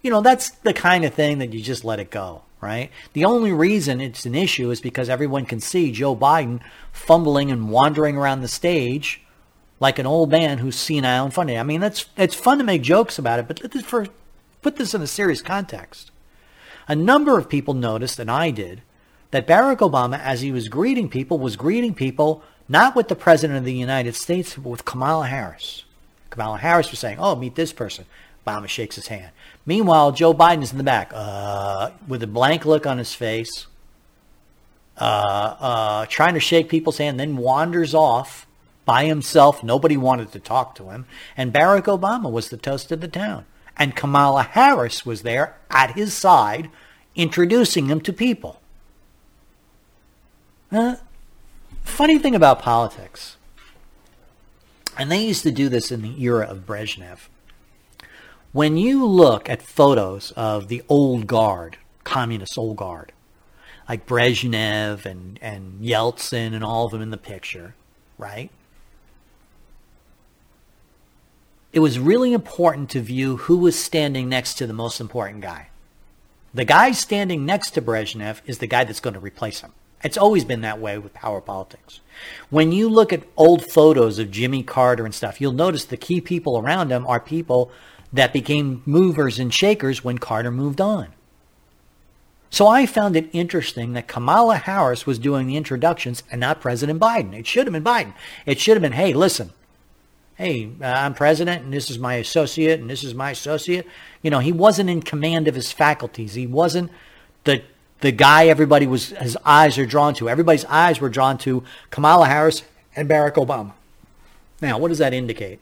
you 0.03 0.11
know, 0.11 0.21
that's 0.21 0.51
the 0.51 0.73
kind 0.73 1.05
of 1.05 1.15
thing 1.15 1.39
that 1.39 1.53
you 1.53 1.61
just 1.61 1.85
let 1.85 1.99
it 1.99 2.11
go 2.11 2.43
right? 2.65 2.91
The 3.13 3.27
only 3.27 3.53
reason 3.53 4.01
it's 4.01 4.27
an 4.27 4.35
issue 4.35 4.71
is 4.71 4.81
because 4.81 5.09
everyone 5.09 5.45
can 5.45 5.61
see 5.61 5.93
Joe 5.93 6.17
Biden 6.17 6.61
fumbling 6.93 7.53
and 7.53 7.71
wandering 7.71 8.17
around 8.17 8.41
the 8.41 8.49
stage 8.49 9.21
like 9.81 9.99
an 9.99 10.07
old 10.07 10.31
man 10.31 10.59
who's 10.59 10.77
senile 10.77 11.27
and 11.27 11.35
funny. 11.35 11.59
I 11.59 11.63
mean, 11.63 11.81
that's 11.81 12.07
it's 12.17 12.35
fun 12.35 12.59
to 12.59 12.65
make 12.65 12.83
jokes 12.83 13.19
about 13.19 13.39
it, 13.39 13.47
but 13.47 13.85
for, 13.85 14.07
put 14.63 14.77
this 14.77 14.95
in 14.95 15.03
a 15.03 15.07
serious 15.07 15.43
context. 15.43 16.11
A 16.89 16.97
number 16.97 17.39
of 17.39 17.49
people 17.49 17.75
noticed, 17.75 18.19
and 18.19 18.31
I 18.31 18.51
did, 18.51 18.83
that 19.31 19.47
Barack 19.47 19.79
Obama, 19.79 20.19
as 20.19 20.41
he 20.41 20.53
was 20.53 20.69
greeting 20.69 21.09
people, 21.09 21.39
was 21.39 21.57
greeting 21.57 21.95
people 21.95 22.43
not 22.69 22.97
with 22.97 23.09
the 23.09 23.17
President 23.17 23.59
of 23.59 23.65
the 23.65 23.75
United 23.75 24.15
States, 24.15 24.55
but 24.55 24.69
with 24.69 24.85
Kamala 24.85 25.27
Harris. 25.27 25.85
Kamala 26.31 26.59
Harris 26.59 26.91
was 26.91 26.99
saying, 26.99 27.19
oh, 27.19 27.37
meet 27.37 27.55
this 27.55 27.73
person. 27.73 28.07
Obama 28.47 28.69
shakes 28.69 28.97
his 28.97 29.09
hand. 29.09 29.31
Meanwhile, 29.67 30.13
Joe 30.13 30.35
Biden 30.35 30.63
is 30.63 30.73
in 30.73 30.79
the 30.79 30.85
back 30.85 31.11
uh, 31.15 31.91
with 32.07 32.23
a 32.23 32.27
blank 32.27 32.67
look 32.67 32.87
on 32.87 32.99
his 32.99 33.15
face, 33.15 33.67
uh, 34.99 35.57
uh, 35.59 36.07
trying 36.07 36.35
to 36.35 36.41
shake 36.41 36.69
people's 36.69 36.99
hand, 36.99 37.19
then 37.19 37.37
wanders 37.37 37.95
off 37.95 38.47
by 38.85 39.07
himself. 39.07 39.65
Nobody 39.65 39.97
wanted 39.97 40.33
to 40.33 40.39
talk 40.39 40.75
to 40.75 40.91
him. 40.91 41.07
And 41.37 41.53
Barack 41.53 41.85
Obama 41.85 42.31
was 42.31 42.51
the 42.51 42.59
toast 42.59 42.93
of 42.93 43.01
the 43.01 43.09
town. 43.09 43.47
And 43.77 43.97
Kamala 43.97 44.43
Harris 44.43 45.07
was 45.07 45.23
there 45.23 45.57
at 45.71 45.93
his 45.93 46.15
side, 46.15 46.71
introducing 47.17 47.87
him 47.87 48.01
to 48.03 48.13
people. 48.13 48.61
Funny 51.85 52.19
thing 52.19 52.35
about 52.35 52.61
politics, 52.61 53.37
and 54.99 55.11
they 55.11 55.25
used 55.25 55.45
to 55.45 55.53
do 55.53 55.69
this 55.69 55.93
in 55.93 56.03
the 56.03 56.21
era 56.23 56.47
of 56.47 56.67
Brezhnev 56.67 57.29
when 58.55 58.77
you 58.77 59.05
look 59.05 59.51
at 59.51 59.61
photos 59.61 60.31
of 60.37 60.69
the 60.69 60.81
old 60.89 61.27
guard, 61.27 61.77
communist 62.05 62.57
old 62.57 62.77
guard, 62.77 63.11
like 63.89 64.07
Brezhnev 64.07 65.05
and, 65.05 65.41
and 65.43 65.83
Yeltsin 65.83 66.55
and 66.55 66.63
all 66.63 66.87
of 66.87 66.93
them 66.93 67.03
in 67.03 67.11
the 67.11 67.17
picture, 67.17 67.75
right? 68.17 68.51
It 71.73 71.81
was 71.81 71.99
really 71.99 72.33
important 72.33 72.91
to 72.91 73.01
view 73.01 73.39
who 73.39 73.59
was 73.59 73.77
standing 73.77 74.29
next 74.29 74.55
to 74.55 74.69
the 74.69 74.73
most 74.73 75.01
important 75.01 75.41
guy. 75.41 75.71
The 76.55 76.65
guy 76.65 76.93
standing 76.93 77.45
next 77.45 77.71
to 77.71 77.83
Brezhnev 77.83 78.41
is 78.47 78.59
the 78.59 78.69
guy 78.69 78.85
that's 78.85 79.01
going 79.01 79.15
to 79.15 79.21
replace 79.21 79.63
him. 79.63 79.73
It's 80.05 80.17
always 80.17 80.45
been 80.45 80.61
that 80.61 80.81
way 80.81 80.97
with 80.99 81.13
power 81.13 81.41
politics. 81.41 82.01
When 82.51 82.71
you 82.71 82.89
look 82.89 83.13
at 83.13 83.25
old 83.37 83.65
photos 83.65 84.21
of 84.21 84.31
Jimmy 84.31 84.63
Carter 84.63 85.05
and 85.05 85.15
stuff, 85.15 85.41
you'll 85.41 85.51
notice 85.51 85.85
the 85.85 85.97
key 85.97 86.21
people 86.21 86.57
around 86.57 86.93
him 86.93 87.05
are 87.09 87.19
people 87.19 87.73
that 88.15 88.33
became 88.33 88.83
movers 88.87 89.39
and 89.39 89.53
shakers 89.53 90.03
when 90.03 90.19
Carter 90.19 90.51
moved 90.51 90.81
on. 90.81 91.09
So 92.49 92.69
I 92.69 92.87
found 92.87 93.17
it 93.17 93.29
interesting 93.33 93.95
that 93.95 94.07
Kamala 94.07 94.57
Harris 94.57 95.05
was 95.05 95.19
doing 95.19 95.49
the 95.49 95.57
introductions 95.57 96.23
and 96.31 96.41
not 96.41 96.61
President 96.61 97.01
Biden. 97.01 97.35
It 97.35 97.47
should 97.47 97.67
have 97.67 97.73
been 97.73 97.83
Biden. 97.83 98.15
It 98.47 98.61
should 98.61 98.77
have 98.77 98.83
been, 98.83 98.93
hey, 98.93 99.13
listen, 99.13 99.51
hey, 100.37 100.71
I'm 100.81 101.15
president 101.15 101.65
and 101.65 101.73
this 101.73 101.91
is 101.91 101.99
my 101.99 102.15
associate 102.15 102.81
and 102.81 102.89
this 102.89 103.03
is 103.03 103.15
my 103.15 103.33
associate. 103.33 103.87
You 104.23 104.31
know, 104.31 104.39
he 104.39 104.53
wasn't 104.53 104.91
in 104.91 105.03
command 105.03 105.49
of 105.49 105.57
his 105.57 105.73
faculties. 105.73 106.35
He 106.35 106.47
wasn't 106.47 106.91
the 107.45 107.63
the 108.01 108.13
guy 108.13 108.47
everybody 108.47 108.87
was 108.87 109.09
his 109.11 109.37
eyes 109.45 109.79
are 109.79 109.87
drawn 109.87 110.15
to. 110.15 110.29
Everybody's 110.29 110.65
eyes 110.67 111.01
were 111.01 111.09
drawn 111.09 111.39
to 111.39 111.65
Kamala 111.91 112.27
Harris 112.27 112.63
and 112.95 113.09
Barack 113.09 113.35
Obama. 113.35 113.73
Now, 114.61 114.79
what 114.79 114.89
does 114.89 114.99
that 114.99 115.13
indicate? 115.13 115.61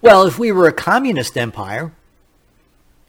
Well, 0.00 0.26
if 0.26 0.38
we 0.38 0.52
were 0.52 0.66
a 0.66 0.72
communist 0.72 1.36
empire, 1.36 1.92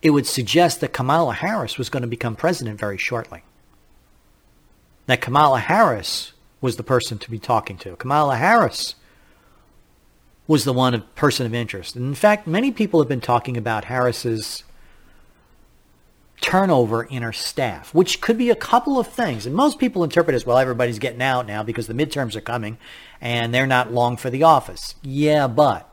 it 0.02 0.12
would 0.12 0.28
suggest 0.28 0.82
that 0.82 0.94
Kamala 0.94 1.34
Harris 1.34 1.78
was 1.78 1.90
going 1.90 2.02
to 2.02 2.08
become 2.08 2.36
president 2.36 2.80
very 2.80 2.98
shortly. 2.98 3.44
That 5.08 5.22
Kamala 5.22 5.60
Harris 5.60 6.34
was 6.62 6.76
the 6.76 6.84
person 6.84 7.18
to 7.20 7.32
be 7.32 7.40
talking 7.40 7.78
to. 7.80 7.96
Kamala 7.96 8.38
Harris 8.38 8.96
was 10.48 10.64
the 10.64 10.74
one 10.74 11.04
person 11.16 11.46
of 11.46 11.54
interest. 11.54 11.96
And 11.96 12.06
in 12.06 12.16
fact, 12.16 12.48
many 12.48 12.72
people 12.72 13.00
have 13.00 13.10
been 13.10 13.22
talking 13.22 13.58
about 13.58 13.86
Harris's 13.86 14.64
turnover 16.42 17.04
in 17.04 17.24
her 17.24 17.34
staff, 17.34 17.94
which 17.94 18.22
could 18.22 18.38
be 18.38 18.50
a 18.50 18.56
couple 18.56 19.00
of 19.00 19.08
things. 19.08 19.46
And 19.46 19.56
most 19.56 19.80
people 19.80 20.04
interpret 20.04 20.36
as, 20.36 20.46
well, 20.46 20.58
everybody's 20.58 21.00
getting 21.00 21.22
out 21.22 21.48
now 21.48 21.64
because 21.64 21.88
the 21.88 21.94
midterms 21.94 22.36
are 22.36 22.42
coming 22.42 22.78
and 23.20 23.54
they're 23.54 23.66
not 23.66 23.92
long 23.92 24.18
for 24.18 24.30
the 24.30 24.44
office. 24.44 24.96
Yeah, 25.02 25.48
but 25.48 25.90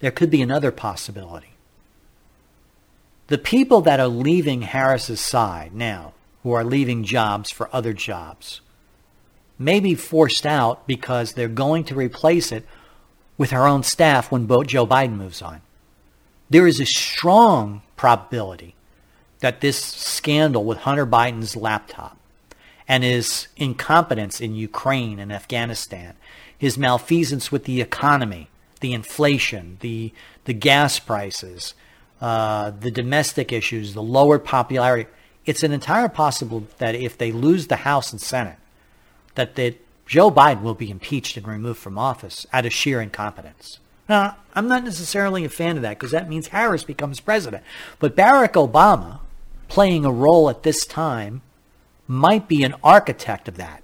there 0.00 0.10
could 0.10 0.30
be 0.30 0.42
another 0.42 0.70
possibility. 0.70 1.50
The 3.28 3.38
people 3.38 3.80
that 3.82 4.00
are 4.00 4.08
leaving 4.08 4.62
Harris's 4.62 5.20
side 5.20 5.72
now, 5.72 6.14
who 6.42 6.52
are 6.52 6.64
leaving 6.64 7.04
jobs 7.04 7.50
for 7.50 7.68
other 7.72 7.92
jobs, 7.92 8.60
may 9.58 9.78
be 9.78 9.94
forced 9.94 10.46
out 10.46 10.86
because 10.86 11.34
they're 11.34 11.48
going 11.48 11.84
to 11.84 11.94
replace 11.94 12.50
it 12.50 12.66
with 13.38 13.50
her 13.50 13.66
own 13.66 13.82
staff 13.82 14.32
when 14.32 14.46
Joe 14.66 14.86
Biden 14.86 15.16
moves 15.16 15.42
on. 15.42 15.60
There 16.48 16.66
is 16.66 16.80
a 16.80 16.86
strong 16.86 17.82
probability 17.96 18.74
that 19.40 19.60
this 19.60 19.78
scandal 19.82 20.64
with 20.64 20.78
Hunter 20.78 21.06
Biden's 21.06 21.56
laptop 21.56 22.16
and 22.88 23.04
his 23.04 23.48
incompetence 23.56 24.40
in 24.40 24.54
Ukraine 24.54 25.18
and 25.18 25.32
Afghanistan, 25.32 26.14
his 26.56 26.76
malfeasance 26.76 27.52
with 27.52 27.64
the 27.64 27.80
economy, 27.80 28.48
the 28.80 28.92
inflation, 28.92 29.76
the 29.80 30.12
the 30.44 30.54
gas 30.54 30.98
prices, 30.98 31.74
uh, 32.20 32.70
the 32.70 32.90
domestic 32.90 33.52
issues, 33.52 33.94
the 33.94 34.02
lower 34.02 34.38
popularity. 34.38 35.08
It's 35.46 35.62
an 35.62 35.72
entire 35.72 36.08
possible 36.08 36.66
that 36.78 36.94
if 36.94 37.16
they 37.16 37.32
lose 37.32 37.66
the 37.66 37.76
House 37.76 38.12
and 38.12 38.20
Senate, 38.20 38.58
that 39.34 39.54
the, 39.54 39.76
Joe 40.06 40.30
Biden 40.30 40.62
will 40.62 40.74
be 40.74 40.90
impeached 40.90 41.36
and 41.36 41.46
removed 41.46 41.78
from 41.78 41.98
office 41.98 42.46
out 42.52 42.66
of 42.66 42.72
sheer 42.72 43.00
incompetence. 43.00 43.78
Now, 44.08 44.36
I'm 44.54 44.66
not 44.66 44.84
necessarily 44.84 45.44
a 45.44 45.48
fan 45.48 45.76
of 45.76 45.82
that 45.82 45.98
because 45.98 46.10
that 46.10 46.28
means 46.28 46.48
Harris 46.48 46.84
becomes 46.84 47.20
president. 47.20 47.62
But 48.00 48.16
Barack 48.16 48.52
Obama, 48.52 49.20
playing 49.68 50.04
a 50.04 50.10
role 50.10 50.50
at 50.50 50.64
this 50.64 50.84
time 50.84 51.42
might 52.08 52.48
be 52.48 52.64
an 52.64 52.74
architect 52.82 53.46
of 53.46 53.56
that. 53.56 53.82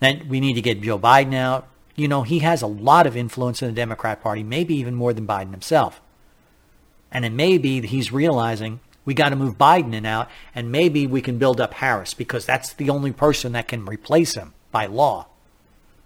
Then 0.00 0.26
we 0.26 0.40
need 0.40 0.54
to 0.54 0.62
get 0.62 0.80
Joe 0.80 0.98
Biden 0.98 1.34
out. 1.34 1.68
You 1.94 2.08
know, 2.08 2.22
he 2.22 2.40
has 2.40 2.62
a 2.62 2.66
lot 2.66 3.06
of 3.06 3.16
influence 3.16 3.62
in 3.62 3.68
the 3.68 3.74
Democrat 3.74 4.22
Party, 4.22 4.42
maybe 4.42 4.74
even 4.76 4.94
more 4.94 5.12
than 5.12 5.26
Biden 5.26 5.50
himself. 5.50 6.00
And 7.10 7.24
it 7.24 7.32
may 7.32 7.58
be 7.58 7.80
that 7.80 7.90
he's 7.90 8.12
realizing 8.12 8.80
we 9.04 9.14
got 9.14 9.30
to 9.30 9.36
move 9.36 9.58
Biden 9.58 9.92
in 9.92 10.06
out, 10.06 10.30
and 10.54 10.72
maybe 10.72 11.06
we 11.06 11.20
can 11.20 11.38
build 11.38 11.60
up 11.60 11.74
Harris 11.74 12.14
because 12.14 12.46
that's 12.46 12.72
the 12.72 12.88
only 12.88 13.12
person 13.12 13.52
that 13.52 13.68
can 13.68 13.84
replace 13.84 14.34
him 14.34 14.54
by 14.70 14.86
law. 14.86 15.26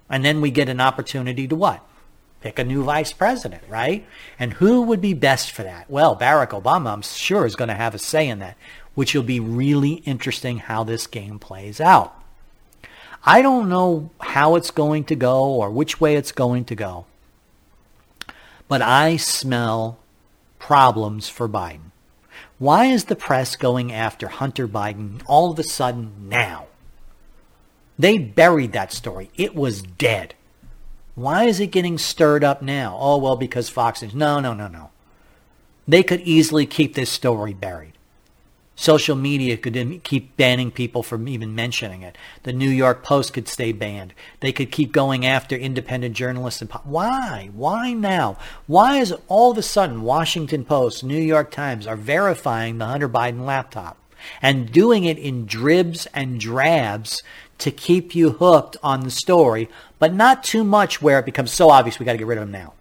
And 0.09 0.25
then 0.25 0.41
we 0.41 0.51
get 0.51 0.69
an 0.69 0.81
opportunity 0.81 1.47
to 1.47 1.57
what? 1.57 1.87
pick 2.47 2.59
a 2.61 2.65
new 2.65 2.85
vice 2.85 3.13
president, 3.13 3.63
right? 3.69 4.07
And 4.39 4.53
who 4.55 4.83
would 4.83 5.01
be 5.01 5.15
best 5.15 5.51
for 5.51 5.65
that? 5.65 5.91
Well, 5.91 6.17
Barack 6.17 6.51
Obama, 6.51 6.93
I'm 6.93 7.03
sure, 7.03 7.45
is 7.45 7.57
going 7.57 7.69
to 7.69 7.75
have 7.75 7.95
a 7.95 7.99
say 7.99 8.29
in 8.29 8.39
that, 8.39 8.57
which 8.95 9.15
will 9.15 9.25
be 9.25 9.41
really 9.41 9.95
interesting 10.05 10.59
how 10.59 10.85
this 10.85 11.09
game 11.09 11.41
plays 11.41 11.81
out. 11.81 12.16
I 13.27 13.43
don't 13.43 13.69
know 13.69 14.11
how 14.21 14.55
it's 14.55 14.71
going 14.71 15.05
to 15.05 15.17
go 15.17 15.45
or 15.47 15.69
which 15.71 16.01
way 16.01 16.15
it's 16.15 16.31
going 16.31 16.65
to 16.67 16.77
go, 16.77 17.07
but 18.69 18.81
I 18.81 19.17
smell 19.17 19.99
problems 20.61 21.29
for 21.29 21.49
Biden. 21.49 21.91
Why 22.59 22.87
is 22.87 23.07
the 23.07 23.17
press 23.17 23.57
going 23.57 23.93
after 23.93 24.29
Hunter 24.29 24.69
Biden 24.69 25.23
all 25.27 25.51
of 25.51 25.59
a 25.59 25.65
sudden 25.65 26.29
now? 26.29 26.67
They 27.99 28.17
buried 28.17 28.73
that 28.73 28.93
story. 28.93 29.31
It 29.35 29.55
was 29.55 29.83
dead. 29.83 30.35
Why 31.17 31.45
is 31.45 31.61
it 31.61 31.69
getting 31.69 31.99
stirred 31.99 32.45
up 32.45 32.63
now? 32.63 32.97
Oh, 33.01 33.17
well, 33.17 33.37
because 33.37 33.69
Fox 33.69 34.03
News. 34.03 34.15
No, 34.15 34.39
no, 34.39 34.55
no, 34.55 34.69
no. 34.69 34.91
They 35.89 36.03
could 36.03 36.21
easily 36.21 36.67
keep 36.67 36.95
this 36.95 37.11
story 37.11 37.55
buried. 37.55 37.96
Social 38.79 39.17
media 39.17 39.57
could 39.57 40.03
keep 40.05 40.37
banning 40.37 40.71
people 40.71 41.03
from 41.03 41.29
even 41.29 41.55
mentioning 41.55 42.03
it. 42.03 42.17
The 42.43 42.53
New 42.53 42.69
York 42.69 43.03
Post 43.03 43.33
could 43.33 43.49
stay 43.49 43.73
banned. 43.73 44.13
They 44.41 44.53
could 44.53 44.71
keep 44.71 44.93
going 44.93 45.25
after 45.25 45.57
independent 45.57 46.15
journalists. 46.15 46.61
And 46.61 46.69
po- 46.69 46.83
why? 46.85 47.49
Why 47.55 47.95
now? 47.95 48.37
Why 48.67 48.99
is 48.99 49.15
all 49.29 49.51
of 49.51 49.57
a 49.57 49.63
sudden 49.63 50.03
Washington 50.03 50.67
Post, 50.67 51.03
New 51.03 51.21
York 51.21 51.51
Times 51.51 51.87
are 51.87 51.97
verifying 51.97 52.77
the 52.77 52.85
Hunter 52.85 53.09
Biden 53.09 53.47
laptop 53.47 53.97
and 54.43 54.71
doing 54.71 55.05
it 55.05 55.19
in 55.19 55.47
dribs 55.47 56.07
and 56.13 56.39
drabs 56.39 57.23
to 57.59 57.71
keep 57.71 58.15
you 58.15 58.33
hooked 58.33 58.77
on 58.83 59.01
the 59.01 59.11
story, 59.11 59.71
but 59.99 60.13
not 60.13 60.45
too 60.45 60.65
much 60.65 61.01
where 61.01 61.19
it 61.19 61.25
becomes 61.25 61.51
so 61.51 61.71
obvious 61.71 61.99
we 61.99 62.05
got 62.05 62.13
to 62.13 62.19
get 62.19 62.27
rid 62.27 62.37
of 62.37 62.45
him 62.45 62.53
now. 62.53 62.75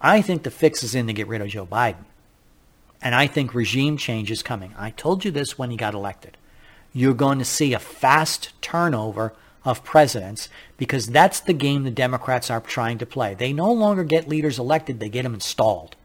I 0.00 0.22
think 0.22 0.42
the 0.42 0.50
fix 0.50 0.82
is 0.82 0.96
in 0.96 1.06
to 1.06 1.12
get 1.12 1.28
rid 1.28 1.40
of 1.40 1.48
Joe 1.48 1.66
Biden. 1.66 2.04
And 3.04 3.14
I 3.14 3.26
think 3.26 3.52
regime 3.52 3.98
change 3.98 4.30
is 4.30 4.42
coming. 4.42 4.74
I 4.78 4.90
told 4.90 5.26
you 5.26 5.30
this 5.30 5.58
when 5.58 5.70
he 5.70 5.76
got 5.76 5.92
elected. 5.92 6.38
You're 6.94 7.12
going 7.12 7.38
to 7.38 7.44
see 7.44 7.74
a 7.74 7.78
fast 7.78 8.50
turnover 8.62 9.34
of 9.62 9.84
presidents 9.84 10.48
because 10.78 11.06
that's 11.08 11.40
the 11.40 11.52
game 11.52 11.84
the 11.84 11.90
Democrats 11.90 12.50
are 12.50 12.60
trying 12.62 12.96
to 12.98 13.06
play. 13.06 13.34
They 13.34 13.52
no 13.52 13.70
longer 13.70 14.04
get 14.04 14.26
leaders 14.26 14.58
elected, 14.58 15.00
they 15.00 15.10
get 15.10 15.22
them 15.22 15.34
installed. 15.34 15.96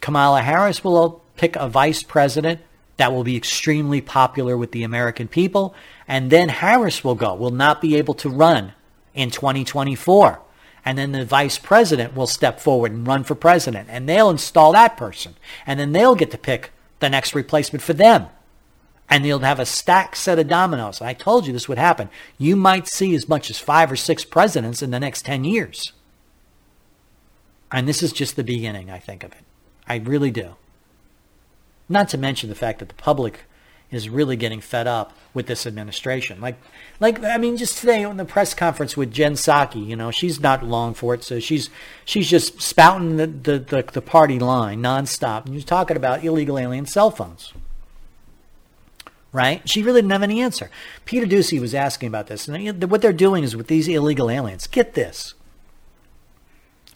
Kamala 0.00 0.40
Harris 0.40 0.82
will 0.82 1.22
pick 1.36 1.56
a 1.56 1.68
vice 1.68 2.02
president 2.02 2.60
that 2.96 3.12
will 3.12 3.24
be 3.24 3.36
extremely 3.36 4.00
popular 4.00 4.56
with 4.56 4.72
the 4.72 4.82
American 4.82 5.28
people. 5.28 5.74
And 6.08 6.30
then 6.30 6.48
Harris 6.48 7.04
will 7.04 7.14
go, 7.14 7.34
will 7.34 7.50
not 7.50 7.82
be 7.82 7.96
able 7.96 8.14
to 8.14 8.30
run 8.30 8.72
in 9.14 9.30
2024. 9.30 10.40
And 10.84 10.96
then 10.96 11.12
the 11.12 11.24
vice 11.24 11.58
president 11.58 12.16
will 12.16 12.26
step 12.26 12.60
forward 12.60 12.92
and 12.92 13.06
run 13.06 13.24
for 13.24 13.34
president. 13.34 13.88
And 13.90 14.08
they'll 14.08 14.30
install 14.30 14.72
that 14.72 14.96
person. 14.96 15.34
And 15.66 15.78
then 15.78 15.92
they'll 15.92 16.14
get 16.14 16.30
to 16.30 16.38
pick 16.38 16.72
the 17.00 17.10
next 17.10 17.34
replacement 17.34 17.82
for 17.82 17.92
them. 17.92 18.26
And 19.08 19.24
they'll 19.24 19.40
have 19.40 19.58
a 19.58 19.66
stacked 19.66 20.16
set 20.16 20.38
of 20.38 20.48
dominoes. 20.48 21.00
And 21.00 21.08
I 21.08 21.14
told 21.14 21.46
you 21.46 21.52
this 21.52 21.68
would 21.68 21.78
happen. 21.78 22.08
You 22.38 22.56
might 22.56 22.86
see 22.86 23.14
as 23.14 23.28
much 23.28 23.50
as 23.50 23.58
five 23.58 23.90
or 23.90 23.96
six 23.96 24.24
presidents 24.24 24.82
in 24.82 24.90
the 24.90 25.00
next 25.00 25.24
10 25.24 25.44
years. 25.44 25.92
And 27.72 27.86
this 27.86 28.02
is 28.02 28.12
just 28.12 28.36
the 28.36 28.44
beginning, 28.44 28.90
I 28.90 28.98
think, 28.98 29.22
of 29.22 29.32
it. 29.32 29.44
I 29.86 29.96
really 29.96 30.30
do. 30.30 30.56
Not 31.88 32.08
to 32.10 32.18
mention 32.18 32.48
the 32.48 32.54
fact 32.54 32.78
that 32.78 32.88
the 32.88 32.94
public 32.94 33.40
is 33.90 34.08
really 34.08 34.36
getting 34.36 34.60
fed 34.60 34.86
up 34.86 35.12
with 35.34 35.46
this 35.46 35.66
administration. 35.66 36.40
Like, 36.40 36.56
like 36.98 37.22
I 37.22 37.38
mean, 37.38 37.56
just 37.56 37.78
today 37.78 38.04
on 38.04 38.16
the 38.16 38.24
press 38.24 38.54
conference 38.54 38.96
with 38.96 39.12
Jen 39.12 39.34
Psaki, 39.34 39.84
you 39.84 39.96
know, 39.96 40.10
she's 40.10 40.40
not 40.40 40.64
long 40.64 40.94
for 40.94 41.14
it, 41.14 41.24
so 41.24 41.40
she's 41.40 41.70
she's 42.04 42.28
just 42.28 42.60
spouting 42.60 43.16
the 43.16 43.26
the, 43.26 43.58
the, 43.58 43.84
the 43.92 44.02
party 44.02 44.38
line 44.38 44.82
nonstop. 44.82 45.46
And 45.46 45.54
she's 45.54 45.64
talking 45.64 45.96
about 45.96 46.24
illegal 46.24 46.58
alien 46.58 46.86
cell 46.86 47.10
phones. 47.10 47.52
Right? 49.32 49.68
She 49.68 49.84
really 49.84 50.00
didn't 50.00 50.10
have 50.10 50.24
any 50.24 50.40
answer. 50.40 50.70
Peter 51.04 51.24
Doocy 51.24 51.60
was 51.60 51.72
asking 51.72 52.08
about 52.08 52.26
this, 52.26 52.48
and 52.48 52.90
what 52.90 53.00
they're 53.00 53.12
doing 53.12 53.44
is 53.44 53.54
with 53.54 53.68
these 53.68 53.86
illegal 53.86 54.28
aliens. 54.28 54.66
Get 54.66 54.94
this: 54.94 55.34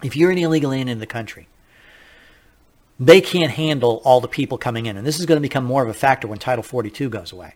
if 0.03 0.17
you're 0.17 0.33
an 0.33 0.39
illegal 0.39 0.73
alien 0.73 0.89
in 0.89 0.99
the 0.99 1.07
country, 1.07 1.47
they 2.99 3.21
can't 3.21 3.51
handle 3.51 4.01
all 4.05 4.21
the 4.21 4.29
people 4.29 4.59
coming 4.59 4.87
in. 4.87 4.97
And 4.97 5.07
this 5.07 5.19
is 5.19 5.27
going 5.27 5.37
to 5.37 5.43
become 5.43 5.65
more 5.65 5.83
of 5.83 5.89
a 5.89 5.95
factor 5.95 6.29
when 6.29 6.39
Title 6.39 6.63
42 6.63 7.09
goes 7.09 7.33
away. 7.33 7.55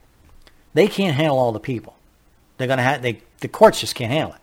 They 0.75 0.89
can't 0.89 1.17
handle 1.17 1.39
all 1.39 1.53
the 1.53 1.61
people. 1.61 1.97
They're 2.57 2.67
going 2.67 2.79
to 2.79 2.83
have, 2.83 3.03
they, 3.03 3.23
the 3.41 3.49
courts 3.49 3.81
just 3.81 3.95
can't 3.95 4.13
handle 4.13 4.35
it. 4.35 4.41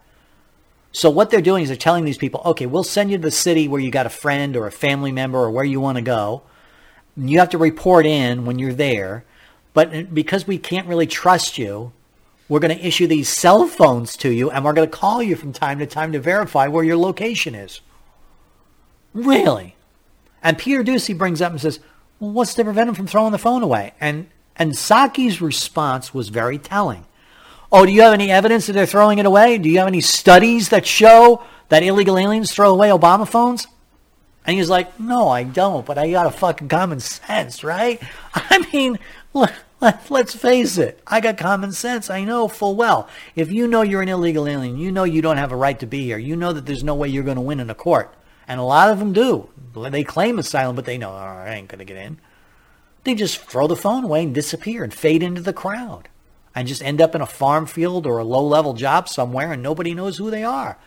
So 0.92 1.10
what 1.10 1.30
they're 1.30 1.42
doing 1.42 1.64
is 1.64 1.70
they're 1.70 1.78
telling 1.78 2.06
these 2.06 2.18
people, 2.18 2.42
okay, 2.46 2.66
we'll 2.66 2.84
send 2.84 3.12
you 3.12 3.18
to 3.18 3.22
the 3.22 3.32
city 3.32 3.68
where 3.68 3.82
you 3.82 3.92
got 3.92 4.06
a 4.06 4.10
friend 4.10 4.56
or 4.56 4.66
a 4.66 4.72
family 4.72 5.12
member 5.12 5.38
or 5.38 5.52
where 5.52 5.66
you 5.66 5.82
want 5.82 5.98
to 5.98 6.02
go. 6.02 6.44
You 7.18 7.40
have 7.40 7.50
to 7.50 7.58
report 7.58 8.06
in 8.06 8.46
when 8.46 8.60
you're 8.60 8.74
there. 8.74 9.26
But 9.74 9.94
uh, 9.94 10.04
because 10.04 10.48
we 10.48 10.58
can't 10.58 10.88
really 10.88 11.08
trust 11.08 11.58
you, 11.58 11.92
we're 12.48 12.62
going 12.62 12.78
to 12.78 12.86
issue 12.86 13.08
these 13.08 13.28
cell 13.28 13.68
phones 13.68 14.16
to 14.18 14.30
you 14.30 14.50
and 14.50 14.64
we're 14.64 14.74
going 14.74 14.90
to 14.90 14.98
call 14.98 15.22
you 15.22 15.36
from 15.36 15.52
time 15.52 15.80
to 15.80 15.86
time 15.86 16.14
to 16.14 16.20
verify 16.20 16.68
where 16.68 16.84
your 16.84 16.98
location 16.98 17.56
is. 17.56 17.82
Really? 19.14 19.75
And 20.46 20.60
Peter 20.60 20.84
Doocy 20.84 21.18
brings 21.18 21.42
up 21.42 21.52
and 21.52 21.60
says, 21.60 21.80
well, 22.20 22.30
what's 22.30 22.54
to 22.54 22.64
prevent 22.64 22.88
him 22.88 22.94
from 22.94 23.08
throwing 23.08 23.32
the 23.32 23.40
phone 23.40 23.64
away? 23.64 23.94
And, 24.00 24.28
and 24.56 24.74
Psaki's 24.74 25.42
response 25.42 26.14
was 26.14 26.30
very 26.30 26.60
telling. 26.60 27.04
Oh, 27.72 27.84
do 27.84 27.92
you 27.92 28.04
have 28.04 28.14
any 28.14 28.30
evidence 28.30 28.68
that 28.68 28.74
they're 28.74 28.86
throwing 28.86 29.18
it 29.18 29.26
away? 29.26 29.58
Do 29.58 29.68
you 29.68 29.80
have 29.80 29.88
any 29.88 30.02
studies 30.02 30.70
that 30.70 30.86
show 30.86 31.44
that 31.70 31.82
illegal 31.82 32.16
aliens 32.16 32.54
throw 32.54 32.72
away 32.72 32.90
Obama 32.90 33.28
phones? 33.28 33.66
And 34.46 34.56
he's 34.56 34.70
like, 34.70 35.00
no, 35.00 35.30
I 35.30 35.46
don't, 35.46 35.84
but 35.84 35.98
I 35.98 36.12
got 36.12 36.28
a 36.28 36.32
fucking 36.32 36.70
common 36.70 37.00
sense, 37.00 37.64
right? 37.64 38.00
I 38.36 38.64
mean, 38.72 39.00
look, 39.34 39.52
let's 39.82 40.36
face 40.36 40.78
it. 40.78 41.02
I 41.08 41.22
got 41.22 41.40
common 41.40 41.72
sense. 41.72 42.12
I 42.12 42.24
know 42.24 42.48
full 42.48 42.76
well. 42.76 43.10
If 43.36 43.52
you 43.52 43.68
know 43.68 43.82
you're 43.82 44.04
an 44.04 44.10
illegal 44.10 44.48
alien, 44.48 44.78
you 44.78 44.92
know 44.92 45.06
you 45.06 45.24
don't 45.24 45.38
have 45.38 45.52
a 45.52 45.58
right 45.58 45.80
to 45.80 45.88
be 45.88 46.04
here, 46.04 46.20
you 46.20 46.36
know 46.36 46.54
that 46.54 46.68
there's 46.68 46.84
no 46.84 46.94
way 46.94 47.08
you're 47.08 47.24
going 47.24 47.36
to 47.38 47.42
win 47.42 47.60
in 47.60 47.72
a 47.72 47.76
court. 47.76 48.14
And 48.48 48.60
a 48.60 48.64
lot 48.64 48.90
of 48.90 49.00
them 49.00 49.14
do. 49.14 49.50
They 49.76 50.04
claim 50.04 50.40
asylum, 50.40 50.76
but 50.76 50.86
they 50.86 50.98
know, 50.98 51.12
oh, 51.12 51.16
I 51.16 51.54
ain't 51.56 51.68
going 51.68 51.80
to 51.80 51.86
get 51.86 51.98
in. 51.98 52.20
They 53.04 53.16
just 53.16 53.40
throw 53.40 53.68
the 53.68 53.76
phone 53.76 54.04
away 54.04 54.24
and 54.24 54.34
disappear 54.34 54.84
and 54.84 54.94
fade 54.94 55.24
into 55.24 55.42
the 55.42 55.54
crowd 55.54 56.10
and 56.56 56.68
just 56.68 56.82
end 56.82 57.02
up 57.02 57.14
in 57.14 57.22
a 57.22 57.28
farm 57.28 57.66
field 57.66 58.08
or 58.08 58.18
a 58.18 58.24
low 58.24 58.46
level 58.46 58.74
job 58.74 59.10
somewhere 59.10 59.52
and 59.52 59.62
nobody 59.62 59.94
knows 59.94 60.18
who 60.18 60.32
they 60.32 60.44
are. 60.44 60.78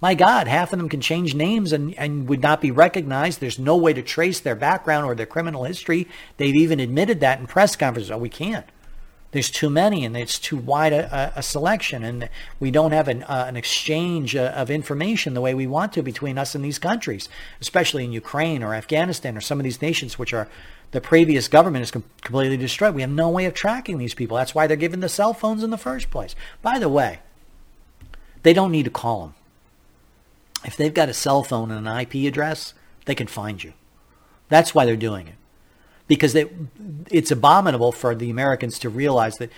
My 0.00 0.14
God, 0.14 0.48
half 0.48 0.72
of 0.72 0.78
them 0.78 0.88
can 0.88 1.02
change 1.02 1.34
names 1.34 1.72
and, 1.72 1.94
and 1.98 2.26
would 2.28 2.40
not 2.40 2.62
be 2.62 2.70
recognized. 2.70 3.38
There's 3.38 3.58
no 3.58 3.76
way 3.76 3.92
to 3.92 4.02
trace 4.02 4.40
their 4.40 4.54
background 4.54 5.04
or 5.04 5.14
their 5.14 5.26
criminal 5.26 5.64
history. 5.64 6.08
They've 6.38 6.56
even 6.56 6.80
admitted 6.80 7.20
that 7.20 7.38
in 7.38 7.46
press 7.46 7.76
conferences. 7.76 8.10
Oh, 8.10 8.16
we 8.16 8.30
can't. 8.30 8.64
There's 9.32 9.50
too 9.50 9.70
many 9.70 10.04
and 10.04 10.16
it's 10.16 10.38
too 10.38 10.56
wide 10.56 10.92
a, 10.92 11.32
a 11.36 11.42
selection 11.42 12.02
and 12.02 12.28
we 12.58 12.70
don't 12.70 12.90
have 12.90 13.06
an, 13.06 13.22
uh, 13.24 13.44
an 13.46 13.56
exchange 13.56 14.34
uh, 14.34 14.52
of 14.56 14.70
information 14.70 15.34
the 15.34 15.40
way 15.40 15.54
we 15.54 15.68
want 15.68 15.92
to 15.92 16.02
between 16.02 16.36
us 16.36 16.54
and 16.56 16.64
these 16.64 16.80
countries, 16.80 17.28
especially 17.60 18.04
in 18.04 18.12
Ukraine 18.12 18.62
or 18.62 18.74
Afghanistan 18.74 19.36
or 19.36 19.40
some 19.40 19.60
of 19.60 19.64
these 19.64 19.80
nations 19.80 20.18
which 20.18 20.32
are 20.32 20.48
the 20.90 21.00
previous 21.00 21.46
government 21.46 21.84
is 21.84 21.92
com- 21.92 22.04
completely 22.22 22.56
destroyed. 22.56 22.94
We 22.94 23.02
have 23.02 23.10
no 23.10 23.28
way 23.28 23.44
of 23.44 23.54
tracking 23.54 23.98
these 23.98 24.14
people. 24.14 24.36
That's 24.36 24.54
why 24.54 24.66
they're 24.66 24.76
given 24.76 25.00
the 25.00 25.08
cell 25.08 25.32
phones 25.32 25.62
in 25.62 25.70
the 25.70 25.78
first 25.78 26.10
place. 26.10 26.34
By 26.62 26.80
the 26.80 26.88
way, 26.88 27.20
they 28.42 28.52
don't 28.52 28.72
need 28.72 28.86
to 28.86 28.90
call 28.90 29.20
them. 29.20 29.34
If 30.64 30.76
they've 30.76 30.92
got 30.92 31.08
a 31.08 31.14
cell 31.14 31.42
phone 31.42 31.70
and 31.70 31.86
an 31.86 32.00
IP 32.00 32.26
address, 32.26 32.74
they 33.06 33.14
can 33.14 33.28
find 33.28 33.62
you. 33.62 33.72
That's 34.48 34.74
why 34.74 34.84
they're 34.84 34.96
doing 34.96 35.28
it. 35.28 35.34
Because 36.10 36.32
they, 36.32 36.50
it's 37.08 37.30
abominable 37.30 37.92
for 37.92 38.16
the 38.16 38.30
Americans 38.30 38.80
to 38.80 38.88
realize 38.88 39.38
that, 39.38 39.52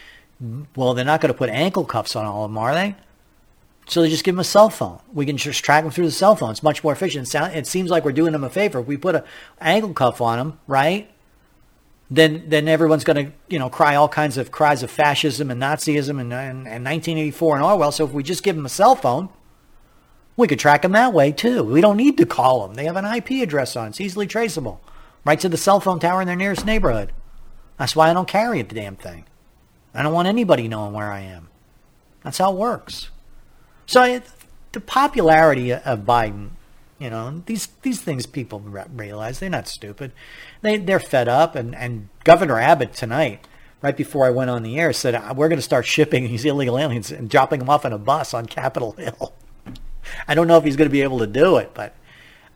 well, 0.77 0.93
they're 0.93 1.03
not 1.03 1.23
going 1.23 1.33
to 1.33 1.39
put 1.39 1.49
ankle 1.49 1.87
cuffs 1.87 2.15
on 2.15 2.27
all 2.27 2.45
of 2.45 2.51
them, 2.51 2.59
are 2.59 2.75
they? 2.75 2.95
So 3.87 4.03
they 4.03 4.11
just 4.11 4.23
give 4.23 4.35
them 4.35 4.41
a 4.41 4.45
cell 4.45 4.69
phone. 4.69 5.01
We 5.15 5.25
can 5.25 5.39
just 5.39 5.65
track 5.65 5.83
them 5.83 5.91
through 5.91 6.05
the 6.05 6.11
cell 6.11 6.37
phone. 6.37 6.51
It's 6.51 6.63
much 6.63 6.85
more 6.85 6.93
efficient. 6.93 7.35
It 7.35 7.67
seems 7.67 7.91
like 7.91 8.05
we're 8.05 8.13
doing 8.13 8.33
them 8.33 8.45
a 8.45 8.51
favor. 8.51 8.81
If 8.81 8.87
we 8.87 8.99
put 8.99 9.15
an 9.15 9.25
ankle 9.63 9.95
cuff 9.95 10.21
on 10.21 10.37
them, 10.37 10.61
right? 10.67 11.11
Then, 12.11 12.45
then 12.49 12.69
everyone's 12.69 13.05
going 13.05 13.27
to, 13.27 13.33
you 13.49 13.59
know, 13.59 13.71
cry 13.71 13.95
all 13.95 14.11
kinds 14.11 14.37
of 14.37 14.53
cries 14.53 14.83
of 14.83 14.91
fascism 14.91 15.51
and 15.51 15.63
Nazism 15.63 16.21
and, 16.21 16.35
and, 16.35 16.69
and 16.69 16.85
1984 16.85 17.57
and 17.57 17.65
Orwell. 17.65 17.93
So 17.93 18.05
if 18.05 18.13
we 18.13 18.23
just 18.23 18.43
give 18.43 18.57
them 18.57 18.67
a 18.67 18.69
cell 18.69 18.95
phone, 18.95 19.31
we 20.37 20.47
could 20.47 20.59
track 20.59 20.83
them 20.83 20.93
that 20.93 21.15
way 21.15 21.33
too. 21.33 21.65
We 21.65 21.81
don't 21.81 21.97
need 21.97 22.19
to 22.19 22.27
call 22.27 22.67
them. 22.67 22.75
They 22.75 22.85
have 22.85 22.97
an 22.97 23.07
IP 23.07 23.43
address 23.43 23.75
on. 23.75 23.89
It's 23.89 24.03
easily 24.03 24.27
traceable. 24.27 24.83
Right 25.25 25.41
to 25.41 25.49
the 25.49 25.57
cell 25.57 25.81
phone 25.81 26.01
tower 26.01 26.21
in 26.21 26.27
their 26.27 26.37
nearest 26.37 26.67
neighborhood. 26.67 27.13
That's 27.79 27.95
why 27.95 28.11
I 28.11 28.13
don't 28.13 28.29
carry 28.29 28.61
the 28.63 28.75
damn 28.75 28.97
thing. 28.97 29.25
I 29.95 30.03
don't 30.03 30.13
want 30.13 30.29
anybody 30.29 30.69
knowing 30.69 30.93
where 30.93 31.13
I 31.13 31.21
am. 31.21 31.49
That's 32.25 32.39
how 32.39 32.53
it 32.53 32.59
works. 32.59 33.11
So 33.87 34.21
the 34.73 34.81
popularity 34.81 35.73
of 35.73 36.01
Biden, 36.01 36.51
you 36.99 37.11
know, 37.11 37.43
these 37.47 37.69
these 37.83 38.01
things 38.01 38.27
people 38.27 38.61
realize 38.61 39.39
they're 39.39 39.51
not 39.51 39.69
stupid. 39.69 40.13
They 40.63 40.79
they're 40.79 41.01
fed 41.01 41.29
up, 41.29 41.55
and 41.55 41.75
and 41.75 42.09
Governor 42.25 42.59
Abbott 42.59 42.95
tonight, 42.95 43.47
right 43.83 43.97
before 43.97 44.27
I 44.27 44.31
went 44.31 44.51
on 44.51 44.63
the 44.63 44.79
air, 44.79 44.93
said 44.93 45.15
uh, 45.15 45.35
we're 45.37 45.49
going 45.49 45.59
to 45.59 45.63
start 45.63 45.87
shipping 45.87 46.25
these 46.29 46.45
illegal 46.45 46.79
aliens 46.79 47.11
and 47.11 47.29
dropping 47.29 47.59
them 47.59 47.71
off 47.71 47.85
in 47.85 47.93
a 47.93 47.99
bus 47.99 48.33
on 48.35 48.47
Capitol 48.47 48.93
Hill. 48.93 49.35
I 50.29 50.35
don't 50.35 50.49
know 50.49 50.57
if 50.57 50.65
he's 50.65 50.77
going 50.77 50.89
to 50.89 50.93
be 50.93 51.03
able 51.03 51.19
to 51.19 51.27
do 51.27 51.57
it, 51.57 51.73
but 51.75 51.95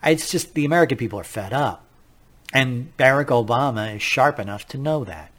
it's 0.03 0.31
just 0.31 0.55
the 0.55 0.65
American 0.65 0.99
people 0.99 1.21
are 1.21 1.25
fed 1.25 1.53
up. 1.53 1.86
And 2.57 2.97
Barack 2.97 3.27
Obama 3.27 3.97
is 3.97 4.01
sharp 4.01 4.39
enough 4.39 4.67
to 4.69 4.79
know 4.79 5.05
that. 5.05 5.31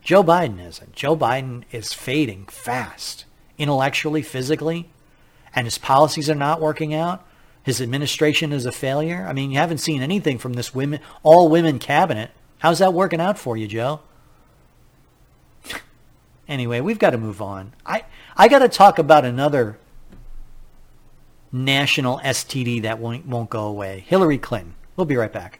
Joe 0.00 0.22
Biden 0.22 0.64
isn't. 0.64 0.92
Joe 0.92 1.16
Biden 1.16 1.64
is 1.72 1.92
fading 1.92 2.44
fast, 2.46 3.24
intellectually, 3.58 4.22
physically, 4.22 4.92
and 5.56 5.66
his 5.66 5.76
policies 5.76 6.30
are 6.30 6.36
not 6.36 6.60
working 6.60 6.94
out. 6.94 7.26
His 7.64 7.80
administration 7.80 8.52
is 8.52 8.64
a 8.64 8.70
failure. 8.70 9.26
I 9.28 9.32
mean, 9.32 9.50
you 9.50 9.58
haven't 9.58 9.78
seen 9.78 10.02
anything 10.02 10.38
from 10.38 10.52
this 10.52 10.72
women, 10.72 11.00
all 11.24 11.48
women 11.48 11.80
cabinet. 11.80 12.30
How's 12.60 12.78
that 12.78 12.94
working 12.94 13.20
out 13.20 13.36
for 13.36 13.56
you, 13.56 13.66
Joe? 13.66 13.98
anyway, 16.48 16.78
we've 16.78 17.00
got 17.00 17.10
to 17.10 17.18
move 17.18 17.42
on. 17.42 17.72
I 17.84 18.04
I 18.36 18.46
got 18.46 18.60
to 18.60 18.68
talk 18.68 19.00
about 19.00 19.24
another 19.24 19.80
national 21.50 22.20
STD 22.20 22.82
that 22.82 23.00
won't, 23.00 23.26
won't 23.26 23.50
go 23.50 23.64
away. 23.64 24.04
Hillary 24.06 24.38
Clinton. 24.38 24.76
We'll 24.94 25.06
be 25.06 25.16
right 25.16 25.32
back. 25.32 25.59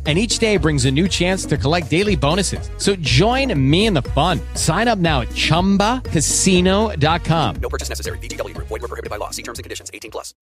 and 0.07 0.17
each 0.17 0.39
day 0.39 0.57
brings 0.57 0.85
a 0.85 0.91
new 0.91 1.07
chance 1.07 1.45
to 1.45 1.57
collect 1.57 1.91
daily 1.91 2.15
bonuses. 2.15 2.71
So 2.77 2.95
join 2.95 3.53
me 3.69 3.85
in 3.85 3.93
the 3.93 4.01
fun. 4.01 4.39
Sign 4.55 4.87
up 4.87 4.97
now 4.97 5.21
at 5.21 5.27
ChumbaCasino.com. 5.29 7.55
No 7.61 7.69
purchase 7.69 7.89
necessary. 7.89 8.17
VGW. 8.17 8.57
Void 8.57 8.71
were 8.71 8.79
prohibited 8.79 9.11
by 9.11 9.17
law. 9.17 9.29
See 9.29 9.43
terms 9.43 9.59
and 9.59 9.63
conditions. 9.63 9.91
18 9.93 10.09
plus. 10.09 10.33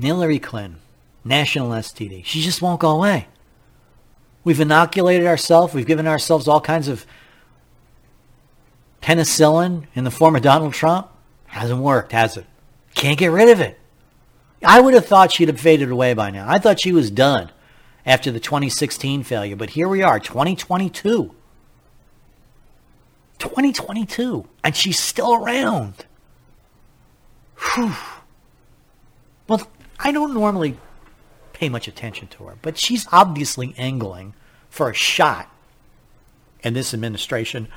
Hillary 0.00 0.38
Clinton, 0.38 0.80
national 1.24 1.70
STD. 1.70 2.24
She 2.24 2.40
just 2.40 2.62
won't 2.62 2.80
go 2.80 2.90
away. 2.90 3.26
We've 4.44 4.60
inoculated 4.60 5.26
ourselves. 5.26 5.74
We've 5.74 5.86
given 5.86 6.06
ourselves 6.06 6.46
all 6.46 6.60
kinds 6.60 6.88
of 6.88 7.04
penicillin 9.08 9.86
in 9.94 10.04
the 10.04 10.10
form 10.10 10.36
of 10.36 10.42
Donald 10.42 10.74
Trump 10.74 11.08
hasn't 11.46 11.80
worked, 11.80 12.12
has 12.12 12.36
it? 12.36 12.44
Can't 12.94 13.18
get 13.18 13.28
rid 13.28 13.48
of 13.48 13.58
it. 13.58 13.80
I 14.62 14.80
would 14.80 14.92
have 14.92 15.06
thought 15.06 15.32
she'd 15.32 15.48
have 15.48 15.58
faded 15.58 15.90
away 15.90 16.12
by 16.12 16.30
now. 16.30 16.46
I 16.46 16.58
thought 16.58 16.80
she 16.80 16.92
was 16.92 17.10
done 17.10 17.50
after 18.04 18.30
the 18.30 18.40
2016 18.40 19.22
failure, 19.22 19.56
but 19.56 19.70
here 19.70 19.88
we 19.88 20.02
are, 20.02 20.20
2022. 20.20 21.34
2022, 23.38 24.46
and 24.62 24.76
she's 24.76 24.98
still 24.98 25.32
around. 25.32 25.94
Whew. 27.74 27.94
Well, 29.48 29.66
I 30.00 30.12
don't 30.12 30.34
normally 30.34 30.76
pay 31.54 31.70
much 31.70 31.88
attention 31.88 32.28
to 32.28 32.44
her, 32.44 32.56
but 32.60 32.76
she's 32.76 33.06
obviously 33.10 33.74
angling 33.78 34.34
for 34.68 34.90
a 34.90 34.94
shot 34.94 35.50
in 36.62 36.74
this 36.74 36.92
administration 36.92 37.68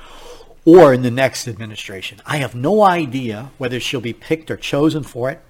or 0.64 0.92
in 0.92 1.02
the 1.02 1.10
next 1.10 1.48
administration. 1.48 2.20
I 2.24 2.38
have 2.38 2.54
no 2.54 2.82
idea 2.82 3.50
whether 3.58 3.80
she'll 3.80 4.00
be 4.00 4.12
picked 4.12 4.50
or 4.50 4.56
chosen 4.56 5.02
for 5.02 5.30
it. 5.30 5.40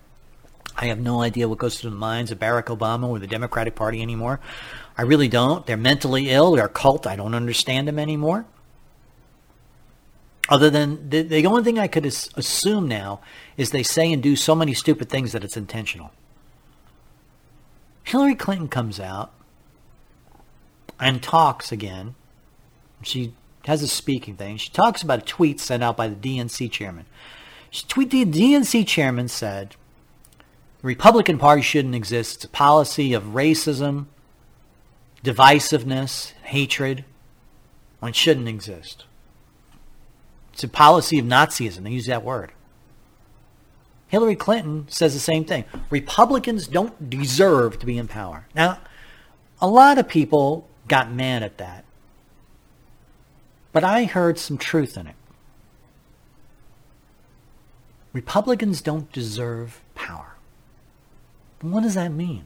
I 0.76 0.86
have 0.86 0.98
no 0.98 1.20
idea 1.20 1.48
what 1.48 1.58
goes 1.58 1.78
through 1.78 1.90
the 1.90 1.96
minds 1.96 2.30
of 2.30 2.38
Barack 2.38 2.74
Obama 2.76 3.08
or 3.08 3.18
the 3.18 3.26
Democratic 3.26 3.74
Party 3.74 4.00
anymore. 4.00 4.40
I 4.96 5.02
really 5.02 5.28
don't. 5.28 5.66
They're 5.66 5.76
mentally 5.76 6.30
ill. 6.30 6.52
They're 6.52 6.66
a 6.66 6.70
cult. 6.70 7.06
I 7.06 7.16
don't 7.16 7.34
understand 7.34 7.88
them 7.88 7.98
anymore. 7.98 8.46
Other 10.48 10.70
than 10.70 11.08
the, 11.10 11.22
the 11.22 11.46
only 11.46 11.62
thing 11.62 11.78
I 11.78 11.86
could 11.86 12.04
assume 12.06 12.88
now 12.88 13.20
is 13.56 13.70
they 13.70 13.82
say 13.82 14.12
and 14.12 14.22
do 14.22 14.34
so 14.34 14.54
many 14.54 14.74
stupid 14.74 15.08
things 15.08 15.32
that 15.32 15.44
it's 15.44 15.56
intentional. 15.56 16.10
Hillary 18.04 18.34
Clinton 18.34 18.68
comes 18.68 18.98
out 18.98 19.32
and 20.98 21.22
talks 21.22 21.70
again. 21.70 22.14
She 23.02 23.34
has 23.64 23.82
a 23.82 23.88
speaking 23.88 24.36
thing. 24.36 24.56
She 24.56 24.70
talks 24.70 25.02
about 25.02 25.20
a 25.20 25.22
tweet 25.22 25.60
sent 25.60 25.82
out 25.82 25.96
by 25.96 26.08
the 26.08 26.16
DNC 26.16 26.70
chairman. 26.70 27.06
She 27.70 27.86
tweet 27.86 28.10
the 28.10 28.24
DNC 28.24 28.86
chairman 28.86 29.28
said, 29.28 29.76
"The 30.80 30.88
Republican 30.88 31.38
Party 31.38 31.62
shouldn't 31.62 31.94
exist. 31.94 32.36
It's 32.36 32.44
a 32.44 32.48
policy 32.48 33.12
of 33.12 33.34
racism, 33.34 34.06
divisiveness, 35.24 36.32
hatred. 36.42 37.04
When 38.00 38.10
it 38.10 38.16
shouldn't 38.16 38.48
exist. 38.48 39.04
It's 40.52 40.64
a 40.64 40.68
policy 40.68 41.20
of 41.20 41.24
Nazism. 41.24 41.84
They 41.84 41.90
use 41.90 42.06
that 42.06 42.24
word. 42.24 42.50
Hillary 44.08 44.34
Clinton 44.34 44.86
says 44.88 45.14
the 45.14 45.20
same 45.20 45.44
thing. 45.44 45.64
Republicans 45.88 46.66
don't 46.66 47.08
deserve 47.08 47.78
to 47.78 47.86
be 47.86 47.96
in 47.96 48.08
power. 48.08 48.48
Now, 48.56 48.80
a 49.60 49.68
lot 49.68 49.98
of 49.98 50.08
people 50.08 50.68
got 50.88 51.12
mad 51.12 51.44
at 51.44 51.58
that. 51.58 51.84
But 53.72 53.84
I 53.84 54.04
heard 54.04 54.38
some 54.38 54.58
truth 54.58 54.96
in 54.96 55.06
it. 55.06 55.14
Republicans 58.12 58.82
don't 58.82 59.10
deserve 59.12 59.80
power. 59.94 60.36
What 61.62 61.82
does 61.82 61.94
that 61.94 62.12
mean? 62.12 62.44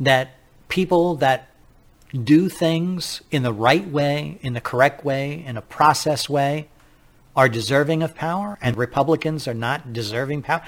That 0.00 0.34
people 0.68 1.14
that 1.16 1.50
do 2.12 2.48
things 2.48 3.20
in 3.30 3.42
the 3.42 3.52
right 3.52 3.86
way, 3.88 4.38
in 4.40 4.54
the 4.54 4.60
correct 4.60 5.04
way, 5.04 5.44
in 5.44 5.56
a 5.56 5.62
process 5.62 6.28
way, 6.28 6.68
are 7.36 7.48
deserving 7.48 8.02
of 8.02 8.14
power, 8.14 8.58
and 8.60 8.76
Republicans 8.76 9.46
are 9.46 9.54
not 9.54 9.92
deserving 9.92 10.42
power. 10.42 10.62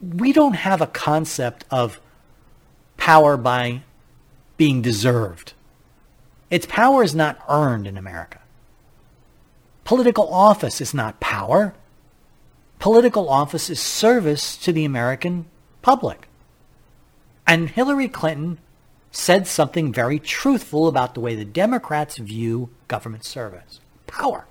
We 0.00 0.32
don't 0.32 0.54
have 0.54 0.80
a 0.80 0.86
concept 0.86 1.64
of 1.70 2.00
power 2.96 3.36
by 3.36 3.82
being 4.56 4.82
deserved. 4.82 5.54
Its 6.52 6.66
power 6.66 7.02
is 7.02 7.14
not 7.14 7.42
earned 7.48 7.86
in 7.86 7.96
America. 7.96 8.38
Political 9.84 10.30
office 10.30 10.82
is 10.82 10.92
not 10.92 11.18
power. 11.18 11.74
Political 12.78 13.26
office 13.30 13.70
is 13.70 13.80
service 13.80 14.58
to 14.58 14.70
the 14.70 14.84
American 14.84 15.46
public. 15.80 16.28
And 17.46 17.70
Hillary 17.70 18.06
Clinton 18.06 18.58
said 19.10 19.46
something 19.46 19.94
very 19.94 20.18
truthful 20.18 20.88
about 20.88 21.14
the 21.14 21.20
way 21.20 21.34
the 21.34 21.46
Democrats 21.46 22.18
view 22.18 22.68
government 22.86 23.24
service. 23.24 23.80
Power. 24.06 24.44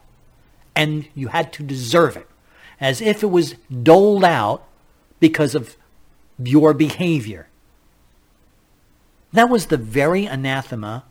And 0.76 1.08
you 1.14 1.28
had 1.28 1.54
to 1.54 1.64
deserve 1.64 2.18
it. 2.18 2.28
As 2.80 3.00
if 3.00 3.22
it 3.22 3.28
was 3.28 3.54
doled 3.84 4.24
out 4.24 4.68
because 5.20 5.54
of 5.54 5.78
your 6.42 6.74
behavior. 6.74 7.48
That 9.34 9.50
was 9.50 9.68
the 9.68 9.78
very 9.78 10.26
anathema 10.26 11.04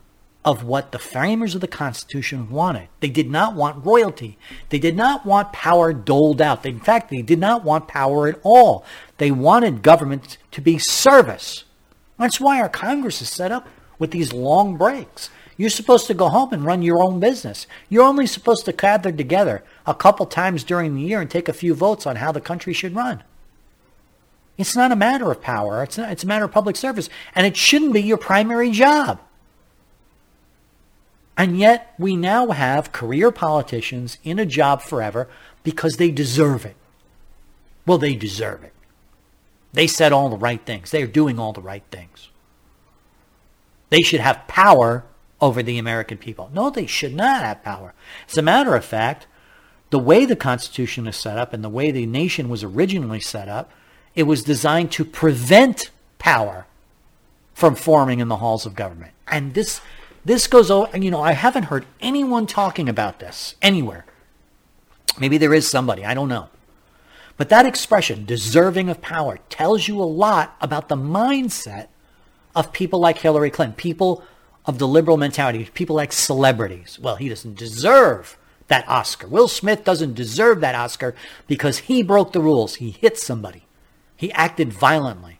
of 0.44 0.64
what 0.64 0.90
the 0.90 0.98
framers 0.98 1.54
of 1.54 1.60
the 1.60 1.68
Constitution 1.68 2.50
wanted. 2.50 2.88
They 3.00 3.10
did 3.10 3.30
not 3.30 3.54
want 3.54 3.84
royalty. 3.84 4.38
They 4.70 4.78
did 4.78 4.96
not 4.96 5.26
want 5.26 5.52
power 5.52 5.92
doled 5.92 6.40
out. 6.40 6.64
in 6.64 6.80
fact, 6.80 7.10
they 7.10 7.22
did 7.22 7.38
not 7.38 7.62
want 7.62 7.88
power 7.88 8.26
at 8.26 8.40
all. 8.42 8.84
They 9.18 9.30
wanted 9.30 9.82
government 9.82 10.38
to 10.52 10.62
be 10.62 10.78
service. 10.78 11.64
That's 12.18 12.40
why 12.40 12.60
our 12.60 12.70
Congress 12.70 13.20
is 13.20 13.28
set 13.28 13.52
up 13.52 13.68
with 13.98 14.12
these 14.12 14.32
long 14.32 14.76
breaks. 14.76 15.28
You're 15.58 15.68
supposed 15.68 16.06
to 16.06 16.14
go 16.14 16.30
home 16.30 16.54
and 16.54 16.64
run 16.64 16.80
your 16.80 17.02
own 17.02 17.20
business. 17.20 17.66
You're 17.90 18.04
only 18.04 18.26
supposed 18.26 18.64
to 18.64 18.72
gather 18.72 19.12
together 19.12 19.62
a 19.86 19.94
couple 19.94 20.24
times 20.24 20.64
during 20.64 20.94
the 20.94 21.02
year 21.02 21.20
and 21.20 21.30
take 21.30 21.50
a 21.50 21.52
few 21.52 21.74
votes 21.74 22.06
on 22.06 22.16
how 22.16 22.32
the 22.32 22.40
country 22.40 22.72
should 22.72 22.94
run. 22.94 23.22
It's 24.56 24.74
not 24.74 24.92
a 24.92 24.96
matter 24.96 25.30
of 25.30 25.42
power. 25.42 25.82
It's, 25.82 25.98
not, 25.98 26.10
it's 26.10 26.24
a 26.24 26.26
matter 26.26 26.46
of 26.46 26.52
public 26.52 26.76
service. 26.76 27.10
And 27.34 27.46
it 27.46 27.58
shouldn't 27.58 27.92
be 27.92 28.02
your 28.02 28.16
primary 28.16 28.70
job. 28.70 29.20
And 31.36 31.58
yet 31.58 31.94
we 31.98 32.16
now 32.16 32.48
have 32.48 32.92
career 32.92 33.30
politicians 33.30 34.18
in 34.22 34.38
a 34.38 34.46
job 34.46 34.82
forever 34.82 35.28
because 35.62 35.96
they 35.96 36.10
deserve 36.10 36.66
it. 36.66 36.76
Well, 37.86 37.98
they 37.98 38.14
deserve 38.14 38.62
it. 38.62 38.72
They 39.72 39.86
said 39.86 40.12
all 40.12 40.28
the 40.28 40.36
right 40.36 40.60
things. 40.64 40.90
They 40.90 41.02
are 41.02 41.06
doing 41.06 41.38
all 41.38 41.52
the 41.52 41.60
right 41.60 41.84
things. 41.90 42.28
They 43.88 44.02
should 44.02 44.20
have 44.20 44.46
power 44.48 45.04
over 45.40 45.62
the 45.62 45.78
American 45.78 46.18
people. 46.18 46.50
No, 46.52 46.70
they 46.70 46.86
should 46.86 47.14
not 47.14 47.42
have 47.42 47.62
power. 47.62 47.94
As 48.28 48.36
a 48.36 48.42
matter 48.42 48.74
of 48.74 48.84
fact, 48.84 49.26
the 49.90 49.98
way 49.98 50.24
the 50.24 50.36
Constitution 50.36 51.06
is 51.06 51.16
set 51.16 51.38
up 51.38 51.52
and 51.52 51.64
the 51.64 51.68
way 51.68 51.90
the 51.90 52.06
nation 52.06 52.48
was 52.48 52.62
originally 52.62 53.20
set 53.20 53.48
up, 53.48 53.70
it 54.14 54.24
was 54.24 54.42
designed 54.42 54.92
to 54.92 55.04
prevent 55.04 55.90
power 56.18 56.66
from 57.54 57.74
forming 57.74 58.20
in 58.20 58.28
the 58.28 58.36
halls 58.36 58.66
of 58.66 58.74
government. 58.74 59.12
And 59.26 59.54
this 59.54 59.80
this 60.24 60.46
goes 60.46 60.70
over, 60.70 60.96
you 60.96 61.10
know, 61.10 61.22
I 61.22 61.32
haven't 61.32 61.64
heard 61.64 61.86
anyone 62.00 62.46
talking 62.46 62.88
about 62.88 63.20
this 63.20 63.54
anywhere. 63.62 64.04
Maybe 65.18 65.38
there 65.38 65.54
is 65.54 65.68
somebody, 65.68 66.04
I 66.04 66.14
don't 66.14 66.28
know. 66.28 66.48
But 67.36 67.48
that 67.48 67.66
expression, 67.66 68.26
deserving 68.26 68.88
of 68.90 69.00
power, 69.00 69.38
tells 69.48 69.88
you 69.88 70.00
a 70.00 70.04
lot 70.04 70.56
about 70.60 70.88
the 70.88 70.96
mindset 70.96 71.88
of 72.54 72.72
people 72.72 73.00
like 73.00 73.18
Hillary 73.18 73.50
Clinton, 73.50 73.76
people 73.76 74.22
of 74.66 74.78
the 74.78 74.86
liberal 74.86 75.16
mentality, 75.16 75.68
people 75.72 75.96
like 75.96 76.12
celebrities. 76.12 76.98
Well, 77.00 77.16
he 77.16 77.28
doesn't 77.28 77.56
deserve 77.56 78.36
that 78.68 78.88
Oscar. 78.88 79.26
Will 79.26 79.48
Smith 79.48 79.84
doesn't 79.84 80.14
deserve 80.14 80.60
that 80.60 80.74
Oscar 80.74 81.14
because 81.48 81.78
he 81.78 82.02
broke 82.02 82.32
the 82.32 82.40
rules. 82.40 82.76
He 82.76 82.90
hit 82.90 83.18
somebody. 83.18 83.64
He 84.16 84.30
acted 84.32 84.72
violently. 84.72 85.39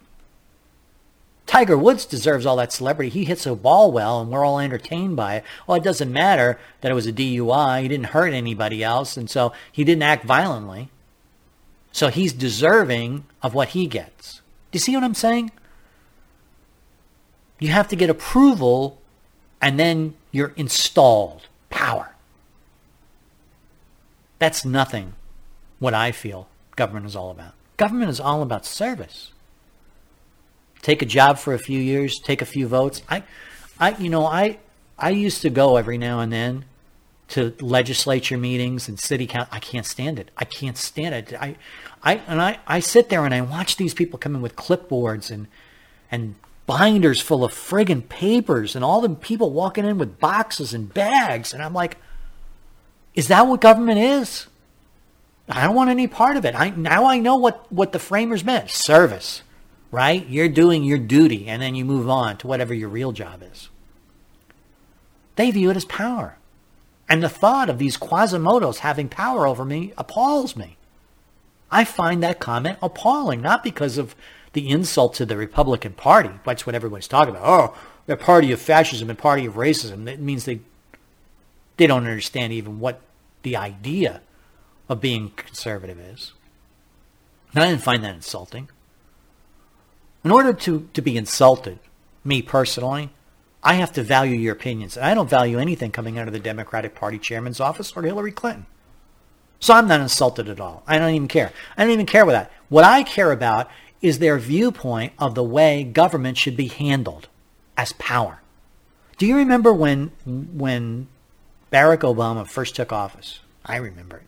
Tiger 1.50 1.76
Woods 1.76 2.06
deserves 2.06 2.46
all 2.46 2.54
that 2.54 2.72
celebrity. 2.72 3.10
He 3.10 3.24
hits 3.24 3.44
a 3.44 3.56
ball 3.56 3.90
well 3.90 4.20
and 4.20 4.30
we're 4.30 4.44
all 4.44 4.60
entertained 4.60 5.16
by 5.16 5.34
it. 5.34 5.44
Well, 5.66 5.76
it 5.76 5.82
doesn't 5.82 6.12
matter 6.12 6.60
that 6.80 6.92
it 6.92 6.94
was 6.94 7.08
a 7.08 7.12
DUI. 7.12 7.82
He 7.82 7.88
didn't 7.88 8.06
hurt 8.06 8.32
anybody 8.32 8.84
else 8.84 9.16
and 9.16 9.28
so 9.28 9.52
he 9.72 9.82
didn't 9.82 10.04
act 10.04 10.24
violently. 10.24 10.90
So 11.90 12.06
he's 12.06 12.32
deserving 12.32 13.24
of 13.42 13.52
what 13.52 13.70
he 13.70 13.88
gets. 13.88 14.42
Do 14.70 14.76
you 14.76 14.78
see 14.78 14.94
what 14.94 15.02
I'm 15.02 15.12
saying? 15.12 15.50
You 17.58 17.70
have 17.70 17.88
to 17.88 17.96
get 17.96 18.10
approval 18.10 19.02
and 19.60 19.76
then 19.76 20.14
you're 20.30 20.52
installed. 20.54 21.48
Power. 21.68 22.14
That's 24.38 24.64
nothing 24.64 25.14
what 25.80 25.94
I 25.94 26.12
feel 26.12 26.46
government 26.76 27.06
is 27.06 27.16
all 27.16 27.32
about. 27.32 27.54
Government 27.76 28.08
is 28.08 28.20
all 28.20 28.40
about 28.40 28.64
service. 28.64 29.32
Take 30.82 31.02
a 31.02 31.06
job 31.06 31.38
for 31.38 31.54
a 31.54 31.58
few 31.58 31.80
years, 31.80 32.18
take 32.18 32.42
a 32.42 32.46
few 32.46 32.66
votes. 32.66 33.02
I 33.08 33.22
I 33.78 33.96
you 33.96 34.10
know, 34.10 34.26
I 34.26 34.58
I 34.98 35.10
used 35.10 35.42
to 35.42 35.50
go 35.50 35.76
every 35.76 35.98
now 35.98 36.20
and 36.20 36.32
then 36.32 36.64
to 37.30 37.54
legislature 37.60 38.36
meetings 38.36 38.88
and 38.88 38.98
city 38.98 39.26
council. 39.26 39.48
I 39.52 39.60
can't 39.60 39.86
stand 39.86 40.18
it. 40.18 40.30
I 40.36 40.44
can't 40.44 40.76
stand 40.76 41.14
it. 41.14 41.32
I, 41.40 41.56
I, 42.02 42.14
and 42.26 42.42
I, 42.42 42.58
I 42.66 42.80
sit 42.80 43.08
there 43.08 43.24
and 43.24 43.32
I 43.32 43.40
watch 43.40 43.76
these 43.76 43.94
people 43.94 44.18
come 44.18 44.34
in 44.34 44.42
with 44.42 44.56
clipboards 44.56 45.30
and, 45.30 45.46
and 46.10 46.34
binders 46.66 47.20
full 47.20 47.44
of 47.44 47.52
friggin' 47.52 48.08
papers 48.08 48.74
and 48.74 48.84
all 48.84 49.00
the 49.00 49.10
people 49.10 49.50
walking 49.50 49.86
in 49.86 49.98
with 49.98 50.18
boxes 50.18 50.74
and 50.74 50.92
bags. 50.92 51.54
And 51.54 51.62
I'm 51.62 51.72
like, 51.72 51.98
is 53.14 53.28
that 53.28 53.46
what 53.46 53.60
government 53.60 54.00
is? 54.00 54.46
I 55.48 55.64
don't 55.66 55.74
want 55.74 55.90
any 55.90 56.06
part 56.08 56.36
of 56.36 56.44
it. 56.44 56.54
I, 56.54 56.70
now 56.70 57.06
I 57.06 57.18
know 57.18 57.36
what, 57.36 57.70
what 57.72 57.92
the 57.92 57.98
framers 57.98 58.44
meant. 58.44 58.70
Service, 58.70 59.42
right? 59.90 60.26
You're 60.28 60.48
doing 60.48 60.84
your 60.84 60.98
duty 60.98 61.48
and 61.48 61.60
then 61.60 61.74
you 61.74 61.84
move 61.84 62.08
on 62.08 62.36
to 62.38 62.46
whatever 62.46 62.74
your 62.74 62.88
real 62.88 63.12
job 63.12 63.42
is. 63.42 63.68
They 65.36 65.50
view 65.50 65.70
it 65.70 65.76
as 65.76 65.84
power. 65.84 66.36
And 67.08 67.22
the 67.22 67.28
thought 67.28 67.68
of 67.68 67.78
these 67.78 67.96
Quasimodos 67.96 68.78
having 68.78 69.08
power 69.08 69.46
over 69.46 69.64
me 69.64 69.92
appalls 69.98 70.54
me. 70.54 70.76
I 71.70 71.84
find 71.84 72.22
that 72.22 72.40
comment 72.40 72.78
appalling, 72.82 73.40
not 73.40 73.64
because 73.64 73.98
of 73.98 74.14
the 74.52 74.68
insult 74.68 75.14
to 75.14 75.26
the 75.26 75.36
Republican 75.36 75.92
Party. 75.92 76.30
That's 76.44 76.66
what 76.66 76.74
everybody's 76.74 77.08
talking 77.08 77.34
about. 77.34 77.46
Oh, 77.46 77.78
they're 78.06 78.16
party 78.16 78.50
of 78.52 78.60
fascism 78.60 79.08
and 79.08 79.18
party 79.18 79.46
of 79.46 79.54
racism. 79.54 80.04
That 80.04 80.20
means 80.20 80.44
they 80.44 80.60
they 81.76 81.86
don't 81.86 82.06
understand 82.06 82.52
even 82.52 82.78
what 82.78 83.00
the 83.42 83.56
idea 83.56 84.20
of 84.88 85.00
being 85.00 85.30
conservative 85.30 85.98
is. 85.98 86.32
And 87.54 87.62
I 87.62 87.70
didn't 87.70 87.82
find 87.82 88.04
that 88.04 88.14
insulting. 88.14 88.68
In 90.24 90.30
order 90.30 90.52
to, 90.52 90.88
to 90.92 91.02
be 91.02 91.16
insulted, 91.16 91.78
me 92.24 92.42
personally, 92.42 93.10
I 93.62 93.74
have 93.74 93.92
to 93.92 94.02
value 94.02 94.36
your 94.36 94.52
opinions. 94.52 94.96
And 94.96 95.06
I 95.06 95.14
don't 95.14 95.28
value 95.28 95.58
anything 95.58 95.90
coming 95.90 96.18
out 96.18 96.26
of 96.26 96.32
the 96.32 96.40
Democratic 96.40 96.94
Party 96.94 97.18
chairman's 97.18 97.60
office 97.60 97.92
or 97.92 98.02
Hillary 98.02 98.32
Clinton. 98.32 98.66
So 99.58 99.74
I'm 99.74 99.88
not 99.88 100.00
insulted 100.00 100.48
at 100.48 100.60
all. 100.60 100.82
I 100.86 100.98
don't 100.98 101.14
even 101.14 101.28
care. 101.28 101.52
I 101.76 101.82
don't 101.82 101.92
even 101.92 102.06
care 102.06 102.22
about 102.22 102.32
that. 102.32 102.52
What 102.68 102.84
I 102.84 103.02
care 103.02 103.30
about 103.30 103.70
is 104.00 104.18
their 104.18 104.38
viewpoint 104.38 105.12
of 105.18 105.34
the 105.34 105.44
way 105.44 105.84
government 105.84 106.38
should 106.38 106.56
be 106.56 106.68
handled 106.68 107.28
as 107.76 107.92
power. 107.94 108.40
Do 109.18 109.26
you 109.26 109.36
remember 109.36 109.72
when 109.74 110.12
when 110.24 111.08
Barack 111.70 111.98
Obama 111.98 112.48
first 112.48 112.74
took 112.74 112.90
office? 112.90 113.40
I 113.66 113.76
remember 113.76 114.16
it. 114.16 114.22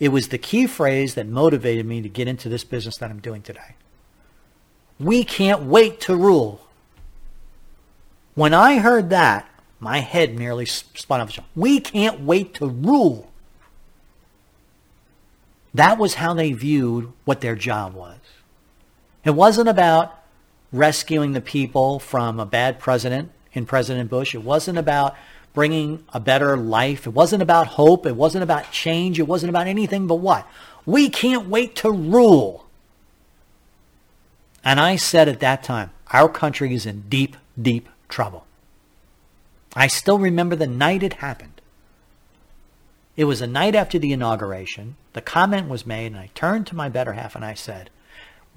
It 0.00 0.08
was 0.08 0.28
the 0.28 0.38
key 0.38 0.66
phrase 0.66 1.14
that 1.14 1.28
motivated 1.28 1.86
me 1.86 2.02
to 2.02 2.08
get 2.08 2.26
into 2.26 2.48
this 2.48 2.64
business 2.64 2.96
that 2.96 3.10
I'm 3.10 3.20
doing 3.20 3.42
today. 3.42 3.76
We 4.98 5.24
can't 5.24 5.62
wait 5.62 6.00
to 6.02 6.16
rule. 6.16 6.60
When 8.34 8.54
I 8.54 8.78
heard 8.78 9.10
that, 9.10 9.48
my 9.80 9.98
head 9.98 10.38
nearly 10.38 10.66
spun 10.66 11.20
off. 11.20 11.38
We 11.54 11.80
can't 11.80 12.20
wait 12.20 12.54
to 12.54 12.66
rule. 12.66 13.30
That 15.72 15.98
was 15.98 16.14
how 16.14 16.34
they 16.34 16.52
viewed 16.52 17.12
what 17.24 17.40
their 17.40 17.56
job 17.56 17.94
was. 17.94 18.18
It 19.24 19.32
wasn't 19.32 19.68
about 19.68 20.22
rescuing 20.72 21.32
the 21.32 21.40
people 21.40 21.98
from 21.98 22.38
a 22.38 22.46
bad 22.46 22.78
president 22.78 23.30
in 23.52 23.66
President 23.66 24.10
Bush. 24.10 24.34
It 24.34 24.42
wasn't 24.42 24.78
about 24.78 25.16
bringing 25.52 26.04
a 26.12 26.20
better 26.20 26.56
life. 26.56 27.06
It 27.06 27.10
wasn't 27.10 27.42
about 27.42 27.68
hope. 27.68 28.06
It 28.06 28.16
wasn't 28.16 28.42
about 28.42 28.72
change. 28.72 29.18
It 29.18 29.28
wasn't 29.28 29.50
about 29.50 29.66
anything 29.66 30.06
but 30.06 30.16
what? 30.16 30.46
We 30.86 31.08
can't 31.08 31.48
wait 31.48 31.76
to 31.76 31.90
rule. 31.90 32.63
And 34.64 34.80
I 34.80 34.96
said 34.96 35.28
at 35.28 35.40
that 35.40 35.62
time, 35.62 35.90
our 36.10 36.28
country 36.28 36.74
is 36.74 36.86
in 36.86 37.02
deep, 37.08 37.36
deep 37.60 37.88
trouble. 38.08 38.46
I 39.76 39.88
still 39.88 40.18
remember 40.18 40.56
the 40.56 40.66
night 40.66 41.02
it 41.02 41.14
happened. 41.14 41.60
It 43.16 43.24
was 43.24 43.42
a 43.42 43.46
night 43.46 43.74
after 43.74 43.98
the 43.98 44.12
inauguration. 44.12 44.96
The 45.12 45.20
comment 45.20 45.68
was 45.68 45.86
made, 45.86 46.06
and 46.06 46.16
I 46.16 46.30
turned 46.34 46.66
to 46.68 46.76
my 46.76 46.88
better 46.88 47.12
half 47.12 47.36
and 47.36 47.44
I 47.44 47.54
said, 47.54 47.90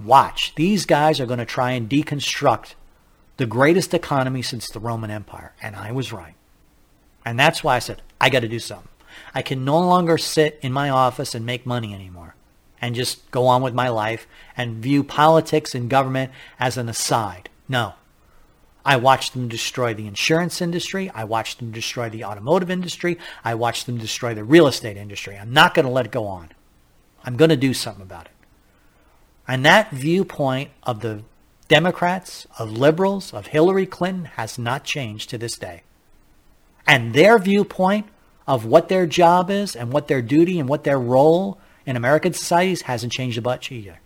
Watch, 0.03 0.55
these 0.55 0.85
guys 0.85 1.19
are 1.19 1.25
going 1.25 1.39
to 1.39 1.45
try 1.45 1.71
and 1.71 1.89
deconstruct 1.89 2.75
the 3.37 3.45
greatest 3.45 3.93
economy 3.93 4.41
since 4.41 4.69
the 4.69 4.79
Roman 4.79 5.11
Empire. 5.11 5.53
And 5.61 5.75
I 5.75 5.91
was 5.91 6.13
right. 6.13 6.35
And 7.25 7.37
that's 7.39 7.63
why 7.63 7.75
I 7.75 7.79
said, 7.79 8.01
I 8.21 8.29
got 8.29 8.39
to 8.41 8.47
do 8.47 8.59
something. 8.59 8.87
I 9.33 9.41
can 9.41 9.65
no 9.65 9.79
longer 9.79 10.17
sit 10.17 10.59
in 10.61 10.71
my 10.71 10.89
office 10.89 11.35
and 11.35 11.45
make 11.45 11.65
money 11.65 11.93
anymore 11.93 12.35
and 12.81 12.95
just 12.95 13.29
go 13.31 13.47
on 13.47 13.61
with 13.61 13.73
my 13.73 13.89
life 13.89 14.27
and 14.55 14.75
view 14.75 15.03
politics 15.03 15.73
and 15.73 15.89
government 15.89 16.31
as 16.59 16.77
an 16.77 16.89
aside. 16.89 17.49
No. 17.67 17.93
I 18.85 18.95
watched 18.95 19.33
them 19.33 19.49
destroy 19.49 19.93
the 19.93 20.07
insurance 20.07 20.61
industry. 20.61 21.09
I 21.13 21.25
watched 21.25 21.59
them 21.59 21.71
destroy 21.71 22.09
the 22.09 22.23
automotive 22.23 22.71
industry. 22.71 23.17
I 23.43 23.53
watched 23.55 23.85
them 23.85 23.97
destroy 23.97 24.33
the 24.33 24.45
real 24.45 24.65
estate 24.65 24.95
industry. 24.95 25.37
I'm 25.37 25.51
not 25.51 25.73
going 25.73 25.85
to 25.85 25.91
let 25.91 26.05
it 26.05 26.11
go 26.11 26.25
on. 26.25 26.51
I'm 27.25 27.35
going 27.35 27.49
to 27.49 27.57
do 27.57 27.73
something 27.73 28.03
about 28.03 28.27
it. 28.27 28.31
And 29.45 29.65
that 29.65 29.91
viewpoint 29.91 30.71
of 30.83 31.01
the 31.01 31.23
Democrats, 31.67 32.47
of 32.57 32.71
liberals, 32.71 33.33
of 33.33 33.47
Hillary 33.47 33.85
Clinton 33.85 34.25
has 34.25 34.57
not 34.57 34.85
changed 34.85 35.29
to 35.31 35.37
this 35.37 35.57
day. 35.57 35.83
And 36.85 37.13
their 37.13 37.37
viewpoint 37.37 38.07
of 38.47 38.65
what 38.65 38.87
their 38.87 39.05
job 39.05 39.49
is 39.49 39.75
and 39.75 39.91
what 39.91 40.07
their 40.07 40.21
duty 40.21 40.59
and 40.59 40.69
what 40.69 40.85
their 40.85 40.99
role 40.99 41.59
in 41.87 41.95
American 41.95 42.33
societies 42.33 42.83
hasn't 42.83 43.13
changed 43.13 43.37
a 43.37 43.41
bunch 43.41 43.71
either. 43.71 43.99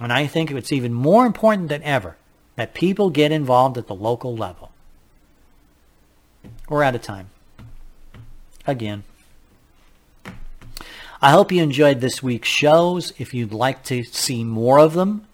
And 0.00 0.12
I 0.12 0.26
think 0.26 0.50
it's 0.52 0.72
even 0.72 0.94
more 0.94 1.26
important 1.26 1.68
than 1.68 1.82
ever 1.82 2.16
that 2.54 2.72
people 2.72 3.10
get 3.10 3.32
involved 3.32 3.76
at 3.76 3.88
the 3.88 3.94
local 3.94 4.34
level. 4.34 4.70
We're 6.68 6.84
out 6.84 6.94
of 6.94 7.02
time. 7.02 7.28
Again. 8.66 9.02
I 11.20 11.32
hope 11.32 11.52
you 11.52 11.62
enjoyed 11.62 12.00
this 12.00 12.22
week's 12.22 12.48
shows. 12.48 13.12
If 13.18 13.34
you'd 13.34 13.52
like 13.52 13.82
to 13.84 14.04
see 14.04 14.44
more 14.44 14.78
of 14.78 14.94
them, 14.94 15.26